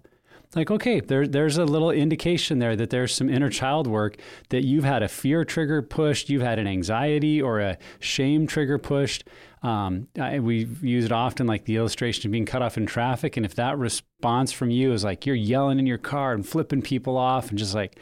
like 0.55 0.71
okay 0.71 0.99
there, 0.99 1.27
there's 1.27 1.57
a 1.57 1.65
little 1.65 1.91
indication 1.91 2.59
there 2.59 2.75
that 2.75 2.89
there's 2.89 3.13
some 3.13 3.29
inner 3.29 3.49
child 3.49 3.87
work 3.87 4.17
that 4.49 4.65
you've 4.65 4.83
had 4.83 5.03
a 5.03 5.07
fear 5.07 5.43
trigger 5.45 5.81
pushed 5.81 6.29
you've 6.29 6.41
had 6.41 6.59
an 6.59 6.67
anxiety 6.67 7.41
or 7.41 7.59
a 7.59 7.77
shame 7.99 8.47
trigger 8.47 8.77
pushed 8.77 9.23
um, 9.61 10.07
I, 10.17 10.39
we 10.39 10.65
use 10.81 11.05
it 11.05 11.11
often, 11.11 11.45
like 11.45 11.65
the 11.65 11.75
illustration 11.75 12.27
of 12.27 12.31
being 12.31 12.45
cut 12.45 12.61
off 12.61 12.77
in 12.77 12.85
traffic. 12.85 13.35
And 13.35 13.45
if 13.45 13.55
that 13.55 13.77
response 13.77 14.51
from 14.51 14.71
you 14.71 14.93
is 14.93 15.03
like 15.03 15.25
you're 15.25 15.35
yelling 15.35 15.79
in 15.79 15.85
your 15.85 15.97
car 15.97 16.33
and 16.33 16.47
flipping 16.47 16.81
people 16.81 17.17
off, 17.17 17.49
and 17.49 17.59
just 17.59 17.75
like, 17.75 17.99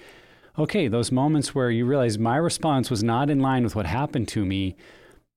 okay, 0.57 0.87
those 0.87 1.11
moments 1.11 1.55
where 1.55 1.71
you 1.71 1.85
realize 1.85 2.19
my 2.19 2.37
response 2.37 2.89
was 2.89 3.03
not 3.03 3.29
in 3.29 3.39
line 3.39 3.63
with 3.63 3.75
what 3.75 3.85
happened 3.85 4.27
to 4.29 4.45
me, 4.45 4.75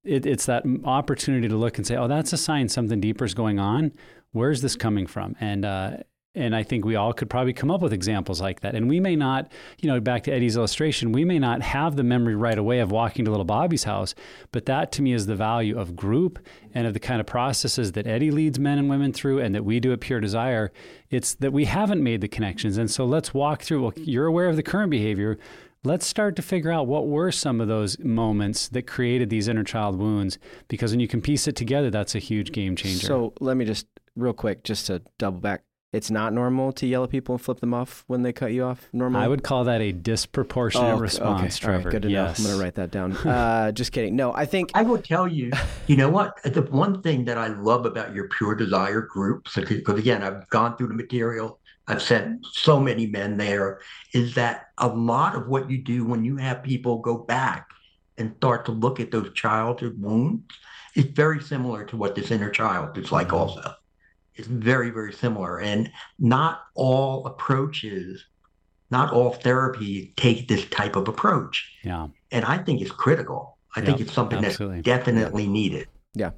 it, 0.04 0.26
it's 0.26 0.46
that 0.46 0.64
opportunity 0.84 1.48
to 1.48 1.56
look 1.56 1.78
and 1.78 1.86
say, 1.86 1.96
oh, 1.96 2.08
that's 2.08 2.32
a 2.32 2.38
sign 2.38 2.68
something 2.68 3.00
deeper 3.00 3.24
is 3.24 3.34
going 3.34 3.58
on. 3.58 3.92
Where's 4.32 4.62
this 4.62 4.76
coming 4.76 5.06
from? 5.06 5.36
And 5.40 5.64
uh, 5.64 5.96
and 6.34 6.54
I 6.54 6.62
think 6.62 6.84
we 6.84 6.94
all 6.94 7.12
could 7.12 7.28
probably 7.28 7.52
come 7.52 7.72
up 7.72 7.80
with 7.80 7.92
examples 7.92 8.40
like 8.40 8.60
that. 8.60 8.76
And 8.76 8.88
we 8.88 9.00
may 9.00 9.16
not, 9.16 9.50
you 9.80 9.90
know, 9.90 9.98
back 10.00 10.22
to 10.24 10.32
Eddie's 10.32 10.56
illustration, 10.56 11.10
we 11.10 11.24
may 11.24 11.40
not 11.40 11.60
have 11.62 11.96
the 11.96 12.04
memory 12.04 12.36
right 12.36 12.56
away 12.56 12.78
of 12.78 12.92
walking 12.92 13.24
to 13.24 13.30
little 13.32 13.44
Bobby's 13.44 13.84
house, 13.84 14.14
but 14.52 14.66
that 14.66 14.92
to 14.92 15.02
me 15.02 15.12
is 15.12 15.26
the 15.26 15.34
value 15.34 15.76
of 15.76 15.96
group 15.96 16.38
and 16.72 16.86
of 16.86 16.94
the 16.94 17.00
kind 17.00 17.20
of 17.20 17.26
processes 17.26 17.92
that 17.92 18.06
Eddie 18.06 18.30
leads 18.30 18.60
men 18.60 18.78
and 18.78 18.88
women 18.88 19.12
through 19.12 19.40
and 19.40 19.54
that 19.56 19.64
we 19.64 19.80
do 19.80 19.92
at 19.92 20.00
Pure 20.00 20.20
Desire. 20.20 20.72
It's 21.10 21.34
that 21.34 21.52
we 21.52 21.64
haven't 21.64 22.02
made 22.02 22.20
the 22.20 22.28
connections. 22.28 22.78
And 22.78 22.88
so 22.88 23.04
let's 23.04 23.34
walk 23.34 23.62
through. 23.62 23.82
Well, 23.82 23.92
you're 23.96 24.26
aware 24.26 24.48
of 24.48 24.54
the 24.54 24.62
current 24.62 24.90
behavior. 24.90 25.36
Let's 25.82 26.06
start 26.06 26.36
to 26.36 26.42
figure 26.42 26.70
out 26.70 26.86
what 26.86 27.08
were 27.08 27.32
some 27.32 27.60
of 27.60 27.66
those 27.66 27.98
moments 27.98 28.68
that 28.68 28.86
created 28.86 29.30
these 29.30 29.48
inner 29.48 29.64
child 29.64 29.98
wounds. 29.98 30.38
Because 30.68 30.92
when 30.92 31.00
you 31.00 31.08
can 31.08 31.22
piece 31.22 31.48
it 31.48 31.56
together, 31.56 31.90
that's 31.90 32.14
a 32.14 32.20
huge 32.20 32.52
game 32.52 32.76
changer. 32.76 33.06
So 33.06 33.32
let 33.40 33.56
me 33.56 33.64
just, 33.64 33.86
real 34.14 34.34
quick, 34.34 34.62
just 34.62 34.86
to 34.86 35.02
double 35.18 35.40
back 35.40 35.62
it's 35.92 36.10
not 36.10 36.32
normal 36.32 36.72
to 36.72 36.86
yell 36.86 37.02
at 37.02 37.10
people 37.10 37.34
and 37.34 37.42
flip 37.42 37.58
them 37.58 37.74
off 37.74 38.04
when 38.06 38.22
they 38.22 38.32
cut 38.32 38.52
you 38.52 38.62
off. 38.62 38.88
Normally, 38.92 39.24
I 39.24 39.28
would 39.28 39.42
call 39.42 39.64
that 39.64 39.80
a 39.80 39.90
disproportionate 39.90 40.94
oh, 40.94 40.98
response, 40.98 41.56
okay. 41.56 41.64
Trevor. 41.64 41.88
Right, 41.88 41.92
good 41.92 42.02
to 42.02 42.10
yes. 42.10 42.38
I'm 42.38 42.44
going 42.44 42.56
to 42.56 42.62
write 42.62 42.74
that 42.76 42.90
down. 42.90 43.16
Uh, 43.30 43.70
just 43.70 43.92
kidding. 43.92 44.16
No, 44.16 44.34
I 44.34 44.44
think 44.44 44.70
I 44.74 44.82
will 44.82 45.00
tell 45.00 45.26
you. 45.26 45.50
You 45.86 45.96
know 45.96 46.08
what? 46.08 46.42
The 46.42 46.62
one 46.62 47.00
thing 47.00 47.24
that 47.26 47.38
I 47.38 47.46
love 47.48 47.86
about 47.86 48.14
your 48.14 48.28
Pure 48.28 48.56
Desire 48.56 49.02
group, 49.02 49.48
because 49.54 49.98
again, 49.98 50.22
I've 50.22 50.48
gone 50.48 50.76
through 50.76 50.88
the 50.88 50.94
material. 50.94 51.60
I've 51.86 52.02
sent 52.02 52.44
so 52.52 52.80
many 52.80 53.06
men 53.06 53.36
there. 53.36 53.80
Is 54.12 54.34
that 54.34 54.66
a 54.78 54.88
lot 54.88 55.36
of 55.36 55.48
what 55.48 55.70
you 55.70 55.78
do 55.78 56.04
when 56.04 56.24
you 56.24 56.36
have 56.36 56.62
people 56.62 56.98
go 56.98 57.18
back 57.18 57.68
and 58.18 58.34
start 58.36 58.66
to 58.66 58.72
look 58.72 59.00
at 59.00 59.10
those 59.10 59.32
childhood 59.32 60.00
wounds? 60.00 60.44
is 60.96 61.04
very 61.04 61.40
similar 61.40 61.84
to 61.84 61.96
what 61.96 62.16
this 62.16 62.32
inner 62.32 62.50
child 62.50 62.98
is 62.98 63.12
like, 63.12 63.28
mm-hmm. 63.28 63.36
also 63.36 63.74
is 64.40 64.46
very, 64.46 64.90
very 64.90 65.12
similar. 65.12 65.60
And 65.60 65.90
not 66.18 66.62
all 66.74 67.26
approaches, 67.26 68.24
not 68.90 69.12
all 69.12 69.32
therapy 69.34 70.12
take 70.16 70.48
this 70.48 70.64
type 70.66 70.96
of 70.96 71.08
approach. 71.08 71.72
Yeah. 71.84 72.08
And 72.30 72.44
I 72.44 72.58
think 72.58 72.80
it's 72.80 72.90
critical. 72.90 73.58
I 73.76 73.82
think 73.82 74.00
it's 74.00 74.12
something 74.12 74.44
absolutely. 74.44 74.80
that's 74.80 75.04
definitely 75.04 75.46
needed. 75.46 75.86
Yeah. 76.14 76.30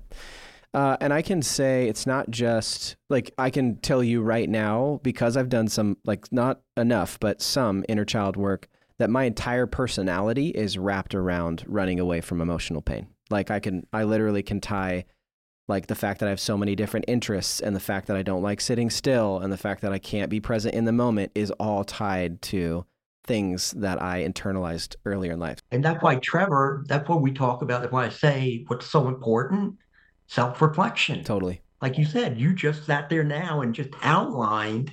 Uh, 0.74 0.96
and 1.00 1.12
I 1.12 1.22
can 1.22 1.42
say 1.42 1.88
it's 1.88 2.06
not 2.06 2.30
just 2.30 2.96
like 3.10 3.32
I 3.38 3.50
can 3.50 3.76
tell 3.76 4.02
you 4.02 4.22
right 4.22 4.48
now 4.48 5.00
because 5.02 5.36
I've 5.36 5.48
done 5.48 5.68
some, 5.68 5.96
like 6.04 6.30
not 6.32 6.60
enough, 6.76 7.18
but 7.20 7.42
some 7.42 7.84
inner 7.88 8.04
child 8.04 8.36
work 8.36 8.68
that 8.98 9.10
my 9.10 9.24
entire 9.24 9.66
personality 9.66 10.48
is 10.48 10.78
wrapped 10.78 11.14
around 11.14 11.64
running 11.66 12.00
away 12.00 12.20
from 12.20 12.40
emotional 12.40 12.82
pain. 12.82 13.08
Like 13.30 13.50
I 13.50 13.60
can, 13.60 13.86
I 13.92 14.04
literally 14.04 14.42
can 14.42 14.60
tie 14.60 15.04
like 15.68 15.86
the 15.86 15.94
fact 15.94 16.20
that 16.20 16.26
I 16.26 16.30
have 16.30 16.40
so 16.40 16.56
many 16.56 16.74
different 16.74 17.06
interests 17.08 17.60
and 17.60 17.74
the 17.74 17.80
fact 17.80 18.06
that 18.08 18.16
I 18.16 18.22
don't 18.22 18.42
like 18.42 18.60
sitting 18.60 18.90
still 18.90 19.38
and 19.38 19.52
the 19.52 19.56
fact 19.56 19.80
that 19.82 19.92
I 19.92 19.98
can't 19.98 20.30
be 20.30 20.40
present 20.40 20.74
in 20.74 20.84
the 20.84 20.92
moment 20.92 21.32
is 21.34 21.50
all 21.52 21.84
tied 21.84 22.42
to 22.42 22.84
things 23.24 23.70
that 23.72 24.02
I 24.02 24.24
internalized 24.24 24.96
earlier 25.04 25.32
in 25.32 25.38
life. 25.38 25.60
And 25.70 25.84
that's 25.84 26.02
why 26.02 26.16
Trevor, 26.16 26.84
that's 26.88 27.08
what 27.08 27.22
we 27.22 27.32
talk 27.32 27.62
about. 27.62 27.82
That's 27.82 27.92
why 27.92 28.06
I 28.06 28.08
say 28.08 28.64
what's 28.66 28.86
so 28.86 29.08
important 29.08 29.76
self 30.26 30.60
reflection. 30.60 31.24
Totally. 31.24 31.62
Like 31.80 31.98
you 31.98 32.04
said, 32.04 32.38
you 32.38 32.54
just 32.54 32.86
sat 32.86 33.08
there 33.08 33.24
now 33.24 33.60
and 33.60 33.74
just 33.74 33.90
outlined, 34.02 34.92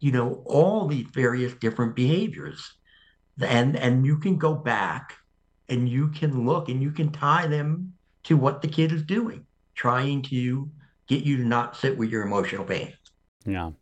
you 0.00 0.12
know, 0.12 0.42
all 0.46 0.86
these 0.86 1.06
various 1.12 1.54
different 1.54 1.94
behaviors. 1.94 2.72
And 3.40 3.76
and 3.76 4.04
you 4.04 4.18
can 4.18 4.36
go 4.36 4.54
back 4.54 5.14
and 5.68 5.88
you 5.88 6.08
can 6.08 6.46
look 6.46 6.68
and 6.68 6.82
you 6.82 6.90
can 6.90 7.10
tie 7.10 7.46
them 7.46 7.94
to 8.24 8.36
what 8.36 8.62
the 8.62 8.68
kid 8.68 8.92
is 8.92 9.02
doing, 9.02 9.46
trying 9.74 10.22
to 10.22 10.70
get 11.08 11.24
you 11.24 11.36
to 11.38 11.44
not 11.44 11.76
sit 11.76 11.96
with 11.96 12.10
your 12.10 12.22
emotional 12.22 12.64
pain. 12.64 12.92
Yeah. 13.44 13.72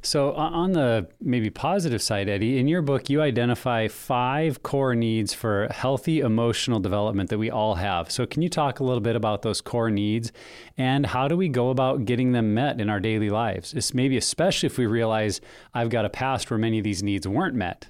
So, 0.00 0.32
on 0.34 0.72
the 0.72 1.08
maybe 1.20 1.50
positive 1.50 2.00
side, 2.00 2.28
Eddie, 2.28 2.58
in 2.58 2.68
your 2.68 2.82
book, 2.82 3.10
you 3.10 3.20
identify 3.20 3.88
five 3.88 4.62
core 4.62 4.94
needs 4.94 5.34
for 5.34 5.68
healthy 5.72 6.20
emotional 6.20 6.78
development 6.78 7.30
that 7.30 7.38
we 7.38 7.50
all 7.50 7.74
have. 7.74 8.10
So, 8.10 8.24
can 8.24 8.40
you 8.40 8.48
talk 8.48 8.78
a 8.78 8.84
little 8.84 9.00
bit 9.00 9.16
about 9.16 9.42
those 9.42 9.60
core 9.60 9.90
needs 9.90 10.30
and 10.76 11.06
how 11.06 11.26
do 11.26 11.36
we 11.36 11.48
go 11.48 11.70
about 11.70 12.04
getting 12.04 12.30
them 12.30 12.54
met 12.54 12.80
in 12.80 12.88
our 12.88 13.00
daily 13.00 13.28
lives? 13.28 13.74
It's 13.74 13.92
maybe 13.92 14.16
especially 14.16 14.68
if 14.68 14.78
we 14.78 14.86
realize 14.86 15.40
I've 15.74 15.90
got 15.90 16.04
a 16.04 16.10
past 16.10 16.48
where 16.48 16.58
many 16.58 16.78
of 16.78 16.84
these 16.84 17.02
needs 17.02 17.26
weren't 17.26 17.56
met. 17.56 17.88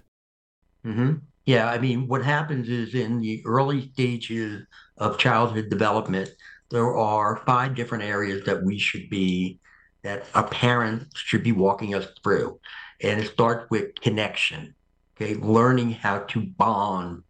Mm-hmm. 0.86 1.16
Yeah, 1.44 1.68
I 1.68 1.78
mean, 1.78 2.08
what 2.08 2.24
happens 2.24 2.68
is 2.68 2.94
in 2.94 3.20
the 3.20 3.42
early 3.44 3.90
stages 3.92 4.66
of 4.96 5.18
childhood 5.18 5.68
development, 5.68 6.30
there 6.70 6.96
are 6.96 7.42
five 7.46 7.74
different 7.74 8.04
areas 8.04 8.44
that 8.44 8.62
we 8.62 8.78
should 8.78 9.08
be 9.08 9.58
that 10.02 10.26
a 10.34 10.42
parent 10.42 11.08
should 11.14 11.42
be 11.42 11.52
walking 11.52 11.94
us 11.94 12.06
through. 12.22 12.60
And 13.00 13.20
it 13.20 13.30
starts 13.30 13.70
with 13.70 13.94
connection, 14.00 14.74
okay, 15.16 15.34
learning 15.34 15.92
how 15.92 16.20
to 16.20 16.40
bond 16.40 17.22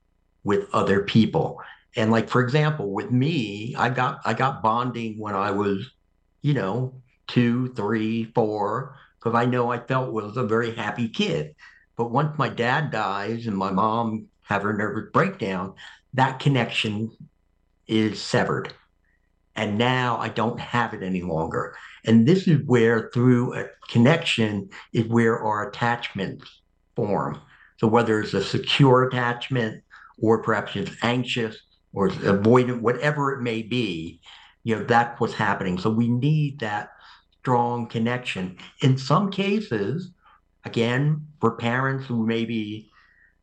with 0.45 0.68
other 0.72 1.03
people. 1.03 1.61
And 1.97 2.11
like 2.11 2.28
for 2.28 2.41
example, 2.41 2.93
with 2.93 3.11
me, 3.11 3.74
I 3.76 3.89
got 3.89 4.20
I 4.24 4.34
got 4.34 4.62
bonding 4.62 5.18
when 5.18 5.34
I 5.34 5.51
was, 5.51 5.91
you 6.43 6.55
know, 6.55 6.95
two, 7.26 7.72
three, 7.74 8.24
four, 8.34 8.97
because 9.18 9.34
I 9.34 9.45
know 9.45 9.70
I 9.70 9.78
felt 9.78 10.12
was 10.12 10.36
a 10.36 10.45
very 10.45 10.74
happy 10.74 11.09
kid. 11.09 11.55
But 11.97 12.11
once 12.11 12.39
my 12.39 12.49
dad 12.49 12.91
dies 12.91 13.47
and 13.47 13.57
my 13.57 13.70
mom 13.70 14.28
have 14.45 14.62
her 14.62 14.72
nervous 14.72 15.11
breakdown, 15.12 15.74
that 16.14 16.39
connection 16.39 17.11
is 17.86 18.20
severed. 18.22 18.72
And 19.59 19.77
now 19.77 20.19
I 20.19 20.29
don't 20.29 20.61
have 20.61 20.95
it 20.95 21.03
any 21.03 21.23
longer. 21.23 21.75
And 22.05 22.29
this 22.29 22.47
is 22.47 22.65
where, 22.65 23.11
through 23.13 23.55
a 23.55 23.67
connection, 23.89 24.71
is 24.93 25.07
where 25.07 25.37
our 25.37 25.69
attachments 25.69 26.63
form. 26.95 27.41
So 27.79 27.89
whether 27.89 28.21
it's 28.21 28.35
a 28.35 28.45
secure 28.45 29.09
attachment 29.09 29.83
or 30.23 30.45
perhaps 30.45 30.77
it's 30.77 30.93
anxious 31.03 31.57
or 31.93 32.07
it's 32.07 32.17
avoidant, 32.19 32.83
whatever 32.83 33.33
it 33.33 33.43
may 33.43 33.63
be, 33.63 34.21
you 34.63 34.77
know, 34.77 34.85
that's 34.85 35.21
what's 35.21 35.35
happening. 35.35 35.77
So 35.77 35.91
we 35.91 36.07
need 36.07 36.61
that 36.61 36.91
strong 37.41 37.89
connection. 37.89 38.59
In 38.81 38.97
some 38.97 39.29
cases, 39.29 40.13
again, 40.65 41.27
for 41.41 41.57
parents 41.57 42.07
who 42.07 42.25
maybe 42.25 42.93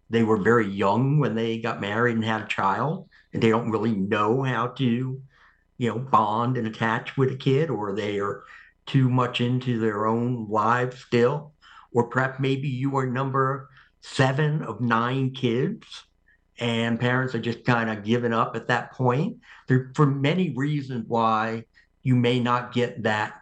they 0.10 0.24
were 0.24 0.38
very 0.38 0.70
young 0.70 1.20
when 1.20 1.36
they 1.36 1.58
got 1.58 1.82
married 1.82 2.16
and 2.16 2.24
had 2.24 2.44
a 2.44 2.48
child, 2.48 3.10
and 3.34 3.44
they 3.44 3.50
don't 3.50 3.72
really 3.72 3.96
know 3.96 4.44
how 4.44 4.68
to 4.68 5.22
you 5.78 5.90
know, 5.90 6.00
bond 6.00 6.58
and 6.58 6.68
attach 6.68 7.18
with 7.18 7.32
a 7.32 7.36
kid, 7.36 7.70
or 7.70 7.96
they 7.96 8.20
are 8.20 8.44
too 8.86 9.10
much 9.10 9.42
into 9.42 9.80
their 9.80 10.06
own 10.06 10.48
lives 10.50 11.00
still, 11.00 11.54
or 11.92 12.08
perhaps 12.08 12.40
maybe 12.40 12.68
you 12.68 12.98
are 12.98 13.08
number 13.08 13.70
seven 14.02 14.62
of 14.62 14.82
nine 14.82 15.32
kids 15.32 16.04
and 16.60 17.00
parents 17.00 17.36
are 17.36 17.40
just 17.40 17.66
kind 17.66 17.90
of 17.90 18.04
giving 18.04 18.34
up 18.34 18.56
at 18.56 18.68
that 18.68 18.94
point. 18.94 19.38
There 19.68 19.92
for 19.96 20.06
many 20.06 20.52
reasons 20.52 21.06
why 21.08 21.66
you 22.04 22.16
may 22.16 22.40
not 22.40 22.74
get 22.74 23.04
that 23.04 23.42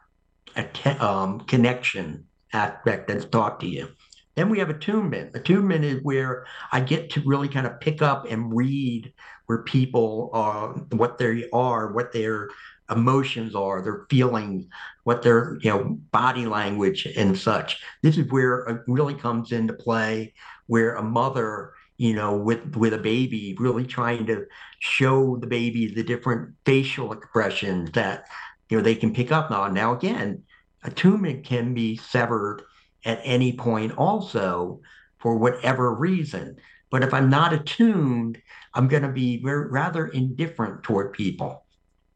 um, 0.99 1.41
connection 1.41 2.25
aspect 2.53 3.07
that's 3.07 3.25
taught 3.25 3.59
to 3.59 3.67
you. 3.67 3.89
Then 4.35 4.49
we 4.49 4.59
have 4.59 4.69
attunement. 4.69 5.35
Attunement 5.35 5.85
is 5.85 6.01
where 6.03 6.45
I 6.71 6.79
get 6.79 7.11
to 7.11 7.21
really 7.21 7.47
kind 7.47 7.67
of 7.67 7.79
pick 7.79 8.01
up 8.01 8.25
and 8.29 8.55
read 8.55 9.13
where 9.45 9.63
people 9.63 10.31
are, 10.33 10.69
what 10.91 11.17
they 11.17 11.49
are, 11.51 11.91
what 11.93 12.11
their 12.11 12.49
emotions 12.89 13.55
are, 13.55 13.81
their 13.81 14.05
feelings, 14.09 14.65
what 15.03 15.21
their 15.21 15.57
you 15.61 15.69
know 15.69 15.97
body 16.11 16.45
language 16.45 17.05
and 17.05 17.37
such. 17.37 17.81
This 18.01 18.17
is 18.17 18.31
where 18.31 18.59
it 18.61 18.81
really 18.87 19.13
comes 19.13 19.51
into 19.51 19.73
play, 19.73 20.33
where 20.67 20.95
a 20.95 21.03
mother 21.03 21.73
you 21.97 22.15
know 22.15 22.35
with 22.35 22.75
with 22.75 22.93
a 22.93 22.97
baby 22.97 23.55
really 23.59 23.85
trying 23.85 24.25
to 24.25 24.45
show 24.79 25.37
the 25.37 25.47
baby 25.47 25.93
the 25.93 26.03
different 26.03 26.55
facial 26.65 27.13
expressions 27.13 27.91
that 27.91 28.25
you 28.69 28.77
know 28.77 28.83
they 28.83 28.95
can 28.95 29.13
pick 29.13 29.31
up 29.31 29.51
on. 29.51 29.73
Now 29.73 29.93
again, 29.93 30.43
attunement 30.83 31.45
can 31.45 31.73
be 31.73 31.97
severed 31.97 32.63
at 33.05 33.21
any 33.23 33.53
point 33.53 33.97
also 33.97 34.81
for 35.19 35.37
whatever 35.37 35.93
reason. 35.93 36.57
But 36.89 37.03
if 37.03 37.13
I'm 37.13 37.29
not 37.29 37.53
attuned, 37.53 38.41
I'm 38.73 38.87
going 38.87 39.03
to 39.03 39.09
be 39.09 39.41
rather 39.43 40.07
indifferent 40.07 40.83
toward 40.83 41.13
people. 41.13 41.65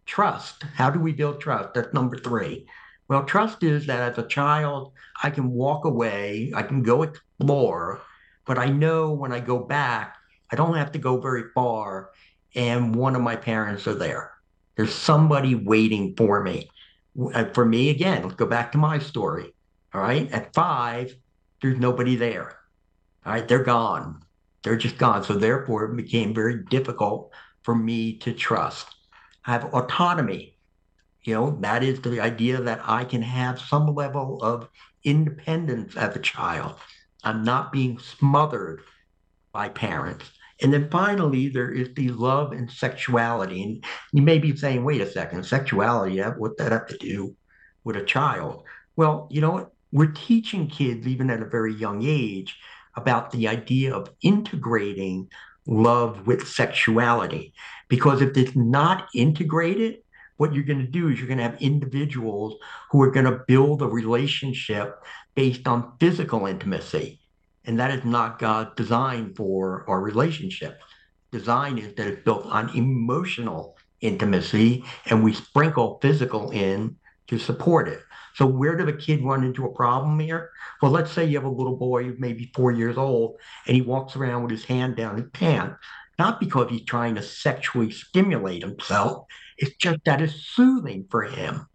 Trust. 0.06 0.64
How 0.76 0.90
do 0.90 1.00
we 1.00 1.12
build 1.12 1.42
trust? 1.42 1.74
That's 1.74 1.94
number 1.94 2.18
three. 2.18 2.68
Well, 3.08 3.24
trust 3.24 3.64
is 3.64 3.88
that 3.88 4.12
as 4.12 4.24
a 4.24 4.28
child, 4.28 4.92
I 5.24 5.30
can 5.30 5.52
walk 5.52 5.86
away, 5.86 6.52
I 6.54 6.64
can 6.64 6.84
go 6.84 7.04
explore, 7.04 8.02
but 8.46 8.58
I 8.58 8.68
know 8.68 9.12
when 9.12 9.32
I 9.32 9.40
go 9.40 9.60
back, 9.60 10.18
I 10.52 10.56
don't 10.56 10.76
have 10.76 10.92
to 10.94 11.00
go 11.00 11.20
very 11.20 11.44
far, 11.54 12.12
and 12.56 12.96
one 12.96 13.16
of 13.16 13.22
my 13.22 13.36
parents 13.36 13.88
are 13.88 13.96
there. 13.96 14.32
There's 14.76 14.94
somebody 14.94 15.56
waiting 15.56 16.16
for 16.16 16.44
me. 16.44 16.70
Uh, 17.34 17.46
for 17.54 17.66
me, 17.66 17.90
again, 17.90 18.24
let's 18.24 18.36
go 18.36 18.46
back 18.46 18.72
to 18.74 18.78
my 18.78 19.00
story. 19.00 19.54
All 19.94 20.02
right. 20.02 20.32
At 20.32 20.54
five, 20.54 21.16
there's 21.62 21.80
nobody 21.80 22.16
there. 22.16 22.58
All 23.26 23.34
right. 23.34 23.48
They're 23.48 23.64
gone. 23.64 24.22
They're 24.64 24.78
just 24.78 24.98
gone. 24.98 25.24
So 25.24 25.34
therefore, 25.34 25.86
it 25.86 25.96
became 25.96 26.34
very 26.34 26.64
difficult 26.66 27.32
for 27.64 27.76
me 27.76 28.18
to 28.20 28.34
trust. 28.34 28.88
I 29.46 29.52
have 29.52 29.74
autonomy. 29.74 30.58
You 31.24 31.34
know, 31.34 31.58
that 31.62 31.84
is 31.84 32.02
the 32.02 32.22
idea 32.22 32.62
that 32.62 32.82
I 32.86 33.04
can 33.04 33.22
have 33.22 33.60
some 33.60 33.94
level 33.94 34.42
of 34.42 34.70
independence 35.04 35.98
as 35.98 36.16
a 36.16 36.20
child. 36.20 36.76
I'm 37.24 37.44
not 37.44 37.72
being 37.72 38.00
smothered 38.00 38.82
by 39.52 39.70
parents. 39.70 40.32
And 40.62 40.74
then 40.74 40.90
finally, 40.90 41.50
there 41.50 41.72
is 41.72 41.90
the 41.96 42.10
love 42.10 42.52
and 42.52 42.72
sexuality. 42.72 43.62
And 43.64 43.84
you 44.14 44.22
may 44.22 44.40
be 44.40 44.56
saying, 44.56 44.84
wait 44.84 45.02
a 45.02 45.10
second, 45.10 45.46
sexuality, 45.46 46.20
what 46.20 46.58
that 46.58 46.72
have 46.72 46.88
to 46.88 46.98
do 46.98 47.36
with 47.84 47.96
a 47.96 48.04
child? 48.04 48.64
Well, 48.96 49.28
you 49.30 49.42
know 49.42 49.52
what? 49.52 49.72
We're 49.92 50.12
teaching 50.12 50.68
kids, 50.68 51.08
even 51.08 51.30
at 51.30 51.42
a 51.42 51.46
very 51.46 51.74
young 51.74 52.04
age, 52.04 52.58
about 52.96 53.32
the 53.32 53.48
idea 53.48 53.94
of 53.94 54.10
integrating 54.22 55.30
love 55.66 56.26
with 56.26 56.48
sexuality. 56.48 57.54
Because 57.88 58.22
if 58.22 58.36
it's 58.38 58.56
not 58.56 59.08
integrated, 59.14 60.00
what 60.38 60.54
you're 60.54 60.64
going 60.64 60.86
to 60.86 60.92
do 60.92 61.10
is 61.10 61.18
you're 61.18 61.28
going 61.28 61.38
to 61.38 61.44
have 61.44 61.62
individuals 61.62 62.56
who 62.92 63.02
are 63.02 63.12
going 63.12 63.26
to 63.26 63.44
build 63.48 63.82
a 63.82 63.88
relationship 63.88 65.04
based 65.36 65.68
on 65.68 65.94
physical 66.00 66.46
intimacy. 66.46 67.20
And 67.66 67.80
that 67.80 67.92
is 67.92 68.06
not 68.06 68.40
God's 68.40 68.76
design 68.76 69.34
for 69.36 69.84
our 69.88 70.00
relationship. 70.00 70.80
Design 71.32 71.78
is 71.78 71.94
that 71.96 72.08
it's 72.08 72.24
built 72.24 72.46
on 72.46 72.76
emotional 72.76 73.78
intimacy, 74.00 74.86
and 75.08 75.24
we 75.24 75.34
sprinkle 75.34 76.00
physical 76.02 76.52
in 76.52 76.96
to 77.28 77.38
support 77.38 77.90
it. 77.90 78.02
So 78.38 78.46
where 78.46 78.78
did 78.78 78.88
a 78.88 78.96
kid 78.96 79.24
run 79.24 79.44
into 79.44 79.66
a 79.66 79.74
problem 79.74 80.20
here? 80.20 80.52
Well, 80.80 80.92
let's 80.92 81.12
say 81.12 81.26
you 81.26 81.38
have 81.38 81.46
a 81.46 81.50
little 81.50 81.76
boy, 81.76 82.14
maybe 82.20 82.52
four 82.54 82.72
years 82.72 82.96
old, 82.96 83.38
and 83.66 83.76
he 83.76 83.82
walks 83.82 84.16
around 84.16 84.44
with 84.44 84.52
his 84.52 84.64
hand 84.64 84.96
down 84.96 85.18
his 85.18 85.32
pants, 85.34 85.78
not 86.20 86.40
because 86.40 86.70
he's 86.70 86.86
trying 86.86 87.16
to 87.16 87.24
sexually 87.24 87.90
stimulate 87.90 88.62
himself. 88.62 89.26
It's 89.58 89.76
just 89.78 89.98
that 90.06 90.22
it's 90.22 90.36
soothing 90.36 91.08
for 91.10 91.24
him. 91.24 91.66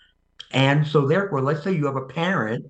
And 0.53 0.87
so 0.87 1.09
therefore, 1.09 1.41
let's 1.41 1.65
say 1.65 1.73
you 1.73 1.87
have 1.87 1.97
a 1.97 2.07
parent 2.07 2.67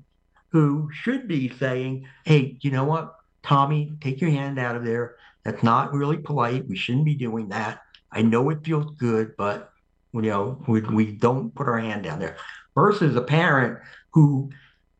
who 0.49 0.89
should 0.91 1.29
be 1.29 1.51
saying, 1.59 2.07
hey, 2.25 2.57
you 2.63 2.71
know 2.71 2.85
what, 2.85 3.15
Tommy, 3.43 3.93
take 4.01 4.23
your 4.23 4.31
hand 4.31 4.59
out 4.59 4.75
of 4.75 4.87
there. 4.87 5.17
That's 5.45 5.63
not 5.63 5.93
really 5.93 6.17
polite. 6.17 6.67
We 6.67 6.77
shouldn't 6.77 7.05
be 7.05 7.15
doing 7.15 7.51
that. 7.51 7.83
I 8.11 8.23
know 8.23 8.49
it 8.49 8.65
feels 8.65 8.97
good, 8.97 9.37
but 9.37 9.71
you 10.15 10.23
know, 10.23 10.63
we, 10.67 10.81
we 10.81 11.13
don't 11.13 11.55
put 11.55 11.69
our 11.69 11.79
hand 11.79 12.05
down 12.05 12.21
there 12.21 12.37
versus 12.75 13.17
a 13.17 13.23
parent 13.23 13.79
who 14.13 14.51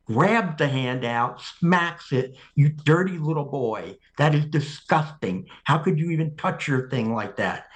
grabs 0.07 0.59
the 0.59 0.69
handout, 0.69 1.41
smacks 1.41 2.13
it, 2.13 2.37
you 2.55 2.69
dirty 2.69 3.19
little 3.19 3.45
boy. 3.45 3.97
That 4.19 4.35
is 4.35 4.47
disgusting. 4.47 5.47
How 5.65 5.79
could 5.79 5.99
you 5.99 6.11
even 6.11 6.37
touch 6.37 6.67
your 6.69 6.91
thing 6.91 7.15
like 7.15 7.37
that? 7.37 7.67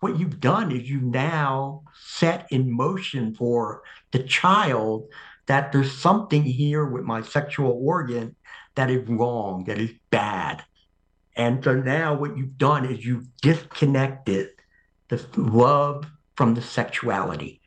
what 0.00 0.18
you've 0.18 0.40
done 0.40 0.70
is 0.72 0.88
you 0.88 1.00
now 1.00 1.82
set 1.94 2.46
in 2.50 2.70
motion 2.70 3.34
for 3.34 3.82
the 4.12 4.22
child 4.22 5.08
that 5.46 5.72
there's 5.72 5.92
something 5.92 6.42
here 6.42 6.84
with 6.84 7.04
my 7.04 7.22
sexual 7.22 7.80
organ 7.82 8.36
that 8.74 8.90
is 8.90 9.08
wrong, 9.08 9.64
that 9.64 9.78
is 9.78 9.90
bad. 10.10 10.62
And 11.34 11.62
so 11.64 11.74
now 11.74 12.14
what 12.14 12.36
you've 12.36 12.58
done 12.58 12.84
is 12.84 13.04
you've 13.04 13.26
disconnected 13.40 14.50
the 15.08 15.24
love 15.36 16.04
from 16.36 16.54
the 16.54 16.62
sexuality. 16.62 17.57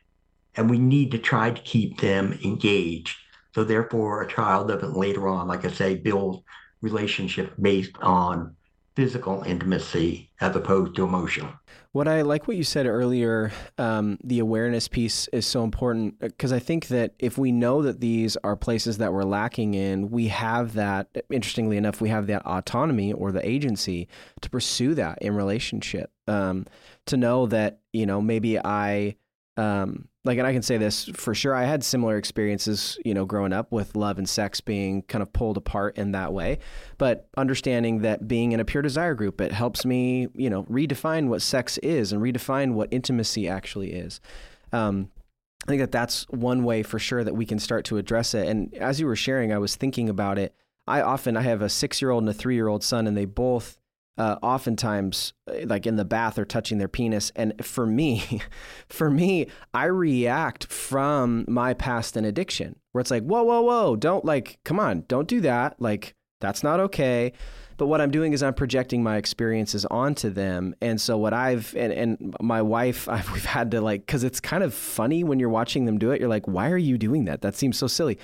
And 0.54 0.68
we 0.68 0.78
need 0.78 1.10
to 1.12 1.18
try 1.18 1.50
to 1.50 1.62
keep 1.62 2.00
them 2.00 2.38
engaged. 2.44 3.16
So 3.54 3.64
therefore 3.64 4.22
a 4.22 4.28
child 4.28 4.68
doesn't 4.68 4.96
later 4.96 5.28
on, 5.28 5.48
like 5.48 5.64
I 5.64 5.70
say, 5.70 5.94
build 5.94 6.44
relationship 6.80 7.54
based 7.60 7.96
on 8.00 8.54
physical 8.94 9.42
intimacy 9.44 10.30
as 10.40 10.54
opposed 10.54 10.94
to 10.96 11.04
emotional. 11.04 11.50
What 11.92 12.08
I 12.08 12.22
like 12.22 12.48
what 12.48 12.56
you 12.56 12.64
said 12.64 12.86
earlier, 12.86 13.52
um, 13.78 14.18
the 14.24 14.38
awareness 14.38 14.88
piece 14.88 15.28
is 15.28 15.46
so 15.46 15.64
important 15.64 16.18
because 16.20 16.52
I 16.52 16.58
think 16.58 16.88
that 16.88 17.14
if 17.18 17.38
we 17.38 17.52
know 17.52 17.82
that 17.82 18.00
these 18.00 18.36
are 18.38 18.56
places 18.56 18.98
that 18.98 19.12
we're 19.12 19.24
lacking 19.24 19.74
in, 19.74 20.10
we 20.10 20.28
have 20.28 20.74
that, 20.74 21.08
interestingly 21.30 21.76
enough, 21.76 22.00
we 22.00 22.08
have 22.08 22.26
that 22.28 22.44
autonomy 22.46 23.12
or 23.12 23.32
the 23.32 23.46
agency 23.46 24.08
to 24.40 24.50
pursue 24.50 24.94
that 24.94 25.18
in 25.22 25.34
relationship. 25.34 26.10
Um, 26.26 26.66
to 27.06 27.16
know 27.16 27.46
that, 27.46 27.80
you 27.92 28.06
know, 28.06 28.20
maybe 28.20 28.58
I, 28.58 29.16
um, 29.56 30.08
like 30.24 30.38
and 30.38 30.46
i 30.46 30.52
can 30.52 30.62
say 30.62 30.76
this 30.76 31.06
for 31.14 31.34
sure 31.34 31.54
i 31.54 31.64
had 31.64 31.82
similar 31.82 32.16
experiences 32.16 32.98
you 33.04 33.12
know 33.12 33.24
growing 33.24 33.52
up 33.52 33.72
with 33.72 33.96
love 33.96 34.18
and 34.18 34.28
sex 34.28 34.60
being 34.60 35.02
kind 35.02 35.22
of 35.22 35.32
pulled 35.32 35.56
apart 35.56 35.96
in 35.96 36.12
that 36.12 36.32
way. 36.32 36.58
But 36.98 37.28
understanding 37.36 38.02
that 38.02 38.28
being 38.28 38.52
in 38.52 38.60
a 38.60 38.64
pure 38.64 38.82
desire 38.82 39.14
group 39.14 39.40
it 39.40 39.52
helps 39.52 39.84
me 39.84 40.28
you 40.34 40.50
know 40.50 40.64
redefine 40.64 41.28
what 41.28 41.42
sex 41.42 41.78
is 41.78 42.12
and 42.12 42.22
redefine 42.22 42.74
what 42.74 42.88
intimacy 42.90 43.48
actually 43.48 43.92
is. 43.92 44.20
Um, 44.72 45.10
i 45.66 45.70
think 45.70 45.80
that 45.80 45.92
that's 45.92 46.24
one 46.28 46.64
way 46.64 46.82
for 46.82 46.98
sure 46.98 47.22
that 47.24 47.34
we 47.34 47.46
can 47.46 47.58
start 47.58 47.84
to 47.86 47.98
address 47.98 48.34
it. 48.34 48.48
And 48.48 48.74
as 48.74 49.00
you 49.00 49.06
were 49.06 49.16
sharing 49.16 49.52
i 49.52 49.58
was 49.58 49.76
thinking 49.76 50.08
about 50.08 50.38
it. 50.38 50.54
I 50.86 51.00
often 51.02 51.36
i 51.36 51.42
have 51.42 51.62
a 51.62 51.68
six 51.68 52.00
year 52.00 52.10
old 52.10 52.22
and 52.22 52.30
a 52.30 52.34
three 52.34 52.54
year 52.54 52.68
old 52.68 52.84
son 52.84 53.06
and 53.06 53.16
they 53.16 53.24
both 53.24 53.78
uh, 54.18 54.36
oftentimes 54.42 55.32
uh, 55.48 55.66
like 55.66 55.86
in 55.86 55.96
the 55.96 56.04
bath 56.04 56.38
or 56.38 56.44
touching 56.44 56.78
their 56.78 56.88
penis. 56.88 57.32
And 57.34 57.54
for 57.64 57.86
me 57.86 58.42
for 58.88 59.10
me 59.10 59.46
i 59.72 59.84
react 59.84 60.66
from 60.66 61.44
my 61.48 61.74
past 61.74 62.16
and 62.16 62.26
addiction 62.26 62.76
where 62.92 63.00
it's 63.00 63.10
like 63.10 63.24
whoa 63.24 63.42
whoa 63.42 63.62
whoa 63.62 63.96
don't 63.96 64.24
like 64.24 64.58
come 64.64 64.78
on 64.78 65.04
don't 65.08 65.28
do 65.28 65.40
that. 65.42 65.80
Like 65.80 66.14
that's 66.40 66.62
not 66.62 66.80
okay. 66.80 67.32
But 67.78 67.86
what 67.86 68.00
i'm 68.00 68.10
doing 68.10 68.32
is 68.32 68.42
i'm 68.42 68.54
projecting 68.54 69.02
my 69.02 69.16
experiences 69.16 69.86
onto 69.86 70.28
them. 70.28 70.74
And 70.82 71.00
so 71.00 71.16
what 71.16 71.32
i've 71.32 71.74
and, 71.74 71.92
and 71.92 72.36
my 72.40 72.60
wife 72.60 73.08
I've, 73.08 73.30
we've 73.32 73.44
had 73.44 73.70
to 73.70 73.80
like 73.80 74.04
because 74.06 74.24
it's 74.24 74.40
kind 74.40 74.62
of 74.62 74.74
funny 74.74 75.24
when 75.24 75.40
you're 75.40 75.48
watching 75.48 75.86
them 75.86 75.98
do 75.98 76.10
it 76.10 76.20
you're 76.20 76.28
like 76.28 76.46
why 76.46 76.70
are 76.70 76.78
you 76.78 76.98
doing 76.98 77.24
that? 77.24 77.40
That 77.40 77.54
seems 77.54 77.78
so 77.78 77.86
silly. 77.86 78.18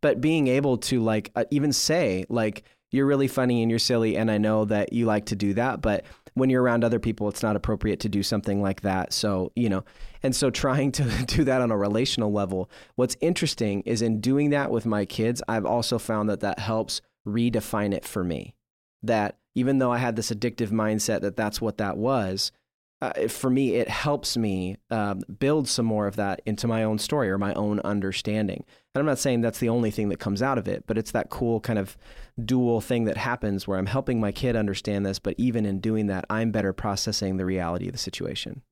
But 0.00 0.20
being 0.20 0.46
able 0.46 0.78
to 0.78 1.00
like 1.00 1.32
uh, 1.34 1.44
even 1.50 1.72
say 1.72 2.24
like 2.28 2.62
you're 2.92 3.06
really 3.06 3.26
funny 3.26 3.62
and 3.62 3.70
you're 3.70 3.78
silly 3.78 4.16
and 4.16 4.30
I 4.30 4.38
know 4.38 4.64
that 4.66 4.92
you 4.92 5.06
like 5.06 5.26
to 5.26 5.36
do 5.36 5.54
that, 5.54 5.80
but 5.80 6.04
when 6.34 6.48
you're 6.48 6.62
around 6.62 6.84
other 6.84 7.00
people 7.00 7.28
it's 7.28 7.42
not 7.42 7.56
appropriate 7.56 8.00
to 8.00 8.08
do 8.08 8.22
something 8.22 8.62
like 8.62 8.82
that. 8.82 9.12
So, 9.12 9.50
you 9.56 9.68
know, 9.68 9.84
and 10.22 10.36
so 10.36 10.50
trying 10.50 10.92
to 10.92 11.04
do 11.26 11.44
that 11.44 11.60
on 11.60 11.70
a 11.70 11.76
relational 11.76 12.32
level, 12.32 12.70
what's 12.94 13.16
interesting 13.20 13.80
is 13.82 14.02
in 14.02 14.20
doing 14.20 14.50
that 14.50 14.70
with 14.70 14.86
my 14.86 15.04
kids, 15.04 15.42
I've 15.48 15.66
also 15.66 15.98
found 15.98 16.28
that 16.28 16.40
that 16.40 16.58
helps 16.58 17.00
redefine 17.26 17.92
it 17.92 18.04
for 18.04 18.22
me. 18.22 18.54
That 19.02 19.38
even 19.54 19.78
though 19.78 19.92
I 19.92 19.98
had 19.98 20.16
this 20.16 20.30
addictive 20.30 20.70
mindset 20.70 21.22
that 21.22 21.36
that's 21.36 21.60
what 21.60 21.78
that 21.78 21.96
was, 21.96 22.52
uh, 23.02 23.26
for 23.26 23.50
me, 23.50 23.74
it 23.74 23.88
helps 23.88 24.36
me 24.36 24.76
uh, 24.88 25.14
build 25.14 25.66
some 25.66 25.84
more 25.84 26.06
of 26.06 26.14
that 26.16 26.40
into 26.46 26.68
my 26.68 26.84
own 26.84 26.98
story 26.98 27.28
or 27.30 27.36
my 27.36 27.52
own 27.54 27.80
understanding. 27.80 28.64
And 28.94 29.00
I'm 29.00 29.06
not 29.06 29.18
saying 29.18 29.40
that's 29.40 29.58
the 29.58 29.70
only 29.70 29.90
thing 29.90 30.10
that 30.10 30.18
comes 30.18 30.42
out 30.42 30.58
of 30.58 30.68
it, 30.68 30.84
but 30.86 30.98
it's 30.98 31.12
that 31.12 31.30
cool 31.30 31.60
kind 31.60 31.78
of 31.78 31.96
dual 32.44 32.80
thing 32.80 33.04
that 33.04 33.16
happens 33.16 33.66
where 33.66 33.78
I'm 33.78 33.86
helping 33.86 34.20
my 34.20 34.32
kid 34.32 34.54
understand 34.54 35.06
this, 35.06 35.18
but 35.18 35.34
even 35.38 35.64
in 35.64 35.80
doing 35.80 36.08
that, 36.08 36.26
I'm 36.28 36.50
better 36.50 36.72
processing 36.72 37.38
the 37.38 37.46
reality 37.46 37.86
of 37.86 37.92
the 37.92 37.98
situation. 37.98 38.62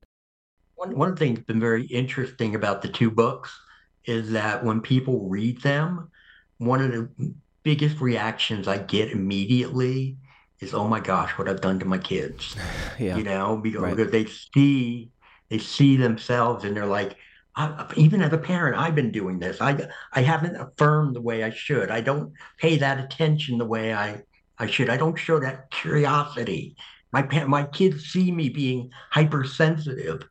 One, 0.75 0.95
one 0.95 1.15
thing 1.15 1.35
that's 1.35 1.47
been 1.47 1.59
very 1.59 1.85
interesting 1.85 2.53
about 2.53 2.81
the 2.83 2.87
two 2.87 3.09
books 3.09 3.59
is 4.05 4.31
that 4.31 4.63
when 4.63 4.81
people 4.81 5.27
read 5.27 5.61
them, 5.61 6.09
one 6.57 6.81
of 6.81 6.91
the 6.91 7.33
biggest 7.63 7.99
reactions 7.99 8.67
I 8.67 8.77
get 8.77 9.11
immediately 9.11 10.17
is 10.61 10.73
oh 10.73 10.87
my 10.87 10.99
gosh 10.99 11.31
what 11.37 11.49
i've 11.49 11.61
done 11.61 11.79
to 11.79 11.85
my 11.85 11.97
kids 11.97 12.55
yeah. 12.99 13.17
you 13.17 13.23
know 13.23 13.57
because, 13.57 13.81
right. 13.81 13.95
because, 13.95 14.11
they 14.11 14.25
see 14.25 15.11
they 15.49 15.57
see 15.57 15.97
themselves 15.97 16.63
and 16.63 16.77
they're 16.77 16.85
like 16.85 17.17
even 17.97 18.21
as 18.21 18.31
a 18.31 18.37
parent 18.37 18.77
i've 18.77 18.95
been 18.95 19.11
doing 19.11 19.39
this. 19.39 19.61
I 19.61 19.87
i 20.13 20.21
haven't 20.21 20.55
affirmed 20.55 21.15
the 21.15 21.21
way 21.21 21.43
i 21.43 21.49
should. 21.49 21.91
I 21.91 22.01
don't 22.01 22.33
pay 22.57 22.77
that 22.77 22.99
attention 22.99 23.57
the 23.57 23.65
way 23.65 23.93
i 23.93 24.21
i 24.57 24.67
should. 24.67 24.89
I 24.89 24.97
don't 24.97 25.17
show 25.17 25.39
that 25.39 25.71
curiosity. 25.71 26.75
My 27.11 27.23
my 27.45 27.63
kids 27.65 28.05
see 28.05 28.31
me 28.31 28.49
being 28.49 28.91
hypersensitive 29.09 30.23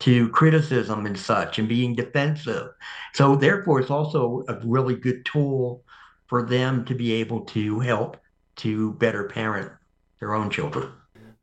to 0.00 0.28
criticism 0.30 1.06
and 1.06 1.18
such 1.18 1.58
and 1.58 1.68
being 1.68 1.94
defensive. 1.94 2.68
So 3.14 3.36
therefore 3.36 3.80
it's 3.80 3.90
also 3.90 4.44
a 4.48 4.58
really 4.64 4.94
good 4.94 5.24
tool 5.24 5.84
for 6.28 6.42
them 6.42 6.84
to 6.84 6.94
be 6.94 7.12
able 7.14 7.40
to 7.46 7.80
help 7.80 8.16
to 8.56 8.92
better 8.94 9.24
parent 9.24 9.72
their 10.20 10.34
own 10.34 10.50
children. 10.50 10.92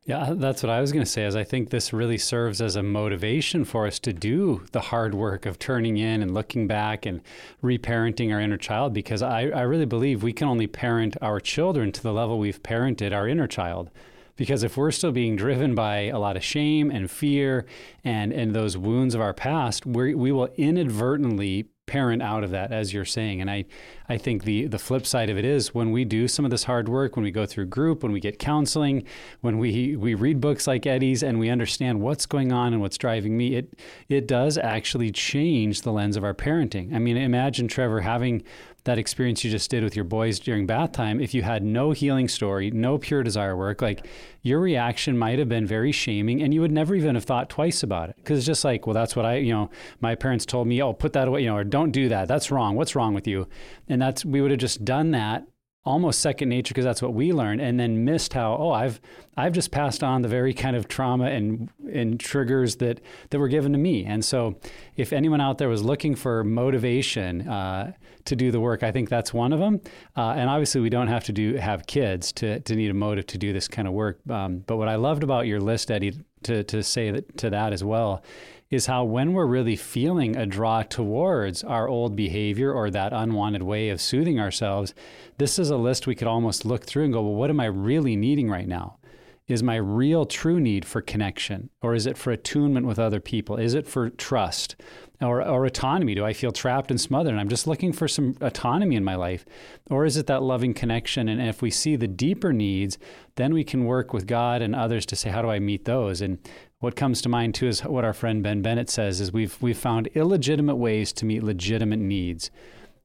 Yeah, 0.06 0.34
that's 0.36 0.62
what 0.62 0.70
I 0.70 0.80
was 0.80 0.92
going 0.92 1.04
to 1.04 1.10
say. 1.10 1.24
Is 1.24 1.34
I 1.34 1.42
think 1.42 1.70
this 1.70 1.92
really 1.92 2.16
serves 2.16 2.60
as 2.60 2.76
a 2.76 2.82
motivation 2.82 3.64
for 3.64 3.88
us 3.88 3.98
to 4.00 4.12
do 4.12 4.64
the 4.70 4.80
hard 4.80 5.16
work 5.16 5.46
of 5.46 5.58
turning 5.58 5.96
in 5.96 6.22
and 6.22 6.32
looking 6.32 6.68
back 6.68 7.04
and 7.04 7.20
reparenting 7.60 8.32
our 8.32 8.40
inner 8.40 8.56
child. 8.56 8.94
Because 8.94 9.20
I, 9.20 9.48
I 9.48 9.62
really 9.62 9.84
believe 9.84 10.22
we 10.22 10.32
can 10.32 10.46
only 10.46 10.68
parent 10.68 11.16
our 11.20 11.40
children 11.40 11.90
to 11.90 12.00
the 12.00 12.12
level 12.12 12.38
we've 12.38 12.62
parented 12.62 13.12
our 13.12 13.26
inner 13.26 13.48
child. 13.48 13.90
Because 14.36 14.62
if 14.62 14.76
we're 14.76 14.92
still 14.92 15.10
being 15.10 15.34
driven 15.34 15.74
by 15.74 16.02
a 16.02 16.20
lot 16.20 16.36
of 16.36 16.44
shame 16.44 16.88
and 16.88 17.10
fear 17.10 17.66
and 18.04 18.32
and 18.32 18.54
those 18.54 18.76
wounds 18.76 19.16
of 19.16 19.20
our 19.20 19.34
past, 19.34 19.86
we 19.86 20.14
we 20.14 20.30
will 20.30 20.50
inadvertently 20.56 21.66
parent 21.86 22.22
out 22.22 22.44
of 22.44 22.50
that 22.50 22.72
as 22.72 22.92
you're 22.92 23.04
saying 23.04 23.40
and 23.40 23.48
i 23.48 23.64
i 24.08 24.16
think 24.16 24.44
the 24.44 24.66
the 24.66 24.78
flip 24.78 25.06
side 25.06 25.30
of 25.30 25.36
it 25.38 25.44
is 25.44 25.74
when 25.74 25.90
we 25.90 26.04
do 26.04 26.28
some 26.28 26.44
of 26.44 26.50
this 26.50 26.64
hard 26.64 26.88
work 26.88 27.16
when 27.16 27.24
we 27.24 27.30
go 27.30 27.46
through 27.46 27.66
group 27.66 28.02
when 28.02 28.12
we 28.12 28.20
get 28.20 28.38
counseling 28.38 29.04
when 29.40 29.58
we 29.58 29.96
we 29.96 30.14
read 30.14 30.40
books 30.40 30.66
like 30.66 30.86
eddie's 30.86 31.22
and 31.22 31.38
we 31.38 31.48
understand 31.48 32.00
what's 32.00 32.26
going 32.26 32.52
on 32.52 32.72
and 32.72 32.80
what's 32.80 32.98
driving 32.98 33.36
me 33.36 33.54
it 33.54 33.74
it 34.08 34.26
does 34.26 34.58
actually 34.58 35.10
change 35.10 35.82
the 35.82 35.92
lens 35.92 36.16
of 36.16 36.24
our 36.24 36.34
parenting 36.34 36.94
i 36.94 36.98
mean 36.98 37.16
imagine 37.16 37.68
trevor 37.68 38.00
having 38.00 38.42
that 38.86 38.98
experience 38.98 39.44
you 39.44 39.50
just 39.50 39.70
did 39.70 39.84
with 39.84 39.94
your 39.94 40.04
boys 40.04 40.38
during 40.38 40.64
bath 40.64 40.92
time, 40.92 41.20
if 41.20 41.34
you 41.34 41.42
had 41.42 41.62
no 41.62 41.90
healing 41.90 42.28
story, 42.28 42.70
no 42.70 42.96
pure 42.96 43.22
desire 43.22 43.56
work, 43.56 43.82
like 43.82 44.06
your 44.42 44.60
reaction 44.60 45.18
might 45.18 45.38
have 45.38 45.48
been 45.48 45.66
very 45.66 45.92
shaming 45.92 46.40
and 46.40 46.54
you 46.54 46.60
would 46.60 46.70
never 46.70 46.94
even 46.94 47.16
have 47.16 47.24
thought 47.24 47.50
twice 47.50 47.82
about 47.82 48.08
it. 48.08 48.16
Cause 48.24 48.38
it's 48.38 48.46
just 48.46 48.64
like, 48.64 48.86
well, 48.86 48.94
that's 48.94 49.14
what 49.14 49.26
I, 49.26 49.36
you 49.36 49.52
know, 49.52 49.70
my 50.00 50.14
parents 50.14 50.46
told 50.46 50.68
me, 50.68 50.80
oh, 50.80 50.92
put 50.92 51.12
that 51.12 51.28
away, 51.28 51.42
you 51.42 51.48
know, 51.48 51.56
or 51.56 51.64
don't 51.64 51.90
do 51.90 52.08
that. 52.08 52.28
That's 52.28 52.50
wrong. 52.50 52.76
What's 52.76 52.94
wrong 52.94 53.12
with 53.12 53.26
you? 53.26 53.48
And 53.88 53.95
that's, 54.00 54.24
we 54.24 54.40
would 54.40 54.50
have 54.50 54.60
just 54.60 54.84
done 54.84 55.10
that 55.12 55.46
almost 55.86 56.18
second 56.18 56.48
nature 56.48 56.74
because 56.74 56.84
that's 56.84 57.00
what 57.00 57.14
we 57.14 57.32
learned 57.32 57.60
and 57.60 57.78
then 57.78 58.04
missed 58.04 58.32
how 58.32 58.56
oh 58.58 58.72
I've 58.72 59.00
I've 59.36 59.52
just 59.52 59.70
passed 59.70 60.02
on 60.02 60.22
the 60.22 60.28
very 60.28 60.52
kind 60.52 60.74
of 60.74 60.88
trauma 60.88 61.26
and 61.26 61.70
and 61.90 62.18
triggers 62.18 62.76
that 62.76 63.00
that 63.30 63.38
were 63.38 63.48
given 63.48 63.72
to 63.72 63.78
me. 63.78 64.04
And 64.04 64.24
so 64.24 64.58
if 64.96 65.12
anyone 65.12 65.40
out 65.40 65.58
there 65.58 65.68
was 65.68 65.82
looking 65.82 66.16
for 66.16 66.42
motivation 66.42 67.48
uh, 67.48 67.92
to 68.24 68.34
do 68.36 68.50
the 68.50 68.58
work 68.58 68.82
I 68.82 68.90
think 68.90 69.08
that's 69.08 69.32
one 69.32 69.52
of 69.52 69.60
them 69.60 69.80
uh, 70.16 70.30
and 70.30 70.50
obviously 70.50 70.80
we 70.80 70.90
don't 70.90 71.06
have 71.06 71.22
to 71.24 71.32
do 71.32 71.54
have 71.54 71.86
kids 71.86 72.32
to 72.32 72.58
to 72.60 72.74
need 72.74 72.90
a 72.90 72.94
motive 72.94 73.26
to 73.28 73.38
do 73.38 73.52
this 73.52 73.68
kind 73.68 73.86
of 73.86 73.94
work. 73.94 74.18
Um, 74.28 74.64
but 74.66 74.78
what 74.78 74.88
I 74.88 74.96
loved 74.96 75.22
about 75.22 75.46
your 75.46 75.60
list 75.60 75.92
Eddie 75.92 76.18
to 76.42 76.64
to 76.64 76.82
say 76.82 77.12
that 77.12 77.38
to 77.38 77.50
that 77.50 77.72
as 77.72 77.84
well 77.84 78.24
is 78.70 78.86
how 78.86 79.04
when 79.04 79.32
we're 79.32 79.46
really 79.46 79.76
feeling 79.76 80.36
a 80.36 80.46
draw 80.46 80.82
towards 80.82 81.62
our 81.62 81.88
old 81.88 82.16
behavior 82.16 82.72
or 82.72 82.90
that 82.90 83.12
unwanted 83.12 83.62
way 83.62 83.90
of 83.90 84.00
soothing 84.00 84.40
ourselves, 84.40 84.92
this 85.38 85.58
is 85.58 85.70
a 85.70 85.76
list 85.76 86.06
we 86.06 86.14
could 86.16 86.26
almost 86.26 86.64
look 86.64 86.84
through 86.84 87.04
and 87.04 87.12
go, 87.12 87.22
well, 87.22 87.34
what 87.34 87.50
am 87.50 87.60
I 87.60 87.66
really 87.66 88.16
needing 88.16 88.50
right 88.50 88.66
now? 88.66 88.98
Is 89.46 89.62
my 89.62 89.76
real 89.76 90.26
true 90.26 90.58
need 90.58 90.84
for 90.84 91.00
connection? 91.00 91.70
Or 91.80 91.94
is 91.94 92.06
it 92.06 92.18
for 92.18 92.32
attunement 92.32 92.84
with 92.84 92.98
other 92.98 93.20
people? 93.20 93.56
Is 93.56 93.74
it 93.74 93.86
for 93.86 94.10
trust 94.10 94.74
or, 95.20 95.40
or 95.40 95.64
autonomy? 95.64 96.16
Do 96.16 96.24
I 96.24 96.32
feel 96.32 96.50
trapped 96.50 96.90
and 96.90 97.00
smothered 97.00 97.30
and 97.30 97.40
I'm 97.40 97.48
just 97.48 97.68
looking 97.68 97.92
for 97.92 98.08
some 98.08 98.36
autonomy 98.40 98.96
in 98.96 99.04
my 99.04 99.14
life? 99.14 99.44
Or 99.88 100.04
is 100.04 100.16
it 100.16 100.26
that 100.26 100.42
loving 100.42 100.74
connection? 100.74 101.28
And 101.28 101.40
if 101.40 101.62
we 101.62 101.70
see 101.70 101.94
the 101.94 102.08
deeper 102.08 102.52
needs, 102.52 102.98
then 103.36 103.54
we 103.54 103.62
can 103.62 103.84
work 103.84 104.12
with 104.12 104.26
God 104.26 104.62
and 104.62 104.74
others 104.74 105.06
to 105.06 105.16
say, 105.16 105.30
how 105.30 105.42
do 105.42 105.50
I 105.50 105.60
meet 105.60 105.84
those? 105.84 106.20
And 106.20 106.38
what 106.80 106.96
comes 106.96 107.22
to 107.22 107.28
mind 107.28 107.54
too 107.54 107.68
is 107.68 107.84
what 107.84 108.04
our 108.04 108.12
friend 108.12 108.42
Ben 108.42 108.62
Bennett 108.62 108.90
says 108.90 109.20
is 109.20 109.32
we've 109.32 109.60
we've 109.60 109.78
found 109.78 110.08
illegitimate 110.08 110.76
ways 110.76 111.12
to 111.14 111.24
meet 111.24 111.42
legitimate 111.42 111.98
needs. 111.98 112.50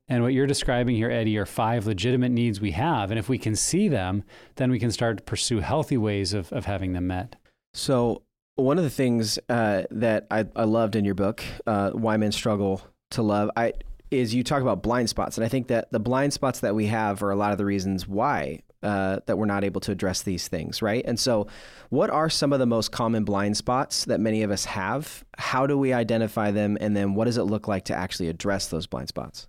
And 0.07 0.23
what 0.23 0.33
you're 0.33 0.47
describing 0.47 0.97
here, 0.97 1.09
Eddie, 1.09 1.37
are 1.37 1.45
five 1.45 1.85
legitimate 1.85 2.31
needs 2.31 2.59
we 2.59 2.71
have. 2.71 3.11
And 3.11 3.19
if 3.19 3.29
we 3.29 3.37
can 3.37 3.55
see 3.55 3.87
them, 3.87 4.25
then 4.55 4.69
we 4.69 4.77
can 4.77 4.91
start 4.91 5.17
to 5.17 5.23
pursue 5.23 5.59
healthy 5.59 5.95
ways 5.95 6.33
of, 6.33 6.51
of 6.51 6.65
having 6.65 6.91
them 6.91 7.07
met. 7.07 7.37
So 7.73 8.23
one 8.55 8.77
of 8.77 8.83
the 8.83 8.89
things 8.89 9.39
uh, 9.47 9.83
that 9.89 10.27
I, 10.29 10.45
I, 10.53 10.65
loved 10.65 10.97
in 10.97 11.05
your 11.05 11.15
book, 11.15 11.41
uh, 11.65 11.91
Why 11.91 12.17
Men 12.17 12.33
Struggle 12.33 12.81
to 13.11 13.21
Love, 13.21 13.51
I, 13.55 13.71
is 14.09 14.35
you 14.35 14.43
talk 14.43 14.61
about 14.61 14.83
blind 14.83 15.07
spots. 15.07 15.37
And 15.37 15.45
I 15.45 15.47
think 15.47 15.67
that 15.67 15.89
the 15.93 15.99
blind 15.99 16.33
spots 16.33 16.59
that 16.59 16.75
we 16.75 16.87
have 16.87 17.23
are 17.23 17.31
a 17.31 17.35
lot 17.37 17.53
of 17.53 17.57
the 17.57 17.65
reasons 17.65 18.05
why 18.05 18.63
uh, 18.83 19.19
that 19.25 19.37
we're 19.37 19.45
not 19.45 19.63
able 19.63 19.81
to 19.81 19.91
address 19.91 20.23
these 20.23 20.47
things, 20.47 20.81
right? 20.81 21.03
And 21.05 21.19
so, 21.19 21.47
what 21.89 22.09
are 22.09 22.29
some 22.29 22.53
of 22.53 22.59
the 22.59 22.65
most 22.65 22.91
common 22.91 23.23
blind 23.23 23.57
spots 23.57 24.05
that 24.05 24.19
many 24.19 24.43
of 24.43 24.51
us 24.51 24.65
have? 24.65 25.23
How 25.37 25.67
do 25.67 25.77
we 25.77 25.93
identify 25.93 26.51
them? 26.51 26.77
And 26.81 26.95
then, 26.95 27.13
what 27.13 27.25
does 27.25 27.37
it 27.37 27.43
look 27.43 27.67
like 27.67 27.85
to 27.85 27.95
actually 27.95 28.29
address 28.29 28.67
those 28.67 28.87
blind 28.87 29.09
spots? 29.09 29.47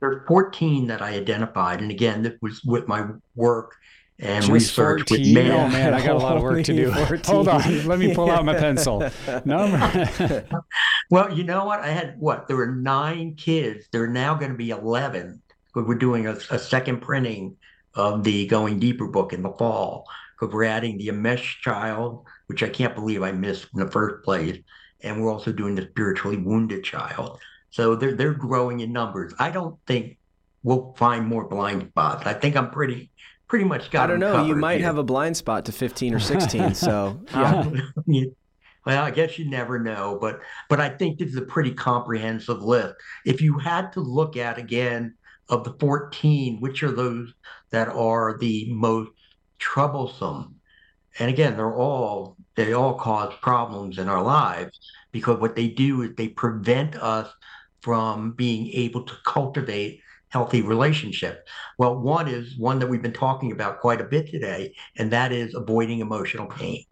There's 0.00 0.22
14 0.28 0.86
that 0.86 1.02
I 1.02 1.14
identified. 1.14 1.80
And 1.80 1.90
again, 1.90 2.22
that 2.22 2.40
was 2.40 2.62
with 2.64 2.86
my 2.86 3.04
work 3.34 3.74
and 4.20 4.42
Just 4.42 4.52
research 4.52 5.08
14? 5.08 5.18
with 5.18 5.34
men. 5.34 5.52
Oh 5.52 5.68
man, 5.68 5.94
I 5.94 6.04
got 6.04 6.16
a 6.16 6.18
lot 6.18 6.36
of 6.36 6.42
work 6.42 6.64
to 6.64 6.72
do. 6.72 6.92
14. 6.92 7.20
Hold 7.26 7.48
on, 7.48 7.86
let 7.86 7.98
me 7.98 8.14
pull 8.14 8.30
out 8.30 8.44
my 8.44 8.54
pencil. 8.54 9.08
Number. 9.44 10.44
well, 11.10 11.36
you 11.36 11.44
know 11.44 11.64
what? 11.64 11.80
I 11.80 11.88
had 11.88 12.16
what? 12.18 12.48
There 12.48 12.56
were 12.56 12.74
nine 12.74 13.34
kids. 13.34 13.86
There 13.92 14.02
are 14.02 14.08
now 14.08 14.34
going 14.34 14.50
to 14.50 14.56
be 14.56 14.70
11. 14.70 15.42
We're 15.74 15.94
doing 15.94 16.26
a, 16.26 16.32
a 16.50 16.58
second 16.58 17.00
printing 17.02 17.56
of 17.98 18.22
the 18.22 18.46
Going 18.46 18.78
Deeper 18.78 19.08
book 19.08 19.32
in 19.32 19.42
the 19.42 19.52
fall 19.52 20.06
because 20.38 20.54
we're 20.54 20.64
adding 20.64 20.96
the 20.96 21.08
Enmeshed 21.08 21.60
child, 21.62 22.24
which 22.46 22.62
I 22.62 22.68
can't 22.68 22.94
believe 22.94 23.22
I 23.22 23.32
missed 23.32 23.66
in 23.74 23.80
the 23.84 23.90
first 23.90 24.24
place, 24.24 24.56
and 25.02 25.20
we're 25.20 25.32
also 25.32 25.52
doing 25.52 25.74
the 25.74 25.82
spiritually 25.90 26.36
wounded 26.36 26.84
child. 26.84 27.40
So 27.70 27.96
they're 27.96 28.14
they're 28.14 28.34
growing 28.34 28.80
in 28.80 28.92
numbers. 28.92 29.34
I 29.38 29.50
don't 29.50 29.76
think 29.86 30.16
we'll 30.62 30.94
find 30.96 31.26
more 31.26 31.48
blind 31.48 31.88
spots. 31.90 32.24
I 32.24 32.34
think 32.34 32.56
I'm 32.56 32.70
pretty 32.70 33.10
pretty 33.48 33.64
much 33.64 33.90
got. 33.90 34.04
I 34.04 34.06
don't 34.06 34.20
know. 34.20 34.46
You 34.46 34.54
might 34.54 34.78
here. 34.78 34.86
have 34.86 34.98
a 34.98 35.04
blind 35.04 35.36
spot 35.36 35.64
to 35.66 35.72
15 35.72 36.14
or 36.14 36.20
16. 36.20 36.74
so 36.74 37.20
yeah. 37.32 37.66
well, 38.86 39.02
I 39.02 39.10
guess 39.10 39.38
you 39.40 39.50
never 39.50 39.80
know, 39.80 40.18
but 40.20 40.40
but 40.70 40.80
I 40.80 40.88
think 40.88 41.18
this 41.18 41.30
is 41.30 41.36
a 41.36 41.42
pretty 41.42 41.72
comprehensive 41.72 42.62
list. 42.62 42.94
If 43.26 43.42
you 43.42 43.58
had 43.58 43.92
to 43.94 44.00
look 44.00 44.36
at 44.36 44.56
again 44.56 45.14
of 45.48 45.64
the 45.64 45.74
14, 45.80 46.60
which 46.60 46.82
are 46.82 46.92
those 46.92 47.32
that 47.70 47.88
are 47.88 48.36
the 48.38 48.68
most 48.70 49.10
troublesome? 49.58 50.56
And 51.18 51.30
again, 51.30 51.56
they're 51.56 51.74
all 51.74 52.36
they 52.54 52.72
all 52.72 52.94
cause 52.94 53.32
problems 53.40 53.98
in 53.98 54.08
our 54.08 54.22
lives 54.22 54.78
because 55.12 55.38
what 55.38 55.56
they 55.56 55.68
do 55.68 56.02
is 56.02 56.10
they 56.16 56.28
prevent 56.28 56.96
us 56.96 57.32
from 57.82 58.32
being 58.32 58.68
able 58.72 59.04
to 59.04 59.14
cultivate 59.24 60.00
healthy 60.28 60.62
relationship? 60.62 61.48
Well, 61.78 61.98
one 61.98 62.28
is 62.28 62.56
one 62.58 62.78
that 62.78 62.86
we've 62.86 63.02
been 63.02 63.12
talking 63.12 63.52
about 63.52 63.80
quite 63.80 64.00
a 64.00 64.04
bit 64.04 64.28
today, 64.28 64.74
and 64.96 65.10
that 65.12 65.32
is 65.32 65.54
avoiding 65.54 66.00
emotional 66.00 66.46
pain. 66.46 66.84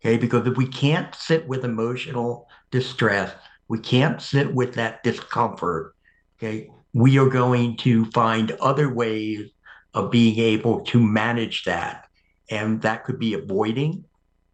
Okay, 0.00 0.16
because 0.16 0.46
if 0.46 0.56
we 0.56 0.66
can't 0.66 1.12
sit 1.14 1.46
with 1.48 1.64
emotional 1.64 2.48
distress, 2.70 3.34
we 3.66 3.80
can't 3.80 4.22
sit 4.22 4.54
with 4.54 4.74
that 4.74 5.02
discomfort. 5.02 5.94
Okay, 6.38 6.68
we 6.94 7.18
are 7.18 7.28
going 7.28 7.76
to 7.78 8.04
find 8.06 8.52
other 8.60 8.92
ways 8.92 9.50
of 9.94 10.10
being 10.10 10.38
able 10.38 10.80
to 10.80 11.00
manage 11.00 11.64
that. 11.64 12.06
And 12.50 12.80
that 12.82 13.04
could 13.04 13.18
be 13.18 13.34
avoiding 13.34 14.04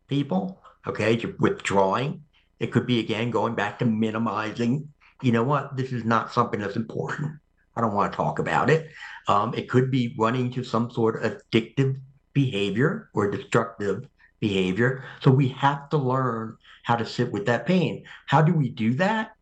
people, 0.09 0.61
okay, 0.87 1.23
withdrawing. 1.39 2.23
It 2.61 2.73
could 2.73 2.87
be, 2.87 3.01
again, 3.01 3.31
going 3.31 3.55
back 3.55 3.79
to 3.79 3.85
minimizing. 3.85 4.89
You 5.23 5.33
know 5.33 5.45
what? 5.45 5.77
This 5.77 5.93
is 5.93 6.05
not 6.05 6.33
something 6.33 6.61
that's 6.61 6.77
important. 6.77 7.39
I 7.77 7.81
don't 7.81 7.95
want 7.95 8.13
to 8.13 8.17
talk 8.17 8.39
about 8.39 8.71
it. 8.71 8.91
Um, 9.27 9.55
it 9.55 9.69
could 9.69 9.91
be 9.91 10.15
running 10.19 10.51
to 10.53 10.65
some 10.65 10.91
sort 10.91 11.23
of 11.23 11.41
addictive 11.53 12.01
behavior 12.33 13.11
or 13.15 13.31
destructive 13.31 14.07
behavior. 14.41 15.05
So 15.21 15.31
we 15.31 15.49
have 15.49 15.89
to 15.91 15.97
learn 15.97 16.57
how 16.83 16.97
to 16.97 17.07
sit 17.07 17.33
with 17.33 17.47
that 17.47 17.67
pain. 17.67 18.05
How 18.27 18.43
do 18.43 18.53
we 18.53 18.69
do 18.69 18.95
that? 18.95 19.33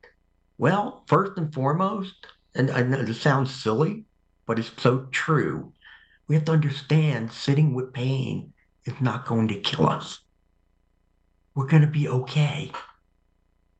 Well, 0.59 1.05
first 1.09 1.32
and 1.36 1.53
foremost, 1.53 2.14
and 2.55 2.71
I 2.71 2.83
know 2.83 3.03
this 3.03 3.21
sounds 3.21 3.55
silly, 3.55 4.05
but 4.47 4.59
it's 4.59 4.71
so 4.79 5.07
true. 5.11 5.73
We 6.29 6.35
have 6.35 6.45
to 6.47 6.53
understand 6.53 7.33
sitting 7.33 7.75
with 7.75 7.93
pain 7.93 8.53
is 8.85 8.95
not 9.01 9.27
going 9.27 9.49
to 9.49 9.61
kill 9.61 9.89
us. 9.89 10.21
We're 11.55 11.67
going 11.67 11.83
to 11.83 11.89
be 11.89 12.09
okay. 12.09 12.73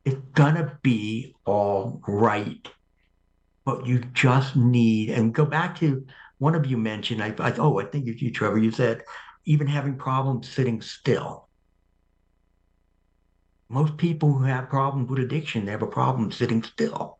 It's 0.05 0.21
going 0.33 0.55
to 0.55 0.77
be 0.81 1.35
all 1.45 2.01
right 2.07 2.67
but 3.65 3.85
you 3.85 3.99
just 4.13 4.55
need 4.55 5.09
and 5.09 5.33
go 5.33 5.45
back 5.45 5.77
to 5.79 6.05
one 6.37 6.55
of 6.55 6.65
you 6.65 6.77
mentioned 6.77 7.23
I, 7.23 7.33
I 7.39 7.53
oh 7.57 7.79
I 7.79 7.85
think 7.85 8.07
it's 8.07 8.21
you 8.21 8.31
Trevor 8.31 8.57
you 8.57 8.71
said 8.71 9.03
even 9.45 9.67
having 9.67 9.95
problems 9.95 10.49
sitting 10.49 10.81
still 10.81 11.47
most 13.69 13.97
people 13.97 14.33
who 14.33 14.43
have 14.43 14.69
problems 14.69 15.09
with 15.09 15.19
addiction 15.19 15.65
they 15.65 15.71
have 15.71 15.81
a 15.81 15.87
problem 15.87 16.31
sitting 16.31 16.63
still 16.63 17.17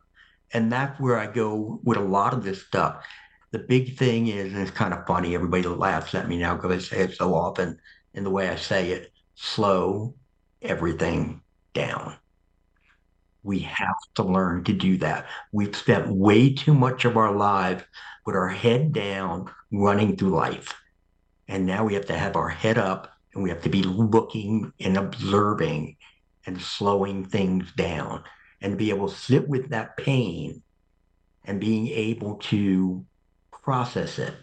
and 0.53 0.71
that's 0.71 0.99
where 0.99 1.17
I 1.17 1.27
go 1.27 1.79
with 1.83 1.97
a 1.97 2.01
lot 2.01 2.33
of 2.33 2.43
this 2.43 2.65
stuff 2.65 3.03
the 3.51 3.59
big 3.59 3.97
thing 3.97 4.27
is 4.27 4.53
and 4.53 4.61
it's 4.61 4.71
kind 4.71 4.93
of 4.93 5.05
funny 5.05 5.35
everybody 5.35 5.63
laughs 5.63 6.15
at 6.15 6.27
me 6.27 6.37
now 6.37 6.55
because 6.55 6.71
I 6.71 6.79
say 6.79 7.03
it 7.03 7.15
so 7.15 7.33
often 7.33 7.79
in 8.13 8.23
the 8.23 8.31
way 8.31 8.49
I 8.49 8.55
say 8.55 8.91
it 8.91 9.11
slow 9.35 10.15
everything 10.61 11.41
down 11.73 12.15
we 13.43 13.59
have 13.59 13.95
to 14.15 14.23
learn 14.23 14.63
to 14.63 14.73
do 14.73 14.97
that. 14.97 15.27
We've 15.51 15.75
spent 15.75 16.07
way 16.07 16.53
too 16.53 16.73
much 16.73 17.05
of 17.05 17.17
our 17.17 17.35
lives 17.35 17.83
with 18.25 18.35
our 18.35 18.47
head 18.47 18.93
down, 18.93 19.51
running 19.71 20.15
through 20.15 20.29
life. 20.29 20.73
And 21.47 21.65
now 21.65 21.83
we 21.83 21.93
have 21.93 22.05
to 22.05 22.17
have 22.17 22.37
our 22.37 22.49
head 22.49 22.77
up 22.77 23.11
and 23.33 23.43
we 23.43 23.49
have 23.49 23.61
to 23.63 23.69
be 23.69 23.83
looking 23.83 24.71
and 24.79 24.97
observing 24.97 25.97
and 26.45 26.61
slowing 26.61 27.25
things 27.25 27.71
down 27.73 28.23
and 28.63 28.77
be 28.77 28.89
able 28.89 29.09
to 29.09 29.15
sit 29.15 29.47
with 29.47 29.69
that 29.69 29.97
pain 29.97 30.63
and 31.45 31.59
being 31.59 31.89
able 31.89 32.35
to 32.35 33.05
process 33.51 34.17
it. 34.17 34.33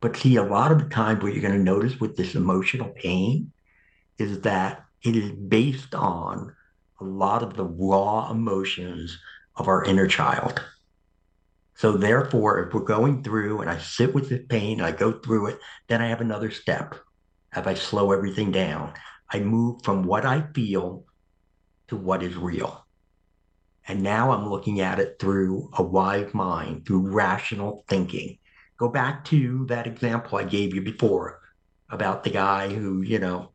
But 0.00 0.16
see, 0.16 0.36
a 0.36 0.42
lot 0.42 0.72
of 0.72 0.78
the 0.78 0.88
times 0.88 1.22
what 1.22 1.34
you're 1.34 1.42
going 1.42 1.56
to 1.56 1.62
notice 1.62 2.00
with 2.00 2.16
this 2.16 2.34
emotional 2.34 2.88
pain 2.88 3.52
is 4.18 4.40
that 4.40 4.84
it 5.02 5.14
is 5.14 5.30
based 5.30 5.94
on 5.94 6.54
a 7.00 7.04
lot 7.04 7.42
of 7.42 7.54
the 7.54 7.64
raw 7.64 8.30
emotions 8.30 9.18
of 9.56 9.68
our 9.68 9.84
inner 9.84 10.06
child. 10.06 10.62
So 11.76 11.92
therefore, 11.92 12.66
if 12.66 12.74
we're 12.74 12.80
going 12.80 13.22
through 13.22 13.60
and 13.60 13.68
I 13.68 13.78
sit 13.78 14.14
with 14.14 14.28
the 14.30 14.38
pain, 14.38 14.80
I 14.80 14.92
go 14.92 15.12
through 15.12 15.48
it, 15.48 15.58
then 15.88 16.00
I 16.00 16.08
have 16.08 16.20
another 16.20 16.50
step. 16.50 16.94
If 17.54 17.66
I 17.66 17.74
slow 17.74 18.12
everything 18.12 18.52
down, 18.52 18.94
I 19.30 19.40
move 19.40 19.82
from 19.82 20.04
what 20.04 20.24
I 20.24 20.46
feel 20.54 21.04
to 21.88 21.96
what 21.96 22.22
is 22.22 22.36
real. 22.36 22.83
And 23.86 24.02
now 24.02 24.32
I'm 24.32 24.48
looking 24.48 24.80
at 24.80 24.98
it 24.98 25.16
through 25.18 25.70
a 25.76 25.82
wide 25.82 26.32
mind, 26.32 26.86
through 26.86 27.12
rational 27.12 27.84
thinking. 27.88 28.38
Go 28.78 28.88
back 28.88 29.24
to 29.26 29.66
that 29.66 29.86
example 29.86 30.38
I 30.38 30.44
gave 30.44 30.74
you 30.74 30.82
before 30.82 31.40
about 31.90 32.24
the 32.24 32.30
guy 32.30 32.72
who, 32.72 33.02
you 33.02 33.18
know, 33.18 33.50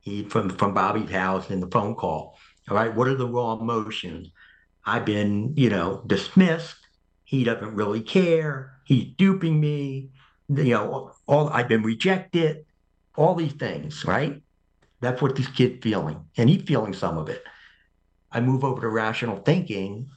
he 0.00 0.24
from 0.24 0.50
from 0.50 0.74
Bobby's 0.74 1.10
house 1.10 1.50
in 1.50 1.60
the 1.60 1.66
phone 1.68 1.94
call. 1.94 2.38
All 2.68 2.76
right, 2.76 2.94
what 2.94 3.08
are 3.08 3.14
the 3.14 3.28
raw 3.28 3.54
emotions? 3.54 4.28
I've 4.84 5.04
been, 5.04 5.54
you 5.56 5.70
know, 5.70 6.02
dismissed. 6.06 6.76
He 7.24 7.44
doesn't 7.44 7.74
really 7.74 8.00
care. 8.00 8.74
He's 8.84 9.14
duping 9.16 9.60
me. 9.60 10.10
You 10.48 10.64
know, 10.64 11.12
all 11.26 11.48
I've 11.48 11.68
been 11.68 11.82
rejected. 11.82 12.64
All 13.16 13.34
these 13.34 13.52
things, 13.52 14.04
right? 14.04 14.42
That's 15.00 15.22
what 15.22 15.36
this 15.36 15.46
kid's 15.48 15.82
feeling, 15.82 16.24
and 16.36 16.48
he's 16.48 16.62
feeling 16.62 16.94
some 16.94 17.16
of 17.18 17.28
it. 17.28 17.44
I 18.34 18.40
move 18.40 18.64
over 18.64 18.80
to 18.82 18.88
rational 18.88 19.38
thinking. 19.38 20.10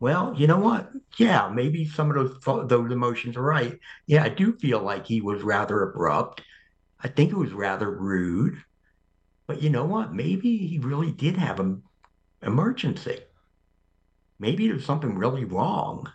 Well, 0.00 0.34
you 0.36 0.48
know 0.48 0.58
what? 0.58 0.90
Yeah, 1.16 1.48
maybe 1.48 1.86
some 1.86 2.10
of 2.10 2.16
those 2.16 2.68
those 2.68 2.90
emotions 2.90 3.36
are 3.36 3.42
right. 3.42 3.78
Yeah, 4.06 4.24
I 4.24 4.28
do 4.28 4.52
feel 4.58 4.80
like 4.80 5.06
he 5.06 5.20
was 5.20 5.42
rather 5.42 5.82
abrupt. 5.82 6.42
I 7.00 7.08
think 7.08 7.30
it 7.30 7.36
was 7.36 7.52
rather 7.52 7.90
rude. 7.90 8.62
But 9.46 9.62
you 9.62 9.70
know 9.70 9.84
what? 9.84 10.12
Maybe 10.12 10.56
he 10.56 10.78
really 10.78 11.12
did 11.12 11.36
have 11.36 11.60
an 11.60 11.82
emergency. 12.42 13.20
Maybe 14.40 14.66
there's 14.66 14.84
something 14.84 15.16
really 15.16 15.44
wrong. 15.44 16.10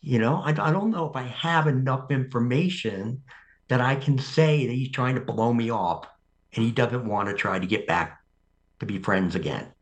You 0.00 0.18
know, 0.20 0.36
I, 0.36 0.50
I 0.50 0.72
don't 0.72 0.90
know 0.90 1.08
if 1.08 1.16
I 1.16 1.22
have 1.22 1.66
enough 1.66 2.10
information 2.10 3.22
that 3.68 3.80
I 3.80 3.96
can 3.96 4.18
say 4.18 4.66
that 4.66 4.72
he's 4.72 4.90
trying 4.90 5.14
to 5.16 5.20
blow 5.20 5.52
me 5.52 5.70
off 5.70 6.06
and 6.54 6.64
he 6.64 6.70
doesn't 6.70 7.06
want 7.06 7.28
to 7.28 7.34
try 7.34 7.58
to 7.58 7.66
get 7.66 7.86
back 7.86 8.20
to 8.80 8.86
be 8.86 8.98
friends 8.98 9.34
again. 9.34 9.72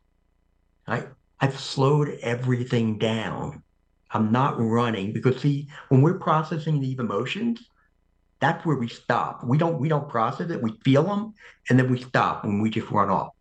I, 0.91 1.07
I've 1.41 1.59
slowed 1.59 2.19
everything 2.23 2.99
down. 2.99 3.63
I'm 4.11 4.33
not 4.33 4.61
running 4.61 5.13
because 5.13 5.41
see, 5.41 5.69
when 5.89 6.03
we're 6.03 6.19
processing 6.19 6.81
these 6.81 6.99
emotions, 6.99 7.61
that's 8.41 8.65
where 8.65 8.77
we 8.77 8.89
stop. 8.89 9.45
We 9.45 9.59
don't 9.59 9.79
we 9.79 9.89
don't 9.89 10.09
process 10.09 10.51
it. 10.51 10.63
We 10.63 10.73
feel 10.85 11.05
them, 11.05 11.35
and 11.69 11.79
then 11.79 11.91
we 11.91 12.01
stop 12.03 12.45
when 12.45 12.61
we 12.61 12.71
just 12.71 12.91
run 12.91 13.11
off. 13.11 13.33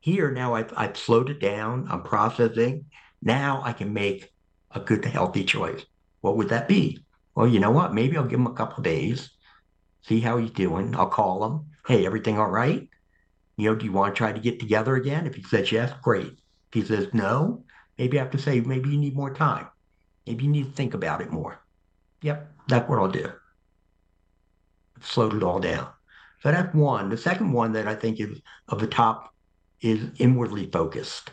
Here 0.00 0.30
now, 0.30 0.54
I've 0.54 0.72
I've 0.76 0.96
slowed 0.96 1.30
it 1.30 1.40
down. 1.40 1.86
I'm 1.88 2.02
processing. 2.02 2.86
Now 3.22 3.62
I 3.64 3.72
can 3.72 3.92
make 3.92 4.30
a 4.72 4.80
good, 4.80 5.04
healthy 5.04 5.44
choice. 5.44 5.84
What 6.20 6.36
would 6.36 6.48
that 6.48 6.68
be? 6.68 7.04
Well, 7.34 7.46
you 7.46 7.60
know 7.60 7.70
what? 7.70 7.94
Maybe 7.94 8.16
I'll 8.16 8.24
give 8.24 8.40
him 8.40 8.46
a 8.46 8.54
couple 8.54 8.82
days, 8.82 9.30
see 10.02 10.20
how 10.20 10.36
he's 10.36 10.50
doing. 10.50 10.94
I'll 10.96 11.08
call 11.08 11.44
him. 11.44 11.66
Hey, 11.86 12.04
everything 12.04 12.38
all 12.38 12.50
right? 12.50 12.88
You 13.56 13.70
know, 13.70 13.76
do 13.76 13.84
you 13.84 13.92
want 13.92 14.14
to 14.14 14.18
try 14.18 14.32
to 14.32 14.40
get 14.40 14.60
together 14.60 14.96
again? 14.96 15.26
If 15.26 15.34
he 15.34 15.42
says 15.42 15.70
yes, 15.70 15.92
great. 16.02 16.38
He 16.72 16.84
says 16.84 17.08
no, 17.12 17.64
maybe 17.98 18.18
I 18.18 18.22
have 18.22 18.32
to 18.32 18.38
say, 18.38 18.60
maybe 18.60 18.90
you 18.90 18.98
need 18.98 19.16
more 19.16 19.34
time. 19.34 19.68
Maybe 20.26 20.44
you 20.44 20.50
need 20.50 20.66
to 20.66 20.72
think 20.72 20.94
about 20.94 21.20
it 21.20 21.30
more. 21.30 21.60
Yep, 22.22 22.50
that's 22.68 22.88
what 22.88 22.98
I'll 22.98 23.08
do. 23.08 23.30
Slowed 25.00 25.34
it 25.34 25.42
all 25.42 25.60
down. 25.60 25.88
So 26.42 26.50
that's 26.50 26.74
one. 26.74 27.08
The 27.08 27.16
second 27.16 27.52
one 27.52 27.72
that 27.72 27.86
I 27.86 27.94
think 27.94 28.20
is 28.20 28.40
of 28.68 28.80
the 28.80 28.86
top 28.86 29.34
is 29.80 30.00
inwardly 30.18 30.70
focused. 30.70 31.30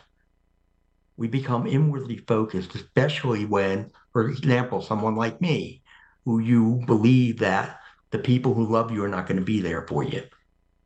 We 1.16 1.28
become 1.28 1.66
inwardly 1.66 2.18
focused, 2.18 2.74
especially 2.74 3.44
when, 3.44 3.90
for 4.12 4.28
example, 4.28 4.82
someone 4.82 5.16
like 5.16 5.40
me, 5.40 5.82
who 6.24 6.38
you 6.38 6.82
believe 6.86 7.38
that 7.38 7.78
the 8.10 8.18
people 8.18 8.54
who 8.54 8.66
love 8.66 8.90
you 8.90 9.04
are 9.04 9.08
not 9.08 9.26
going 9.26 9.38
to 9.38 9.44
be 9.44 9.60
there 9.60 9.86
for 9.86 10.02
you. 10.02 10.22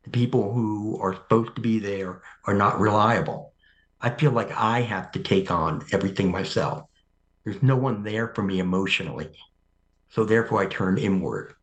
The 0.03 0.09
people 0.11 0.53
who 0.53 0.99
are 1.01 1.15
supposed 1.15 1.55
to 1.55 1.61
be 1.61 1.79
there 1.79 2.21
are 2.45 2.53
not 2.53 2.79
reliable. 2.79 3.53
I 4.01 4.09
feel 4.09 4.31
like 4.31 4.51
I 4.51 4.81
have 4.81 5.11
to 5.13 5.19
take 5.19 5.49
on 5.51 5.83
everything 5.91 6.31
myself. 6.31 6.83
There's 7.43 7.61
no 7.63 7.75
one 7.75 8.03
there 8.03 8.33
for 8.33 8.43
me 8.43 8.59
emotionally. 8.59 9.31
So 10.09 10.25
therefore, 10.25 10.61
I 10.61 10.65
turn 10.65 10.97
inward. 10.97 11.53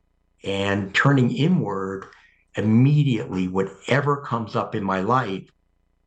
And 0.45 0.95
turning 0.95 1.35
inward, 1.35 2.07
immediately, 2.57 3.49
whatever 3.49 4.19
comes 4.19 4.57
up 4.57 4.75
in 4.75 4.85
my 4.85 5.01
life, 5.01 5.49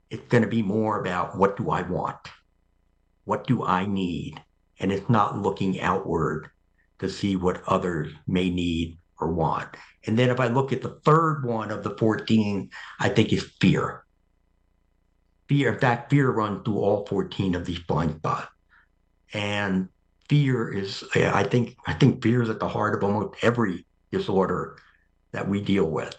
it's 0.10 0.28
going 0.28 0.44
to 0.44 0.50
be 0.50 0.62
more 0.62 1.00
about 1.00 1.38
what 1.38 1.58
do 1.58 1.70
I 1.70 1.82
want? 1.82 2.30
What 3.24 3.48
do 3.48 3.64
I 3.64 3.86
need? 3.86 4.42
And 4.80 4.92
it's 4.92 5.10
not 5.10 5.42
looking 5.42 5.82
outward 5.82 6.50
to 7.00 7.10
see 7.10 7.36
what 7.36 7.64
others 7.68 8.14
may 8.28 8.50
need 8.50 8.98
or 9.20 9.34
want. 9.34 9.70
And 10.06 10.18
then 10.18 10.30
if 10.30 10.40
I 10.40 10.48
look 10.48 10.72
at 10.72 10.82
the 10.82 11.00
third 11.04 11.44
one 11.46 11.72
of 11.72 11.84
the 11.84 11.98
14, 11.98 12.70
I 13.00 13.10
think 13.10 13.34
is 13.34 13.52
fear. 13.60 14.05
Fear, 15.48 15.74
in 15.74 15.80
fact, 15.80 16.10
fear 16.10 16.32
runs 16.32 16.64
through 16.66 16.80
all 16.80 17.06
14 17.06 17.56
of 17.56 17.66
these 17.66 17.80
blind 17.80 18.16
spots. 18.16 18.48
And 19.34 19.90
fear 20.30 20.72
is, 20.72 21.04
I 21.14 21.44
think, 21.44 21.78
I 21.86 21.94
think 21.94 22.24
fear 22.24 22.42
is 22.42 22.50
at 22.50 22.60
the 22.60 22.68
heart 22.68 22.96
of 22.96 23.04
almost 23.04 23.44
every 23.44 23.86
disorder 24.12 24.78
that 25.32 25.48
we 25.48 25.62
deal 25.62 25.86
with. 25.86 26.16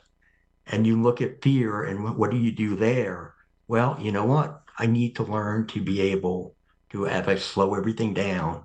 And 0.67 0.87
you 0.87 1.01
look 1.01 1.21
at 1.21 1.43
fear 1.43 1.85
and 1.85 2.17
what 2.17 2.31
do 2.31 2.37
you 2.37 2.53
do 2.53 2.77
there? 2.77 3.35
Well, 3.69 3.97
you 4.01 4.13
know 4.13 4.25
what? 4.25 4.63
I 4.79 4.87
need 4.87 5.17
to 5.17 5.23
learn 5.23 5.67
to 5.69 5.81
be 5.81 6.01
able 6.01 6.55
to, 6.91 7.07
as 7.07 7.27
I 7.27 7.37
slow 7.37 7.75
everything 7.75 8.15
down, 8.15 8.65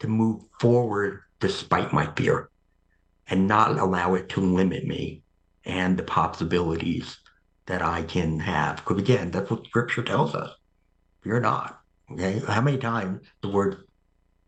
to 0.00 0.08
move 0.08 0.42
forward 0.58 1.22
despite 1.38 1.92
my 1.92 2.06
fear 2.16 2.50
and 3.28 3.46
not 3.46 3.78
allow 3.78 4.14
it 4.14 4.28
to 4.30 4.40
limit 4.40 4.86
me 4.86 5.22
and 5.64 5.96
the 5.96 6.02
possibilities 6.02 7.18
that 7.70 7.82
I 7.82 8.02
can 8.02 8.40
have. 8.40 8.76
Because 8.76 8.98
again, 8.98 9.30
that's 9.30 9.48
what 9.48 9.64
scripture 9.64 10.02
tells 10.02 10.34
us. 10.34 10.50
Fear 11.22 11.40
not. 11.40 11.78
Okay. 12.10 12.40
How 12.48 12.60
many 12.60 12.78
times 12.78 13.24
the 13.42 13.48
word, 13.48 13.84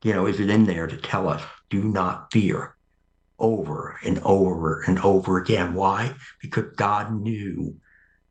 you 0.03 0.13
know, 0.13 0.27
is 0.27 0.41
it 0.41 0.51
in 0.51 0.65
there 0.65 0.89
to 0.89 0.97
tell 0.97 1.29
us, 1.29 1.41
do 1.71 1.85
not 1.85 2.33
fear 2.33 2.75
over 3.39 3.97
and 4.05 4.19
over 4.25 4.83
and 4.89 4.99
over 4.99 5.39
again? 5.39 5.73
Why? 5.73 6.15
Because 6.41 6.75
God 6.75 7.13
knew 7.13 7.77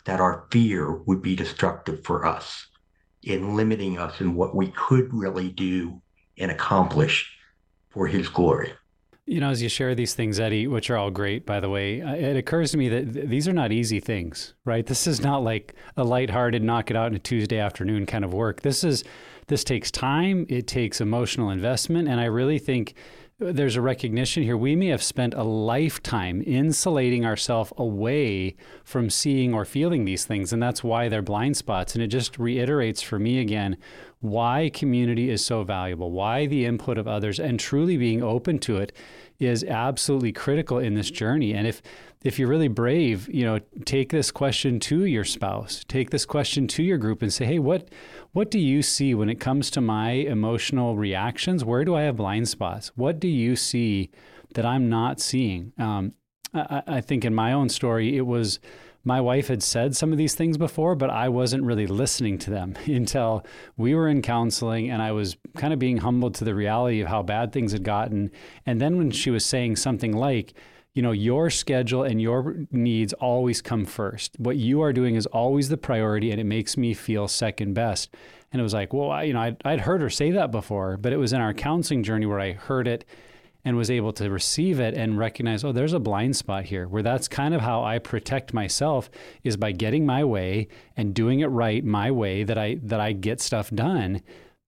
that 0.04 0.20
our 0.20 0.48
fear 0.52 0.92
would 0.92 1.22
be 1.22 1.38
destructive 1.38 2.04
for 2.04 2.26
us 2.26 2.68
in 3.24 3.56
limiting 3.56 3.98
us 3.98 4.20
in 4.20 4.36
what 4.36 4.56
we 4.56 4.68
could 4.72 5.14
really 5.14 5.50
do 5.50 6.02
and 6.38 6.52
accomplish 6.52 7.32
for 7.92 8.08
his 8.08 8.28
glory. 8.28 8.74
You 9.28 9.40
know, 9.40 9.50
as 9.50 9.62
you 9.62 9.70
share 9.70 9.94
these 9.96 10.14
things, 10.14 10.40
Eddie, 10.40 10.68
which 10.68 10.90
are 10.90 10.98
all 10.98 11.12
great, 11.12 11.46
by 11.46 11.60
the 11.60 11.70
way, 11.70 12.02
uh, 12.02 12.16
it 12.16 12.36
occurs 12.36 12.72
to 12.72 12.78
me 12.78 12.90
that 12.90 13.14
th- 13.14 13.30
these 13.30 13.48
are 13.48 13.54
not 13.54 13.72
easy 13.72 14.00
things, 14.00 14.56
right? 14.66 14.86
This 14.86 15.06
is 15.06 15.22
not 15.22 15.44
like 15.44 15.76
a 15.96 16.04
lighthearted, 16.04 16.64
knock 16.64 16.90
it 16.90 16.98
out 16.98 17.08
in 17.08 17.16
a 17.16 17.20
Tuesday 17.20 17.60
afternoon 17.60 18.06
kind 18.06 18.26
of 18.26 18.34
work. 18.34 18.62
This 18.62 18.84
is, 18.84 19.04
this 19.48 19.64
takes 19.64 19.92
time. 19.92 20.46
It 20.50 20.66
takes 20.68 21.00
emotional 21.02 21.52
investment. 21.52 22.08
And 22.08 22.20
I 22.20 22.26
really 22.26 22.60
think 22.60 22.96
there's 23.42 23.76
a 23.76 23.82
recognition 23.82 24.44
here. 24.44 24.56
We 24.56 24.76
may 24.76 24.88
have 24.88 25.02
spent 25.02 25.34
a 25.34 25.44
lifetime 25.44 26.44
insulating 26.46 27.26
ourselves 27.26 27.74
away 27.76 28.56
from 28.84 29.10
seeing 29.10 29.52
or 29.52 29.66
feeling 29.66 30.06
these 30.06 30.26
things, 30.26 30.54
and 30.54 30.62
that's 30.62 30.84
why 30.84 31.10
they're 31.10 31.24
blind 31.24 31.58
spots. 31.58 31.96
And 31.96 32.04
it 32.04 32.08
just 32.08 32.38
reiterates 32.38 33.02
for 33.02 33.18
me 33.18 33.40
again 33.40 33.78
why 34.20 34.70
community 34.72 35.32
is 35.32 35.44
so 35.44 35.64
valuable, 35.64 36.12
why 36.12 36.46
the 36.46 36.66
input 36.66 37.00
of 37.00 37.08
others, 37.08 37.40
and 37.40 37.60
truly 37.60 37.98
being 37.98 38.22
open 38.22 38.60
to 38.60 38.78
it 38.78 38.92
is 39.42 39.64
absolutely 39.64 40.32
critical 40.32 40.78
in 40.78 40.94
this 40.94 41.10
journey. 41.10 41.54
And 41.54 41.68
if 41.68 41.82
if 42.24 42.38
you're 42.38 42.48
really 42.48 42.68
brave, 42.68 43.28
you 43.34 43.44
know, 43.44 43.60
take 43.84 44.12
this 44.12 44.30
question 44.30 44.80
to 44.82 45.06
your 45.06 45.24
spouse, 45.24 45.84
take 45.88 46.12
this 46.12 46.24
question 46.24 46.68
to 46.68 46.84
your 46.84 47.00
group 47.00 47.24
and 47.24 47.34
say, 47.34 47.46
"Hey, 47.46 47.60
what 47.60 47.90
what 48.32 48.52
do 48.52 48.60
you 48.60 48.84
see 48.84 49.16
when 49.16 49.30
it 49.30 49.40
comes 49.40 49.72
to 49.72 49.82
my 49.82 50.12
emotional 50.12 50.96
reactions? 50.96 51.66
Where 51.66 51.84
do 51.84 51.96
I 51.96 52.04
have 52.04 52.18
blind 52.18 52.48
spots? 52.48 52.92
What 52.96 53.20
do 53.20 53.28
you 53.28 53.56
see 53.56 54.12
that 54.54 54.66
I'm 54.66 54.88
not 54.88 55.20
seeing?" 55.20 55.74
Um, 55.80 56.14
I, 56.54 56.84
I 56.86 57.02
think 57.02 57.26
in 57.26 57.34
my 57.34 57.52
own 57.54 57.70
story, 57.70 58.16
it 58.16 58.28
was 58.28 58.60
my 59.04 59.20
wife 59.20 59.48
had 59.48 59.64
said 59.64 59.96
some 59.96 60.12
of 60.12 60.18
these 60.18 60.36
things 60.36 60.58
before, 60.58 60.96
but 60.96 61.10
I 61.10 61.30
wasn't 61.30 61.64
really 61.64 61.88
listening 61.88 62.38
to 62.40 62.52
them 62.52 62.76
until 62.86 63.46
we 63.78 63.96
were 63.96 64.08
in 64.08 64.22
counseling 64.22 64.90
and 64.90 65.02
I 65.02 65.12
was 65.12 65.38
kind 65.56 65.74
of 65.74 65.80
being 65.80 65.98
humbled 65.98 66.36
to 66.36 66.44
the 66.44 66.56
reality 66.56 67.02
of 67.02 67.08
how 67.08 67.24
bad 67.24 67.52
things 67.52 67.72
had 67.72 67.84
gotten. 67.84 68.32
And 68.66 68.80
then 68.80 68.98
when 68.98 69.12
she 69.12 69.32
was 69.32 69.46
saying 69.46 69.78
something 69.78 70.14
like, 70.14 70.54
you 70.94 71.02
know, 71.02 71.12
your 71.12 71.50
schedule 71.50 72.04
and 72.04 72.22
your 72.22 72.66
needs 72.70 73.14
always 73.14 73.62
come 73.62 73.86
first. 73.86 74.36
What 74.38 74.58
you 74.58 74.82
are 74.82 74.92
doing 74.92 75.16
is 75.16 75.26
always 75.28 75.70
the 75.70 75.78
priority, 75.78 76.32
and 76.32 76.42
it 76.42 76.44
makes 76.44 76.76
me 76.76 76.94
feel 76.94 77.30
second 77.30 77.74
best. 77.76 78.14
And 78.52 78.60
it 78.60 78.64
was 78.64 78.74
like, 78.74 78.92
well, 78.92 79.10
I, 79.10 79.24
you 79.24 79.34
know, 79.34 79.40
I'd, 79.40 79.62
I'd 79.64 79.80
heard 79.80 80.02
her 80.02 80.10
say 80.10 80.32
that 80.32 80.52
before, 80.52 80.98
but 80.98 81.14
it 81.14 81.18
was 81.18 81.32
in 81.32 81.40
our 81.40 81.54
counseling 81.54 82.04
journey 82.04 82.26
where 82.26 82.42
I 82.42 82.52
heard 82.52 82.90
it 82.90 83.06
and 83.64 83.78
was 83.78 83.92
able 83.92 84.14
to 84.14 84.30
receive 84.30 84.80
it 84.80 84.94
and 84.96 85.18
recognize, 85.18 85.64
oh, 85.64 85.72
there's 85.72 85.94
a 85.94 86.00
blind 86.00 86.36
spot 86.36 86.66
here 86.66 86.88
where 86.88 87.04
that's 87.04 87.28
kind 87.28 87.54
of 87.54 87.62
how 87.62 87.84
I 87.84 88.00
protect 88.00 88.54
myself 88.54 89.10
is 89.44 89.58
by 89.58 89.72
getting 89.72 90.06
my 90.06 90.24
way 90.24 90.68
and 90.98 91.14
doing 91.14 91.42
it 91.42 91.48
right 91.48 91.84
my 91.84 92.12
way 92.12 92.44
that 92.44 92.58
I 92.58 92.80
that 92.84 93.00
I 93.00 93.14
get 93.14 93.42
stuff 93.42 93.70
done. 93.70 94.22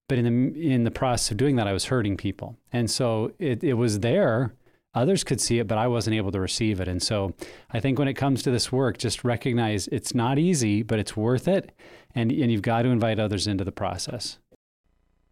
But 0.07 0.19
in 0.19 0.25
the 0.25 0.71
in 0.73 0.83
the 0.83 0.91
process 0.91 1.31
of 1.31 1.37
doing 1.37 1.55
that, 1.55 1.67
I 1.67 1.73
was 1.73 1.85
hurting 1.85 2.17
people. 2.17 2.57
And 2.71 2.89
so 2.89 3.31
it, 3.39 3.63
it 3.63 3.73
was 3.73 3.99
there. 3.99 4.53
Others 4.95 5.23
could 5.23 5.41
see 5.41 5.57
it, 5.57 5.67
but 5.67 5.79
I 5.79 5.87
wasn't 5.87 6.15
able 6.15 6.31
to 6.31 6.39
receive 6.39 6.79
it. 6.79 6.87
And 6.87 7.01
so 7.01 7.33
I 7.71 7.79
think 7.79 7.97
when 7.97 8.07
it 8.07 8.13
comes 8.13 8.43
to 8.43 8.51
this 8.51 8.71
work, 8.71 8.99
just 8.99 9.23
recognize 9.23 9.87
it's 9.87 10.13
not 10.13 10.37
easy, 10.37 10.83
but 10.83 10.99
it's 10.99 11.17
worth 11.17 11.47
it. 11.47 11.71
And, 12.13 12.31
and 12.31 12.51
you've 12.51 12.61
got 12.61 12.83
to 12.83 12.89
invite 12.89 13.17
others 13.17 13.47
into 13.47 13.63
the 13.63 13.71
process. 13.71 14.37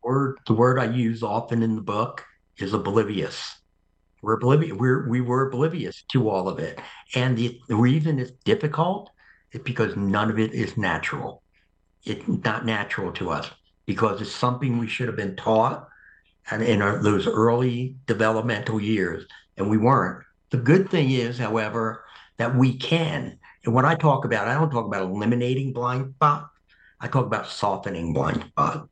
Word, 0.04 0.40
the 0.48 0.54
word 0.54 0.80
I 0.80 0.86
use 0.86 1.22
often 1.22 1.62
in 1.62 1.76
the 1.76 1.82
book 1.82 2.26
is 2.62 2.74
oblivious. 2.74 3.58
We're 4.22 4.34
oblivious. 4.34 4.78
We're 4.78 5.08
we 5.08 5.22
were 5.22 5.48
oblivious 5.48 6.04
to 6.12 6.30
all 6.30 6.48
of 6.48 6.60
it, 6.60 6.80
and 7.16 7.38
the, 7.38 7.60
reason 7.70 8.20
it's 8.20 8.32
difficult 8.46 9.10
is 9.52 9.62
because 9.62 9.96
none 9.96 10.30
of 10.30 10.40
it 10.40 10.54
is 10.54 10.78
natural. 10.78 11.42
It's 12.04 12.28
not 12.28 12.66
natural 12.66 13.12
to 13.14 13.32
us 13.32 13.50
because 13.86 14.22
it's 14.22 14.32
something 14.32 14.78
we 14.78 14.88
should 14.88 15.08
have 15.08 15.16
been 15.16 15.36
taught, 15.36 15.88
and 16.52 16.62
in 16.62 16.82
our, 16.82 17.02
those 17.02 17.28
early 17.28 17.96
developmental 18.06 18.80
years, 18.80 19.26
and 19.58 19.70
we 19.70 19.78
weren't. 19.78 20.24
The 20.52 20.58
good 20.58 20.90
thing 20.90 21.12
is, 21.12 21.38
however, 21.38 22.04
that 22.38 22.56
we 22.56 22.78
can. 22.78 23.40
And 23.66 23.74
when 23.74 23.86
I 23.86 23.96
talk 23.96 24.26
about, 24.26 24.48
I 24.48 24.54
don't 24.54 24.72
talk 24.72 24.86
about 24.86 25.04
eliminating 25.04 25.74
blind 25.74 26.14
spot. 26.16 26.50
I 27.00 27.08
talk 27.08 27.26
about 27.26 27.48
softening 27.48 28.14
blind 28.14 28.44
spot 28.44 28.88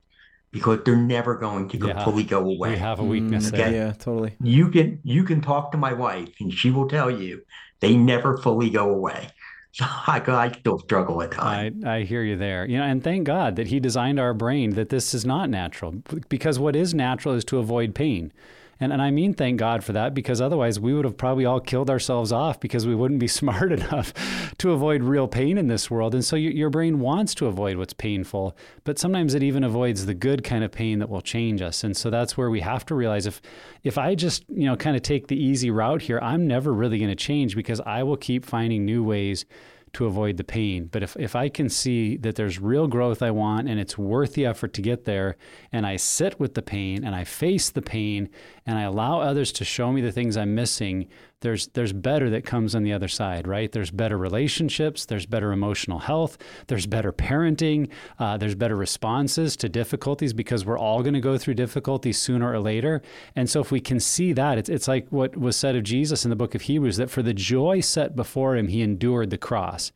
because 0.51 0.79
they're 0.83 0.95
never 0.95 1.35
going 1.35 1.69
to 1.69 1.77
Yeah. 1.77 2.03
fully 2.03 2.23
go 2.23 2.39
away. 2.39 2.71
We 2.71 2.77
have 2.77 2.99
a 2.99 3.03
weakness 3.03 3.47
Mm, 3.51 3.57
there. 3.57 3.71
Yeah, 3.71 3.91
totally. 3.93 4.33
You 4.41 4.69
can 4.69 4.99
you 5.03 5.23
can 5.23 5.41
talk 5.41 5.71
to 5.71 5.77
my 5.77 5.93
wife 5.93 6.29
and 6.39 6.51
she 6.53 6.71
will 6.71 6.87
tell 6.87 7.11
you 7.11 7.41
they 7.81 7.95
never 7.95 8.37
fully 8.37 8.69
go 8.69 8.89
away. 8.89 9.29
So 9.71 9.85
I, 10.07 10.21
I 10.27 10.51
still 10.51 10.79
struggle 10.79 11.21
at 11.21 11.31
times. 11.31 11.83
I, 11.85 11.97
I 11.97 12.03
hear 12.03 12.23
you 12.23 12.35
there. 12.37 12.65
You 12.65 12.77
know, 12.79 12.83
and 12.85 13.03
thank 13.03 13.25
God 13.25 13.55
that 13.57 13.67
He 13.67 13.79
designed 13.79 14.19
our 14.19 14.33
brain 14.33 14.71
that 14.75 14.89
this 14.89 15.13
is 15.13 15.25
not 15.25 15.49
natural, 15.49 15.93
because 16.29 16.57
what 16.57 16.75
is 16.75 16.93
natural 16.93 17.35
is 17.35 17.45
to 17.45 17.57
avoid 17.59 17.93
pain. 17.93 18.31
And, 18.79 18.93
and 18.93 19.01
I 19.01 19.11
mean, 19.11 19.33
thank 19.33 19.59
God 19.59 19.83
for 19.83 19.93
that, 19.93 20.13
because 20.13 20.39
otherwise 20.39 20.79
we 20.79 20.93
would 20.93 21.05
have 21.05 21.17
probably 21.17 21.45
all 21.45 21.59
killed 21.59 21.89
ourselves 21.89 22.31
off 22.31 22.59
because 22.59 22.87
we 22.87 22.95
wouldn't 22.95 23.19
be 23.19 23.27
smart 23.39 23.71
enough 23.71 24.13
to 24.57 24.71
avoid 24.71 25.03
real 25.03 25.27
pain 25.27 25.57
in 25.57 25.67
this 25.67 25.91
world. 25.91 26.13
And 26.13 26.23
so 26.23 26.35
your, 26.35 26.51
your 26.51 26.69
brain 26.69 26.99
wants 26.99 27.35
to 27.35 27.47
avoid 27.47 27.77
what's 27.77 27.93
painful, 27.93 28.55
but 28.83 28.97
sometimes 28.97 29.33
it 29.33 29.43
even 29.43 29.63
avoids 29.63 30.05
the 30.05 30.13
good 30.13 30.43
kind 30.43 30.63
of 30.63 30.71
pain 30.71 30.99
that 30.99 31.09
will 31.09 31.21
change 31.21 31.61
us. 31.61 31.83
And 31.83 31.95
so 31.95 32.09
that's 32.09 32.37
where 32.37 32.49
we 32.49 32.61
have 32.61 32.85
to 32.87 32.95
realize 32.95 33.25
if 33.25 33.41
if 33.83 33.97
I 33.97 34.15
just 34.15 34.43
you 34.49 34.65
know 34.65 34.75
kind 34.75 34.95
of 34.95 35.01
take 35.01 35.27
the 35.27 35.41
easy 35.41 35.71
route 35.71 36.01
here, 36.01 36.19
I'm 36.21 36.47
never 36.47 36.73
really 36.73 36.97
going 36.97 37.09
to 37.09 37.15
change 37.15 37.55
because 37.55 37.81
I 37.81 38.03
will 38.03 38.17
keep 38.17 38.45
finding 38.45 38.85
new 38.85 39.03
ways 39.03 39.45
to 39.93 40.05
avoid 40.05 40.37
the 40.37 40.43
pain. 40.43 40.89
But 40.91 41.03
if, 41.03 41.15
if 41.17 41.35
I 41.35 41.49
can 41.49 41.69
see 41.69 42.17
that 42.17 42.35
there's 42.35 42.59
real 42.59 42.87
growth 42.87 43.21
I 43.21 43.31
want 43.31 43.67
and 43.67 43.79
it's 43.79 43.97
worth 43.97 44.33
the 44.33 44.45
effort 44.45 44.73
to 44.73 44.81
get 44.81 45.05
there, 45.05 45.37
and 45.71 45.85
I 45.85 45.95
sit 45.95 46.39
with 46.39 46.53
the 46.53 46.61
pain 46.61 47.03
and 47.03 47.15
I 47.15 47.23
face 47.23 47.69
the 47.69 47.81
pain 47.81 48.29
and 48.65 48.77
I 48.77 48.83
allow 48.83 49.21
others 49.21 49.51
to 49.53 49.65
show 49.65 49.91
me 49.91 50.01
the 50.01 50.11
things 50.11 50.37
I'm 50.37 50.55
missing, 50.55 51.07
there's 51.41 51.67
there's 51.69 51.93
better 51.93 52.29
that 52.31 52.45
comes 52.45 52.75
on 52.75 52.83
the 52.83 52.93
other 52.93 53.07
side, 53.07 53.47
right? 53.47 53.71
There's 53.71 53.91
better 53.91 54.17
relationships, 54.17 55.05
there's 55.05 55.25
better 55.25 55.51
emotional 55.51 55.99
health, 55.99 56.37
there's 56.67 56.85
better 56.85 57.13
parenting, 57.13 57.89
uh, 58.19 58.37
there's 58.37 58.55
better 58.55 58.75
responses 58.75 59.55
to 59.57 59.69
difficulties 59.69 60.33
because 60.33 60.65
we're 60.65 60.77
all 60.77 61.01
going 61.01 61.13
to 61.13 61.21
go 61.21 61.37
through 61.37 61.53
difficulties 61.53 62.17
sooner 62.17 62.51
or 62.51 62.59
later. 62.59 63.01
And 63.35 63.49
so 63.49 63.61
if 63.61 63.71
we 63.71 63.79
can 63.79 63.99
see 63.99 64.33
that, 64.33 64.57
it's 64.57 64.69
it's 64.69 64.87
like 64.87 65.07
what 65.09 65.37
was 65.37 65.55
said 65.55 65.75
of 65.75 65.83
Jesus 65.83 66.25
in 66.25 66.29
the 66.29 66.35
book 66.35 66.55
of 66.55 66.63
Hebrews 66.63 66.97
that 66.97 67.09
for 67.09 67.23
the 67.23 67.33
joy 67.33 67.79
set 67.79 68.15
before 68.15 68.55
him, 68.55 68.67
he 68.67 68.81
endured 68.81 69.29
the 69.29 69.37
cross 69.37 69.91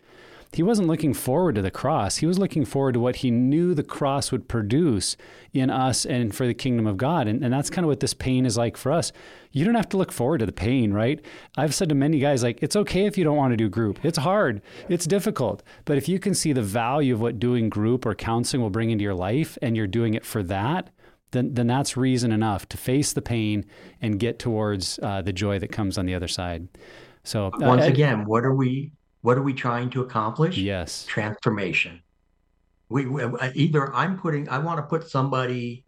he 0.53 0.63
wasn't 0.63 0.87
looking 0.87 1.13
forward 1.13 1.55
to 1.55 1.61
the 1.61 1.71
cross. 1.71 2.17
He 2.17 2.25
was 2.25 2.37
looking 2.37 2.65
forward 2.65 2.93
to 2.93 2.99
what 2.99 3.17
he 3.17 3.31
knew 3.31 3.73
the 3.73 3.83
cross 3.83 4.31
would 4.31 4.47
produce 4.47 5.17
in 5.51 5.69
us 5.69 6.05
and 6.05 6.33
for 6.33 6.45
the 6.45 6.53
kingdom 6.53 6.85
of 6.85 6.97
God. 6.97 7.27
And, 7.27 7.43
and 7.43 7.53
that's 7.53 7.69
kind 7.69 7.85
of 7.85 7.89
what 7.89 7.99
this 7.99 8.13
pain 8.13 8.45
is 8.45 8.57
like 8.57 8.77
for 8.77 8.91
us. 8.91 9.11
You 9.51 9.65
don't 9.65 9.75
have 9.75 9.89
to 9.89 9.97
look 9.97 10.11
forward 10.11 10.39
to 10.39 10.45
the 10.45 10.51
pain, 10.51 10.93
right? 10.93 11.23
I've 11.57 11.73
said 11.73 11.89
to 11.89 11.95
many 11.95 12.19
guys, 12.19 12.43
like, 12.43 12.61
it's 12.61 12.75
okay 12.75 13.05
if 13.05 13.17
you 13.17 13.23
don't 13.23 13.37
want 13.37 13.51
to 13.51 13.57
do 13.57 13.69
group. 13.69 14.03
It's 14.03 14.17
hard, 14.17 14.61
it's 14.89 15.05
difficult. 15.05 15.63
But 15.85 15.97
if 15.97 16.07
you 16.07 16.19
can 16.19 16.33
see 16.33 16.53
the 16.53 16.61
value 16.61 17.13
of 17.13 17.21
what 17.21 17.39
doing 17.39 17.69
group 17.69 18.05
or 18.05 18.13
counseling 18.13 18.61
will 18.61 18.69
bring 18.69 18.91
into 18.91 19.03
your 19.03 19.15
life 19.15 19.57
and 19.61 19.75
you're 19.75 19.87
doing 19.87 20.13
it 20.13 20.25
for 20.25 20.43
that, 20.43 20.89
then, 21.31 21.55
then 21.55 21.67
that's 21.67 21.97
reason 21.97 22.31
enough 22.31 22.69
to 22.69 22.77
face 22.77 23.13
the 23.13 23.21
pain 23.21 23.65
and 24.01 24.19
get 24.19 24.37
towards 24.37 24.99
uh, 25.01 25.21
the 25.21 25.33
joy 25.33 25.57
that 25.59 25.71
comes 25.71 25.97
on 25.97 26.05
the 26.05 26.13
other 26.13 26.27
side. 26.27 26.67
So, 27.23 27.47
uh, 27.47 27.51
once 27.61 27.85
again, 27.85 28.25
what 28.25 28.43
are 28.45 28.53
we 28.53 28.91
what 29.23 29.37
are 29.37 29.41
we 29.41 29.53
trying 29.53 29.89
to 29.89 30.01
accomplish? 30.01 30.57
Yes. 30.57 31.05
Transformation. 31.05 32.03
We, 32.89 33.07
we 33.07 33.23
uh, 33.23 33.51
either 33.55 33.91
I'm 33.95 34.19
putting 34.19 34.47
I 34.49 34.59
want 34.59 34.77
to 34.79 34.83
put 34.83 35.09
somebody, 35.09 35.85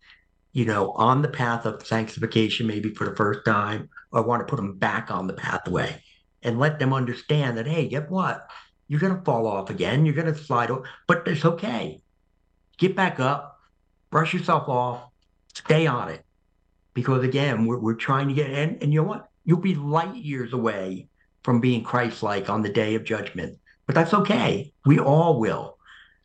you 0.54 0.66
know, 0.66 0.92
on 0.94 1.22
the 1.22 1.28
path 1.28 1.66
of 1.66 1.86
sanctification 1.86 2.66
maybe 2.66 2.94
for 2.94 3.08
the 3.08 3.16
first 3.16 3.46
time, 3.46 3.90
or 4.12 4.24
I 4.24 4.26
want 4.26 4.40
to 4.40 4.46
put 4.50 4.56
them 4.56 4.78
back 4.78 5.12
on 5.12 5.28
the 5.28 5.34
pathway 5.34 6.02
and 6.44 6.60
let 6.60 6.80
them 6.80 6.94
understand 6.94 7.58
that 7.58 7.68
hey, 7.68 7.88
get 7.90 8.10
what? 8.10 8.50
You're 8.88 9.02
gonna 9.02 9.22
fall 9.26 9.48
off 9.48 9.70
again. 9.70 10.06
You're 10.06 10.16
gonna 10.16 10.34
slide, 10.34 10.72
off, 10.72 10.88
but 11.06 11.28
it's 11.28 11.44
okay. 11.44 12.02
Get 12.78 12.96
back 12.96 13.20
up, 13.20 13.60
brush 14.12 14.34
yourself 14.34 14.70
off, 14.70 15.10
stay 15.54 15.88
on 15.88 16.08
it, 16.08 16.24
because 16.94 17.24
again, 17.26 17.66
we're 17.66 17.80
we're 17.80 17.96
trying 17.96 18.30
to 18.30 18.34
get 18.34 18.50
and 18.50 18.82
and 18.82 18.94
you 18.94 19.02
know 19.02 19.08
what? 19.08 19.30
You'll 19.44 19.60
be 19.60 19.76
light 19.76 20.16
years 20.16 20.54
away 20.54 21.10
from 21.46 21.62
being 21.62 21.84
Christ 21.84 22.24
like 22.24 22.50
on 22.50 22.64
the 22.64 22.70
day 22.70 22.96
of 22.96 23.04
judgment. 23.04 23.60
But 23.86 23.94
that's 23.94 24.16
okay. 24.16 24.74
We 24.84 24.98
all 25.00 25.40
will. 25.40 25.78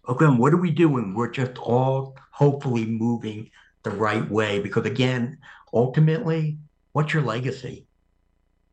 Again, 0.08 0.38
what 0.38 0.54
are 0.54 0.56
we 0.56 0.70
doing? 0.70 1.14
We're 1.14 1.30
just 1.30 1.58
all 1.58 2.16
hopefully 2.30 2.86
moving 2.86 3.50
the 3.82 3.90
right 3.90 4.28
way 4.30 4.60
because, 4.60 4.86
again, 4.86 5.36
ultimately, 5.74 6.56
what's 6.92 7.12
your 7.12 7.22
legacy? 7.22 7.86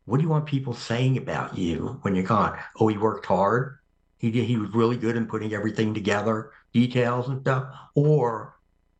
What 0.06 0.16
do 0.16 0.22
you 0.22 0.30
want 0.30 0.46
people 0.46 0.72
saying 0.72 1.18
about 1.18 1.58
you 1.58 1.98
when 2.00 2.14
you're 2.14 2.24
gone? 2.24 2.58
Oh, 2.80 2.88
he 2.88 2.96
worked 2.96 3.26
hard. 3.26 3.78
He 4.16 4.30
did, 4.30 4.44
he 4.44 4.56
was 4.56 4.70
really 4.70 4.96
good 4.96 5.16
in 5.16 5.26
putting 5.26 5.52
everything 5.52 5.92
together, 5.92 6.52
details 6.72 7.28
and 7.28 7.42
stuff. 7.42 7.74
Or 7.94 8.56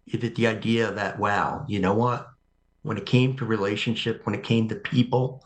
is 0.07 0.23
it 0.23 0.35
the 0.35 0.49
idea 0.49 0.93
that, 0.93 1.19
wow, 1.19 1.65
you 1.67 1.79
know 1.79 1.95
what? 1.95 2.29
When 2.83 2.99
it 2.99 3.07
came 3.07 3.39
to 3.39 3.47
relationship, 3.47 4.27
when 4.27 4.35
it 4.35 4.45
came 4.45 4.69
to 4.69 4.75
people, 4.75 5.43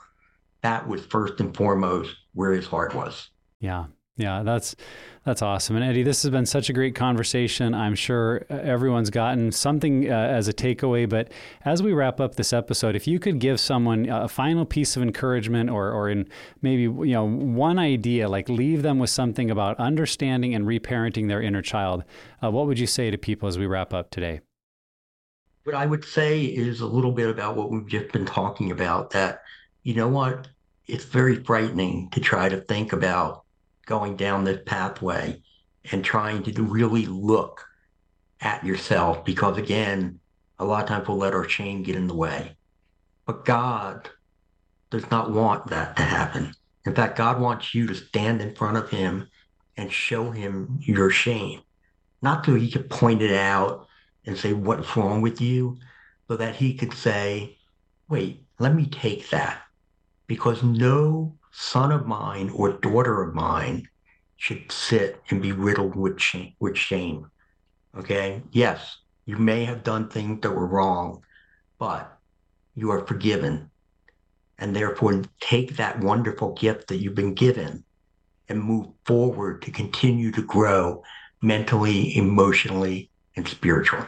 that 0.62 0.86
was 0.88 1.04
first 1.06 1.40
and 1.40 1.56
foremost 1.56 2.14
where 2.34 2.52
his 2.52 2.66
heart 2.66 2.94
was. 2.94 3.30
Yeah. 3.60 3.86
Yeah, 4.16 4.42
that's 4.42 4.76
that's 5.24 5.40
awesome. 5.40 5.76
And 5.76 5.84
Eddie, 5.84 6.02
this 6.02 6.22
has 6.22 6.30
been 6.30 6.44
such 6.44 6.68
a 6.68 6.74
great 6.74 6.94
conversation. 6.94 7.72
I'm 7.74 7.94
sure 7.94 8.44
everyone's 8.50 9.08
gotten 9.08 9.52
something 9.52 10.10
uh, 10.10 10.14
as 10.14 10.48
a 10.48 10.52
takeaway. 10.52 11.08
But 11.08 11.32
as 11.64 11.82
we 11.82 11.94
wrap 11.94 12.20
up 12.20 12.34
this 12.34 12.52
episode, 12.52 12.94
if 12.94 13.06
you 13.06 13.18
could 13.18 13.38
give 13.38 13.58
someone 13.58 14.08
a 14.10 14.28
final 14.28 14.66
piece 14.66 14.96
of 14.96 15.02
encouragement, 15.02 15.70
or 15.70 15.90
or 15.90 16.10
in 16.10 16.28
maybe 16.60 16.82
you 16.82 17.14
know 17.14 17.26
one 17.26 17.78
idea, 17.78 18.28
like 18.28 18.50
leave 18.50 18.82
them 18.82 18.98
with 18.98 19.10
something 19.10 19.50
about 19.50 19.78
understanding 19.80 20.54
and 20.54 20.66
reparenting 20.66 21.28
their 21.28 21.40
inner 21.40 21.62
child, 21.62 22.04
uh, 22.44 22.50
what 22.50 22.66
would 22.66 22.78
you 22.78 22.86
say 22.86 23.10
to 23.10 23.16
people 23.16 23.48
as 23.48 23.56
we 23.56 23.64
wrap 23.64 23.94
up 23.94 24.10
today? 24.10 24.40
What 25.64 25.74
I 25.74 25.86
would 25.86 26.04
say 26.04 26.42
is 26.42 26.80
a 26.80 26.86
little 26.86 27.12
bit 27.12 27.30
about 27.30 27.56
what 27.56 27.70
we've 27.70 27.88
just 27.88 28.12
been 28.12 28.26
talking 28.26 28.70
about. 28.70 29.10
That 29.10 29.42
you 29.82 29.94
know 29.94 30.08
what? 30.08 30.48
It's 30.86 31.04
very 31.04 31.42
frightening 31.42 32.10
to 32.10 32.20
try 32.20 32.48
to 32.48 32.60
think 32.60 32.92
about 32.92 33.44
going 33.86 34.16
down 34.16 34.44
this 34.44 34.60
pathway 34.64 35.42
and 35.90 36.04
trying 36.04 36.42
to 36.44 36.62
really 36.62 37.06
look 37.06 37.66
at 38.40 38.64
yourself 38.64 39.24
because, 39.24 39.58
again, 39.58 40.20
a 40.58 40.64
lot 40.64 40.84
of 40.84 40.88
times 40.88 41.08
we'll 41.08 41.16
let 41.16 41.34
our 41.34 41.48
shame 41.48 41.82
get 41.82 41.96
in 41.96 42.06
the 42.06 42.14
way. 42.14 42.56
But 43.26 43.44
God 43.44 44.08
does 44.90 45.10
not 45.10 45.32
want 45.32 45.68
that 45.68 45.96
to 45.96 46.02
happen. 46.02 46.54
In 46.84 46.94
fact, 46.94 47.16
God 47.16 47.40
wants 47.40 47.74
you 47.74 47.86
to 47.88 47.94
stand 47.94 48.40
in 48.40 48.54
front 48.54 48.76
of 48.76 48.90
Him 48.90 49.28
and 49.76 49.90
show 49.90 50.30
Him 50.30 50.78
your 50.80 51.10
shame, 51.10 51.62
not 52.20 52.46
so 52.46 52.54
He 52.54 52.70
could 52.70 52.90
point 52.90 53.22
it 53.22 53.34
out 53.34 53.86
and 54.26 54.36
say, 54.36 54.52
What's 54.52 54.96
wrong 54.96 55.22
with 55.22 55.40
you? 55.40 55.78
So 56.28 56.36
that 56.36 56.56
He 56.56 56.74
could 56.74 56.92
say, 56.92 57.58
Wait, 58.08 58.44
let 58.58 58.74
me 58.74 58.86
take 58.86 59.30
that 59.30 59.62
because 60.32 60.62
no 60.62 61.36
son 61.50 61.92
of 61.92 62.06
mine 62.06 62.48
or 62.54 62.72
daughter 62.72 63.22
of 63.22 63.34
mine 63.34 63.86
should 64.38 64.72
sit 64.72 65.20
and 65.28 65.42
be 65.42 65.52
riddled 65.52 65.94
with 65.94 66.18
shame, 66.18 66.54
with 66.58 66.74
shame. 66.74 67.30
Okay? 67.98 68.40
Yes, 68.50 68.96
you 69.26 69.36
may 69.36 69.66
have 69.66 69.84
done 69.84 70.08
things 70.08 70.40
that 70.40 70.50
were 70.50 70.66
wrong, 70.66 71.22
but 71.78 72.18
you 72.74 72.90
are 72.90 73.06
forgiven. 73.06 73.70
And 74.56 74.74
therefore, 74.74 75.20
take 75.38 75.76
that 75.76 76.00
wonderful 76.00 76.54
gift 76.54 76.88
that 76.88 76.96
you've 76.96 77.14
been 77.14 77.34
given 77.34 77.84
and 78.48 78.58
move 78.58 78.86
forward 79.04 79.60
to 79.60 79.70
continue 79.70 80.32
to 80.32 80.42
grow 80.42 81.02
mentally, 81.42 82.16
emotionally, 82.16 83.10
and 83.36 83.46
spiritually. 83.46 84.06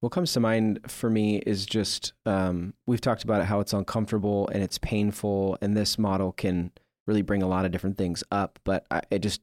What 0.00 0.12
comes 0.12 0.32
to 0.34 0.40
mind 0.40 0.80
for 0.86 1.10
me 1.10 1.38
is 1.38 1.66
just 1.66 2.12
um, 2.24 2.74
we've 2.86 3.00
talked 3.00 3.24
about 3.24 3.44
how 3.44 3.58
it's 3.58 3.72
uncomfortable 3.72 4.48
and 4.52 4.62
it's 4.62 4.78
painful, 4.78 5.58
and 5.60 5.76
this 5.76 5.98
model 5.98 6.32
can 6.32 6.70
really 7.06 7.22
bring 7.22 7.42
a 7.42 7.48
lot 7.48 7.64
of 7.64 7.72
different 7.72 7.98
things 7.98 8.22
up. 8.30 8.60
But 8.62 8.86
I, 8.90 9.02
it 9.10 9.20
just 9.20 9.40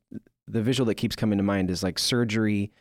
the 0.47 0.61
visual 0.61 0.85
that 0.85 0.95
keeps 0.95 1.15
coming 1.15 1.37
to 1.37 1.43
mind 1.43 1.69
is 1.69 1.83
like 1.83 1.99
surgery 1.99 2.71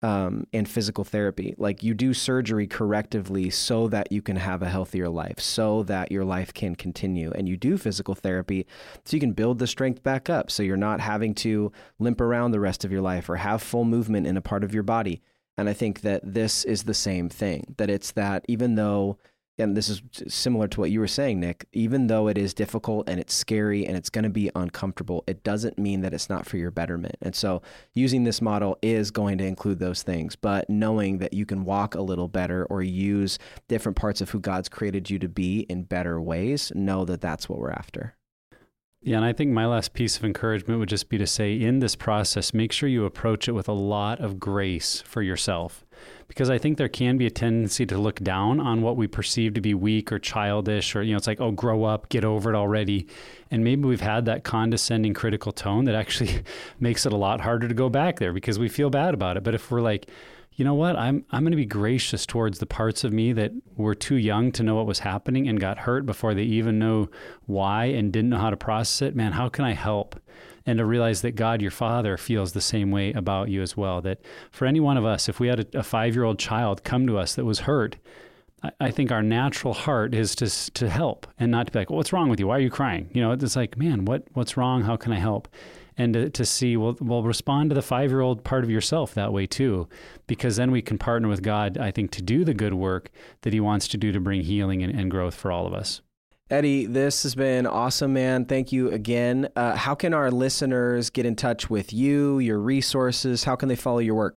um, 0.00 0.46
and 0.54 0.66
physical 0.66 1.04
therapy. 1.04 1.54
Like 1.58 1.82
you 1.82 1.92
do 1.92 2.14
surgery 2.14 2.66
correctively 2.66 3.52
so 3.52 3.88
that 3.88 4.10
you 4.10 4.22
can 4.22 4.36
have 4.36 4.62
a 4.62 4.68
healthier 4.70 5.10
life, 5.10 5.38
so 5.40 5.82
that 5.82 6.10
your 6.10 6.24
life 6.24 6.54
can 6.54 6.76
continue. 6.76 7.30
And 7.32 7.46
you 7.46 7.58
do 7.58 7.76
physical 7.76 8.14
therapy 8.14 8.66
so 9.04 9.16
you 9.16 9.20
can 9.20 9.32
build 9.32 9.58
the 9.58 9.66
strength 9.66 10.02
back 10.02 10.30
up, 10.30 10.50
so 10.50 10.62
you're 10.62 10.78
not 10.78 11.00
having 11.00 11.34
to 11.36 11.72
limp 11.98 12.22
around 12.22 12.52
the 12.52 12.60
rest 12.60 12.86
of 12.86 12.92
your 12.92 13.02
life 13.02 13.28
or 13.28 13.36
have 13.36 13.60
full 13.60 13.84
movement 13.84 14.26
in 14.26 14.38
a 14.38 14.42
part 14.42 14.64
of 14.64 14.72
your 14.72 14.82
body. 14.84 15.20
And 15.58 15.68
I 15.68 15.72
think 15.72 16.02
that 16.02 16.20
this 16.22 16.64
is 16.64 16.84
the 16.84 16.94
same 16.94 17.28
thing, 17.28 17.74
that 17.78 17.90
it's 17.90 18.12
that 18.12 18.44
even 18.46 18.76
though, 18.76 19.18
and 19.58 19.76
this 19.76 19.88
is 19.88 20.00
similar 20.28 20.68
to 20.68 20.78
what 20.80 20.92
you 20.92 21.00
were 21.00 21.08
saying, 21.08 21.40
Nick, 21.40 21.66
even 21.72 22.06
though 22.06 22.28
it 22.28 22.38
is 22.38 22.54
difficult 22.54 23.08
and 23.08 23.18
it's 23.18 23.34
scary 23.34 23.84
and 23.84 23.96
it's 23.96 24.08
going 24.08 24.22
to 24.22 24.30
be 24.30 24.52
uncomfortable, 24.54 25.24
it 25.26 25.42
doesn't 25.42 25.76
mean 25.76 26.02
that 26.02 26.14
it's 26.14 26.30
not 26.30 26.46
for 26.46 26.58
your 26.58 26.70
betterment. 26.70 27.16
And 27.22 27.34
so 27.34 27.60
using 27.92 28.22
this 28.22 28.40
model 28.40 28.78
is 28.82 29.10
going 29.10 29.36
to 29.38 29.44
include 29.44 29.80
those 29.80 30.04
things, 30.04 30.36
but 30.36 30.70
knowing 30.70 31.18
that 31.18 31.32
you 31.32 31.44
can 31.44 31.64
walk 31.64 31.96
a 31.96 32.02
little 32.02 32.28
better 32.28 32.64
or 32.66 32.80
use 32.80 33.40
different 33.66 33.96
parts 33.96 34.20
of 34.20 34.30
who 34.30 34.38
God's 34.38 34.68
created 34.68 35.10
you 35.10 35.18
to 35.18 35.28
be 35.28 35.62
in 35.62 35.82
better 35.82 36.20
ways, 36.20 36.70
know 36.76 37.04
that 37.04 37.20
that's 37.20 37.48
what 37.48 37.58
we're 37.58 37.72
after. 37.72 38.14
Yeah, 39.00 39.16
and 39.16 39.24
I 39.24 39.32
think 39.32 39.52
my 39.52 39.64
last 39.64 39.92
piece 39.94 40.16
of 40.16 40.24
encouragement 40.24 40.80
would 40.80 40.88
just 40.88 41.08
be 41.08 41.18
to 41.18 41.26
say 41.26 41.54
in 41.54 41.78
this 41.78 41.94
process, 41.94 42.52
make 42.52 42.72
sure 42.72 42.88
you 42.88 43.04
approach 43.04 43.46
it 43.48 43.52
with 43.52 43.68
a 43.68 43.72
lot 43.72 44.18
of 44.18 44.40
grace 44.40 45.00
for 45.02 45.22
yourself. 45.22 45.84
Because 46.26 46.50
I 46.50 46.58
think 46.58 46.78
there 46.78 46.88
can 46.88 47.16
be 47.16 47.24
a 47.24 47.30
tendency 47.30 47.86
to 47.86 47.96
look 47.96 48.20
down 48.20 48.58
on 48.58 48.82
what 48.82 48.96
we 48.96 49.06
perceive 49.06 49.54
to 49.54 49.60
be 49.60 49.72
weak 49.72 50.10
or 50.10 50.18
childish, 50.18 50.96
or, 50.96 51.02
you 51.02 51.12
know, 51.12 51.16
it's 51.16 51.28
like, 51.28 51.40
oh, 51.40 51.52
grow 51.52 51.84
up, 51.84 52.08
get 52.08 52.24
over 52.24 52.52
it 52.52 52.56
already. 52.56 53.06
And 53.52 53.62
maybe 53.62 53.84
we've 53.84 54.00
had 54.00 54.24
that 54.24 54.42
condescending, 54.42 55.14
critical 55.14 55.52
tone 55.52 55.84
that 55.84 55.94
actually 55.94 56.42
makes 56.80 57.06
it 57.06 57.12
a 57.12 57.16
lot 57.16 57.40
harder 57.40 57.68
to 57.68 57.74
go 57.74 57.88
back 57.88 58.18
there 58.18 58.32
because 58.32 58.58
we 58.58 58.68
feel 58.68 58.90
bad 58.90 59.14
about 59.14 59.36
it. 59.36 59.44
But 59.44 59.54
if 59.54 59.70
we're 59.70 59.80
like, 59.80 60.10
you 60.58 60.64
know 60.64 60.74
what? 60.74 60.96
I'm 60.96 61.24
I'm 61.30 61.44
going 61.44 61.52
to 61.52 61.56
be 61.56 61.64
gracious 61.64 62.26
towards 62.26 62.58
the 62.58 62.66
parts 62.66 63.04
of 63.04 63.12
me 63.12 63.32
that 63.32 63.52
were 63.76 63.94
too 63.94 64.16
young 64.16 64.50
to 64.52 64.64
know 64.64 64.74
what 64.74 64.86
was 64.86 64.98
happening 64.98 65.48
and 65.48 65.60
got 65.60 65.78
hurt 65.78 66.04
before 66.04 66.34
they 66.34 66.42
even 66.42 66.80
know 66.80 67.08
why 67.46 67.84
and 67.84 68.12
didn't 68.12 68.30
know 68.30 68.38
how 68.38 68.50
to 68.50 68.56
process 68.56 69.02
it. 69.02 69.14
Man, 69.14 69.32
how 69.32 69.48
can 69.48 69.64
I 69.64 69.74
help? 69.74 70.20
And 70.66 70.78
to 70.78 70.84
realize 70.84 71.22
that 71.22 71.36
God, 71.36 71.62
your 71.62 71.70
Father, 71.70 72.16
feels 72.16 72.52
the 72.52 72.60
same 72.60 72.90
way 72.90 73.12
about 73.12 73.50
you 73.50 73.62
as 73.62 73.76
well. 73.76 74.00
That 74.00 74.18
for 74.50 74.66
any 74.66 74.80
one 74.80 74.96
of 74.96 75.04
us, 75.04 75.28
if 75.28 75.38
we 75.38 75.46
had 75.46 75.60
a, 75.60 75.78
a 75.78 75.82
five 75.84 76.16
year 76.16 76.24
old 76.24 76.40
child 76.40 76.82
come 76.82 77.06
to 77.06 77.18
us 77.18 77.36
that 77.36 77.44
was 77.44 77.60
hurt, 77.60 77.96
I, 78.64 78.72
I 78.80 78.90
think 78.90 79.12
our 79.12 79.22
natural 79.22 79.74
heart 79.74 80.12
is 80.12 80.34
to 80.34 80.72
to 80.72 80.90
help 80.90 81.28
and 81.38 81.52
not 81.52 81.68
to 81.68 81.72
be 81.72 81.78
like, 81.78 81.90
well, 81.90 81.98
"What's 81.98 82.12
wrong 82.12 82.28
with 82.28 82.40
you? 82.40 82.48
Why 82.48 82.56
are 82.56 82.60
you 82.60 82.70
crying?" 82.70 83.10
You 83.14 83.22
know, 83.22 83.30
it's 83.30 83.54
like, 83.54 83.78
"Man, 83.78 84.06
what 84.06 84.24
what's 84.32 84.56
wrong? 84.56 84.82
How 84.82 84.96
can 84.96 85.12
I 85.12 85.20
help?" 85.20 85.46
And 85.98 86.14
to, 86.14 86.30
to 86.30 86.46
see 86.46 86.76
well, 86.76 86.96
well 87.00 87.22
respond 87.22 87.70
to 87.70 87.74
the 87.74 87.82
five 87.82 88.10
year 88.10 88.20
old 88.20 88.44
part 88.44 88.64
of 88.64 88.70
yourself 88.70 89.12
that 89.14 89.32
way 89.32 89.46
too 89.46 89.88
because 90.26 90.56
then 90.56 90.70
we 90.70 90.80
can 90.80 90.96
partner 90.96 91.28
with 91.28 91.42
god 91.42 91.76
i 91.76 91.90
think 91.90 92.10
to 92.10 92.22
do 92.22 92.44
the 92.44 92.54
good 92.54 92.74
work 92.74 93.10
that 93.42 93.52
he 93.52 93.60
wants 93.60 93.88
to 93.88 93.98
do 93.98 94.12
to 94.12 94.20
bring 94.20 94.42
healing 94.42 94.82
and, 94.82 94.98
and 94.98 95.10
growth 95.10 95.34
for 95.34 95.52
all 95.52 95.66
of 95.66 95.74
us 95.74 96.00
Eddie, 96.50 96.86
this 96.86 97.24
has 97.24 97.34
been 97.34 97.66
awesome, 97.66 98.14
man. 98.14 98.46
Thank 98.46 98.72
you 98.72 98.90
again. 98.90 99.50
Uh, 99.54 99.76
how 99.76 99.94
can 99.94 100.14
our 100.14 100.30
listeners 100.30 101.10
get 101.10 101.26
in 101.26 101.36
touch 101.36 101.68
with 101.68 101.92
you, 101.92 102.38
your 102.38 102.58
resources? 102.58 103.44
How 103.44 103.54
can 103.54 103.68
they 103.68 103.76
follow 103.76 103.98
your 103.98 104.14
work? 104.14 104.34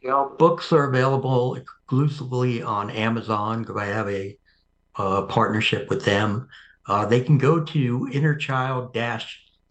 You 0.00 0.08
know, 0.08 0.34
books 0.38 0.72
are 0.72 0.84
available 0.84 1.56
exclusively 1.56 2.62
on 2.62 2.88
Amazon 2.88 3.60
because 3.60 3.76
I 3.76 3.84
have 3.84 4.08
a, 4.08 4.38
a 4.96 5.22
partnership 5.24 5.90
with 5.90 6.06
them. 6.06 6.48
Uh, 6.86 7.04
they 7.04 7.20
can 7.20 7.36
go 7.36 7.62
to 7.62 8.08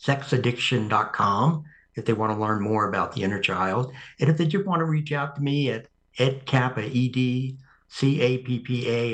innerchild-sexaddiction.com 0.06 1.66
if 1.96 2.06
they 2.06 2.14
want 2.14 2.32
to 2.32 2.40
learn 2.40 2.62
more 2.62 2.88
about 2.88 3.14
the 3.14 3.24
inner 3.24 3.40
child. 3.40 3.92
And 4.20 4.30
if 4.30 4.38
they 4.38 4.46
just 4.46 4.66
want 4.66 4.80
to 4.80 4.86
reach 4.86 5.12
out 5.12 5.36
to 5.36 5.42
me 5.42 5.72
at 5.72 5.88
edcappa, 6.18 6.90
E-D-C-A-P-P-A 6.90 7.58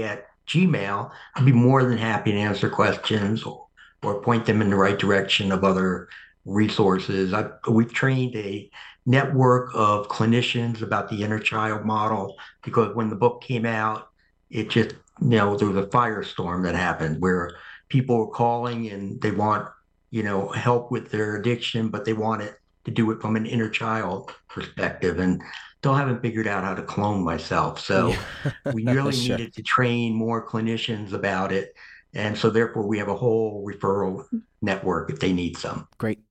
at 0.04 0.28
Gmail, 0.48 1.12
I'd 1.36 1.46
be 1.46 1.52
more 1.52 1.84
than 1.84 1.98
happy 1.98 2.32
to 2.32 2.38
answer 2.38 2.70
questions 2.70 3.44
or, 3.44 3.66
or 4.04 4.22
point 4.22 4.46
them 4.46 4.62
in 4.62 4.70
the 4.70 4.76
right 4.76 5.00
direction 5.00 5.52
of 5.52 5.64
other 5.64 6.08
resources. 6.46 7.34
I, 7.34 7.50
we've 7.68 7.92
trained 7.92 8.36
a 8.36 8.70
network 9.08 9.72
of 9.74 10.08
clinicians 10.08 10.82
about 10.84 11.10
the 11.10 11.24
inner 11.24 11.40
child 11.40 11.86
model 11.86 12.36
because 12.64 12.96
when 12.96 13.10
the 13.10 13.16
book 13.16 13.42
came 13.42 13.66
out, 13.66 14.10
it 14.52 14.70
just, 14.70 14.92
you 15.22 15.30
know, 15.30 15.58
there 15.58 15.68
was 15.70 15.84
a 15.84 15.88
firestorm 15.88 16.64
that 16.64 16.76
happened 16.76 17.20
where 17.22 17.58
people 17.90 18.18
were 18.18 18.28
calling 18.32 18.90
and 18.90 19.20
they 19.22 19.32
want, 19.32 19.68
you 20.12 20.24
know, 20.24 20.50
help 20.50 20.92
with 20.92 21.12
their 21.12 21.36
addiction, 21.36 21.90
but 21.90 22.06
they 22.06 22.14
want 22.14 22.42
it 22.42 22.60
to 22.86 22.92
do 22.92 23.12
it 23.12 23.22
from 23.22 23.36
an 23.36 23.46
inner 23.46 23.70
child 23.70 24.32
perspective. 24.48 25.20
And 25.20 25.42
still 25.86 25.94
haven't 25.94 26.20
figured 26.20 26.48
out 26.48 26.64
how 26.64 26.74
to 26.74 26.82
clone 26.82 27.24
myself. 27.24 27.80
So 27.80 28.08
yeah. 28.44 28.52
we 28.74 28.86
really 28.88 29.14
sure. 29.14 29.38
needed 29.38 29.54
to 29.54 29.62
train 29.62 30.16
more 30.16 30.44
clinicians 30.44 31.14
about 31.14 31.52
it. 31.52 31.76
And 32.16 32.36
so 32.36 32.50
therefore 32.50 32.88
we 32.88 32.98
have 32.98 33.08
a 33.08 33.16
whole 33.16 33.64
referral 33.64 34.26
network 34.64 35.12
if 35.12 35.20
they 35.20 35.32
need 35.32 35.58
some. 35.58 35.88
Great. 36.00 36.22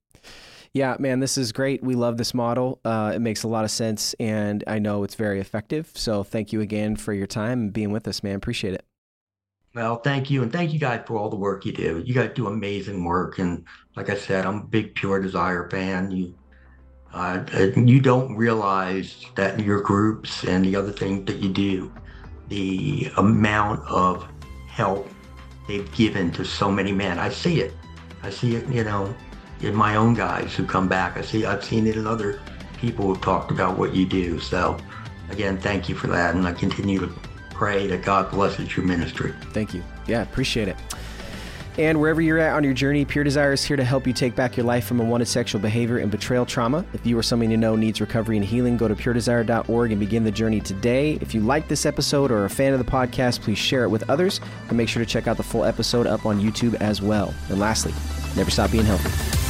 Yeah, 0.72 0.96
man, 0.98 1.20
this 1.20 1.38
is 1.38 1.52
great. 1.52 1.84
We 1.84 1.94
love 1.94 2.16
this 2.16 2.34
model. 2.34 2.80
Uh, 2.84 3.12
it 3.14 3.20
makes 3.20 3.44
a 3.44 3.48
lot 3.48 3.64
of 3.64 3.70
sense, 3.70 4.12
and 4.18 4.64
I 4.66 4.80
know 4.80 5.04
it's 5.04 5.14
very 5.14 5.38
effective. 5.38 5.92
So 5.94 6.24
thank 6.24 6.52
you 6.52 6.60
again 6.60 6.96
for 6.96 7.12
your 7.12 7.28
time 7.28 7.60
and 7.60 7.72
being 7.72 7.92
with 7.92 8.08
us, 8.08 8.24
man. 8.24 8.34
Appreciate 8.34 8.74
it. 8.74 8.84
Well, 9.74 9.96
thank 9.96 10.30
you. 10.30 10.42
And 10.44 10.52
thank 10.52 10.72
you 10.72 10.78
guys 10.78 11.02
for 11.04 11.16
all 11.16 11.28
the 11.28 11.36
work 11.36 11.66
you 11.66 11.72
do. 11.72 12.02
You 12.06 12.14
guys 12.14 12.30
do 12.34 12.46
amazing 12.46 13.04
work. 13.04 13.40
And 13.40 13.66
like 13.96 14.08
I 14.08 14.14
said, 14.14 14.46
I'm 14.46 14.58
a 14.58 14.64
big 14.64 14.94
Pure 14.94 15.22
Desire 15.22 15.68
fan. 15.68 16.12
You 16.12 16.34
uh, 17.12 17.44
you 17.76 18.00
don't 18.00 18.36
realize 18.36 19.24
that 19.36 19.60
your 19.60 19.80
groups 19.80 20.44
and 20.44 20.64
the 20.64 20.74
other 20.74 20.90
things 20.90 21.26
that 21.26 21.36
you 21.36 21.48
do, 21.48 21.92
the 22.48 23.08
amount 23.16 23.88
of 23.88 24.28
help 24.68 25.08
they've 25.68 25.90
given 25.94 26.32
to 26.32 26.44
so 26.44 26.70
many 26.70 26.90
men. 26.90 27.18
I 27.20 27.28
see 27.28 27.60
it. 27.60 27.72
I 28.24 28.30
see 28.30 28.56
it, 28.56 28.68
you 28.68 28.82
know, 28.82 29.14
in 29.60 29.74
my 29.74 29.94
own 29.94 30.14
guys 30.14 30.54
who 30.54 30.66
come 30.66 30.88
back. 30.88 31.16
I 31.16 31.22
see, 31.22 31.44
I've 31.44 31.64
seen 31.64 31.86
it 31.86 31.96
in 31.96 32.06
other 32.06 32.40
people 32.78 33.06
who've 33.06 33.20
talked 33.20 33.52
about 33.52 33.78
what 33.78 33.94
you 33.94 34.06
do. 34.06 34.40
So, 34.40 34.76
again, 35.30 35.56
thank 35.56 35.88
you 35.88 35.94
for 35.94 36.08
that, 36.08 36.34
and 36.34 36.44
I 36.46 36.52
continue 36.52 36.98
to 36.98 37.12
pray 37.54 37.86
that 37.86 38.02
God 38.02 38.30
blesses 38.30 38.76
your 38.76 38.84
ministry. 38.84 39.32
Thank 39.52 39.72
you. 39.72 39.82
Yeah, 40.06 40.22
appreciate 40.22 40.68
it. 40.68 40.76
And 41.76 42.00
wherever 42.00 42.20
you're 42.20 42.38
at 42.38 42.54
on 42.54 42.62
your 42.62 42.72
journey, 42.72 43.04
Pure 43.04 43.24
Desire 43.24 43.52
is 43.52 43.64
here 43.64 43.76
to 43.76 43.82
help 43.82 44.06
you 44.06 44.12
take 44.12 44.36
back 44.36 44.56
your 44.56 44.64
life 44.64 44.86
from 44.86 45.00
unwanted 45.00 45.26
sexual 45.26 45.60
behavior 45.60 45.98
and 45.98 46.08
betrayal 46.08 46.46
trauma. 46.46 46.84
If 46.92 47.04
you 47.04 47.18
or 47.18 47.22
someone 47.22 47.50
you 47.50 47.56
know 47.56 47.74
needs 47.74 48.00
recovery 48.00 48.36
and 48.36 48.46
healing, 48.46 48.76
go 48.76 48.86
to 48.86 48.94
puredesire.org 48.94 49.90
and 49.90 49.98
begin 49.98 50.22
the 50.22 50.30
journey 50.30 50.60
today. 50.60 51.18
If 51.20 51.34
you 51.34 51.40
like 51.40 51.66
this 51.66 51.84
episode 51.84 52.30
or 52.30 52.38
are 52.38 52.44
a 52.44 52.50
fan 52.50 52.72
of 52.72 52.78
the 52.78 52.90
podcast, 52.90 53.40
please 53.40 53.58
share 53.58 53.82
it 53.82 53.88
with 53.88 54.08
others 54.08 54.40
and 54.68 54.76
make 54.76 54.88
sure 54.88 55.04
to 55.04 55.10
check 55.10 55.26
out 55.26 55.36
the 55.36 55.42
full 55.42 55.64
episode 55.64 56.06
up 56.06 56.26
on 56.26 56.40
YouTube 56.40 56.74
as 56.76 57.02
well. 57.02 57.34
And 57.48 57.58
lastly, 57.58 57.92
never 58.36 58.52
stop 58.52 58.70
being 58.70 58.84
healthy. 58.84 59.43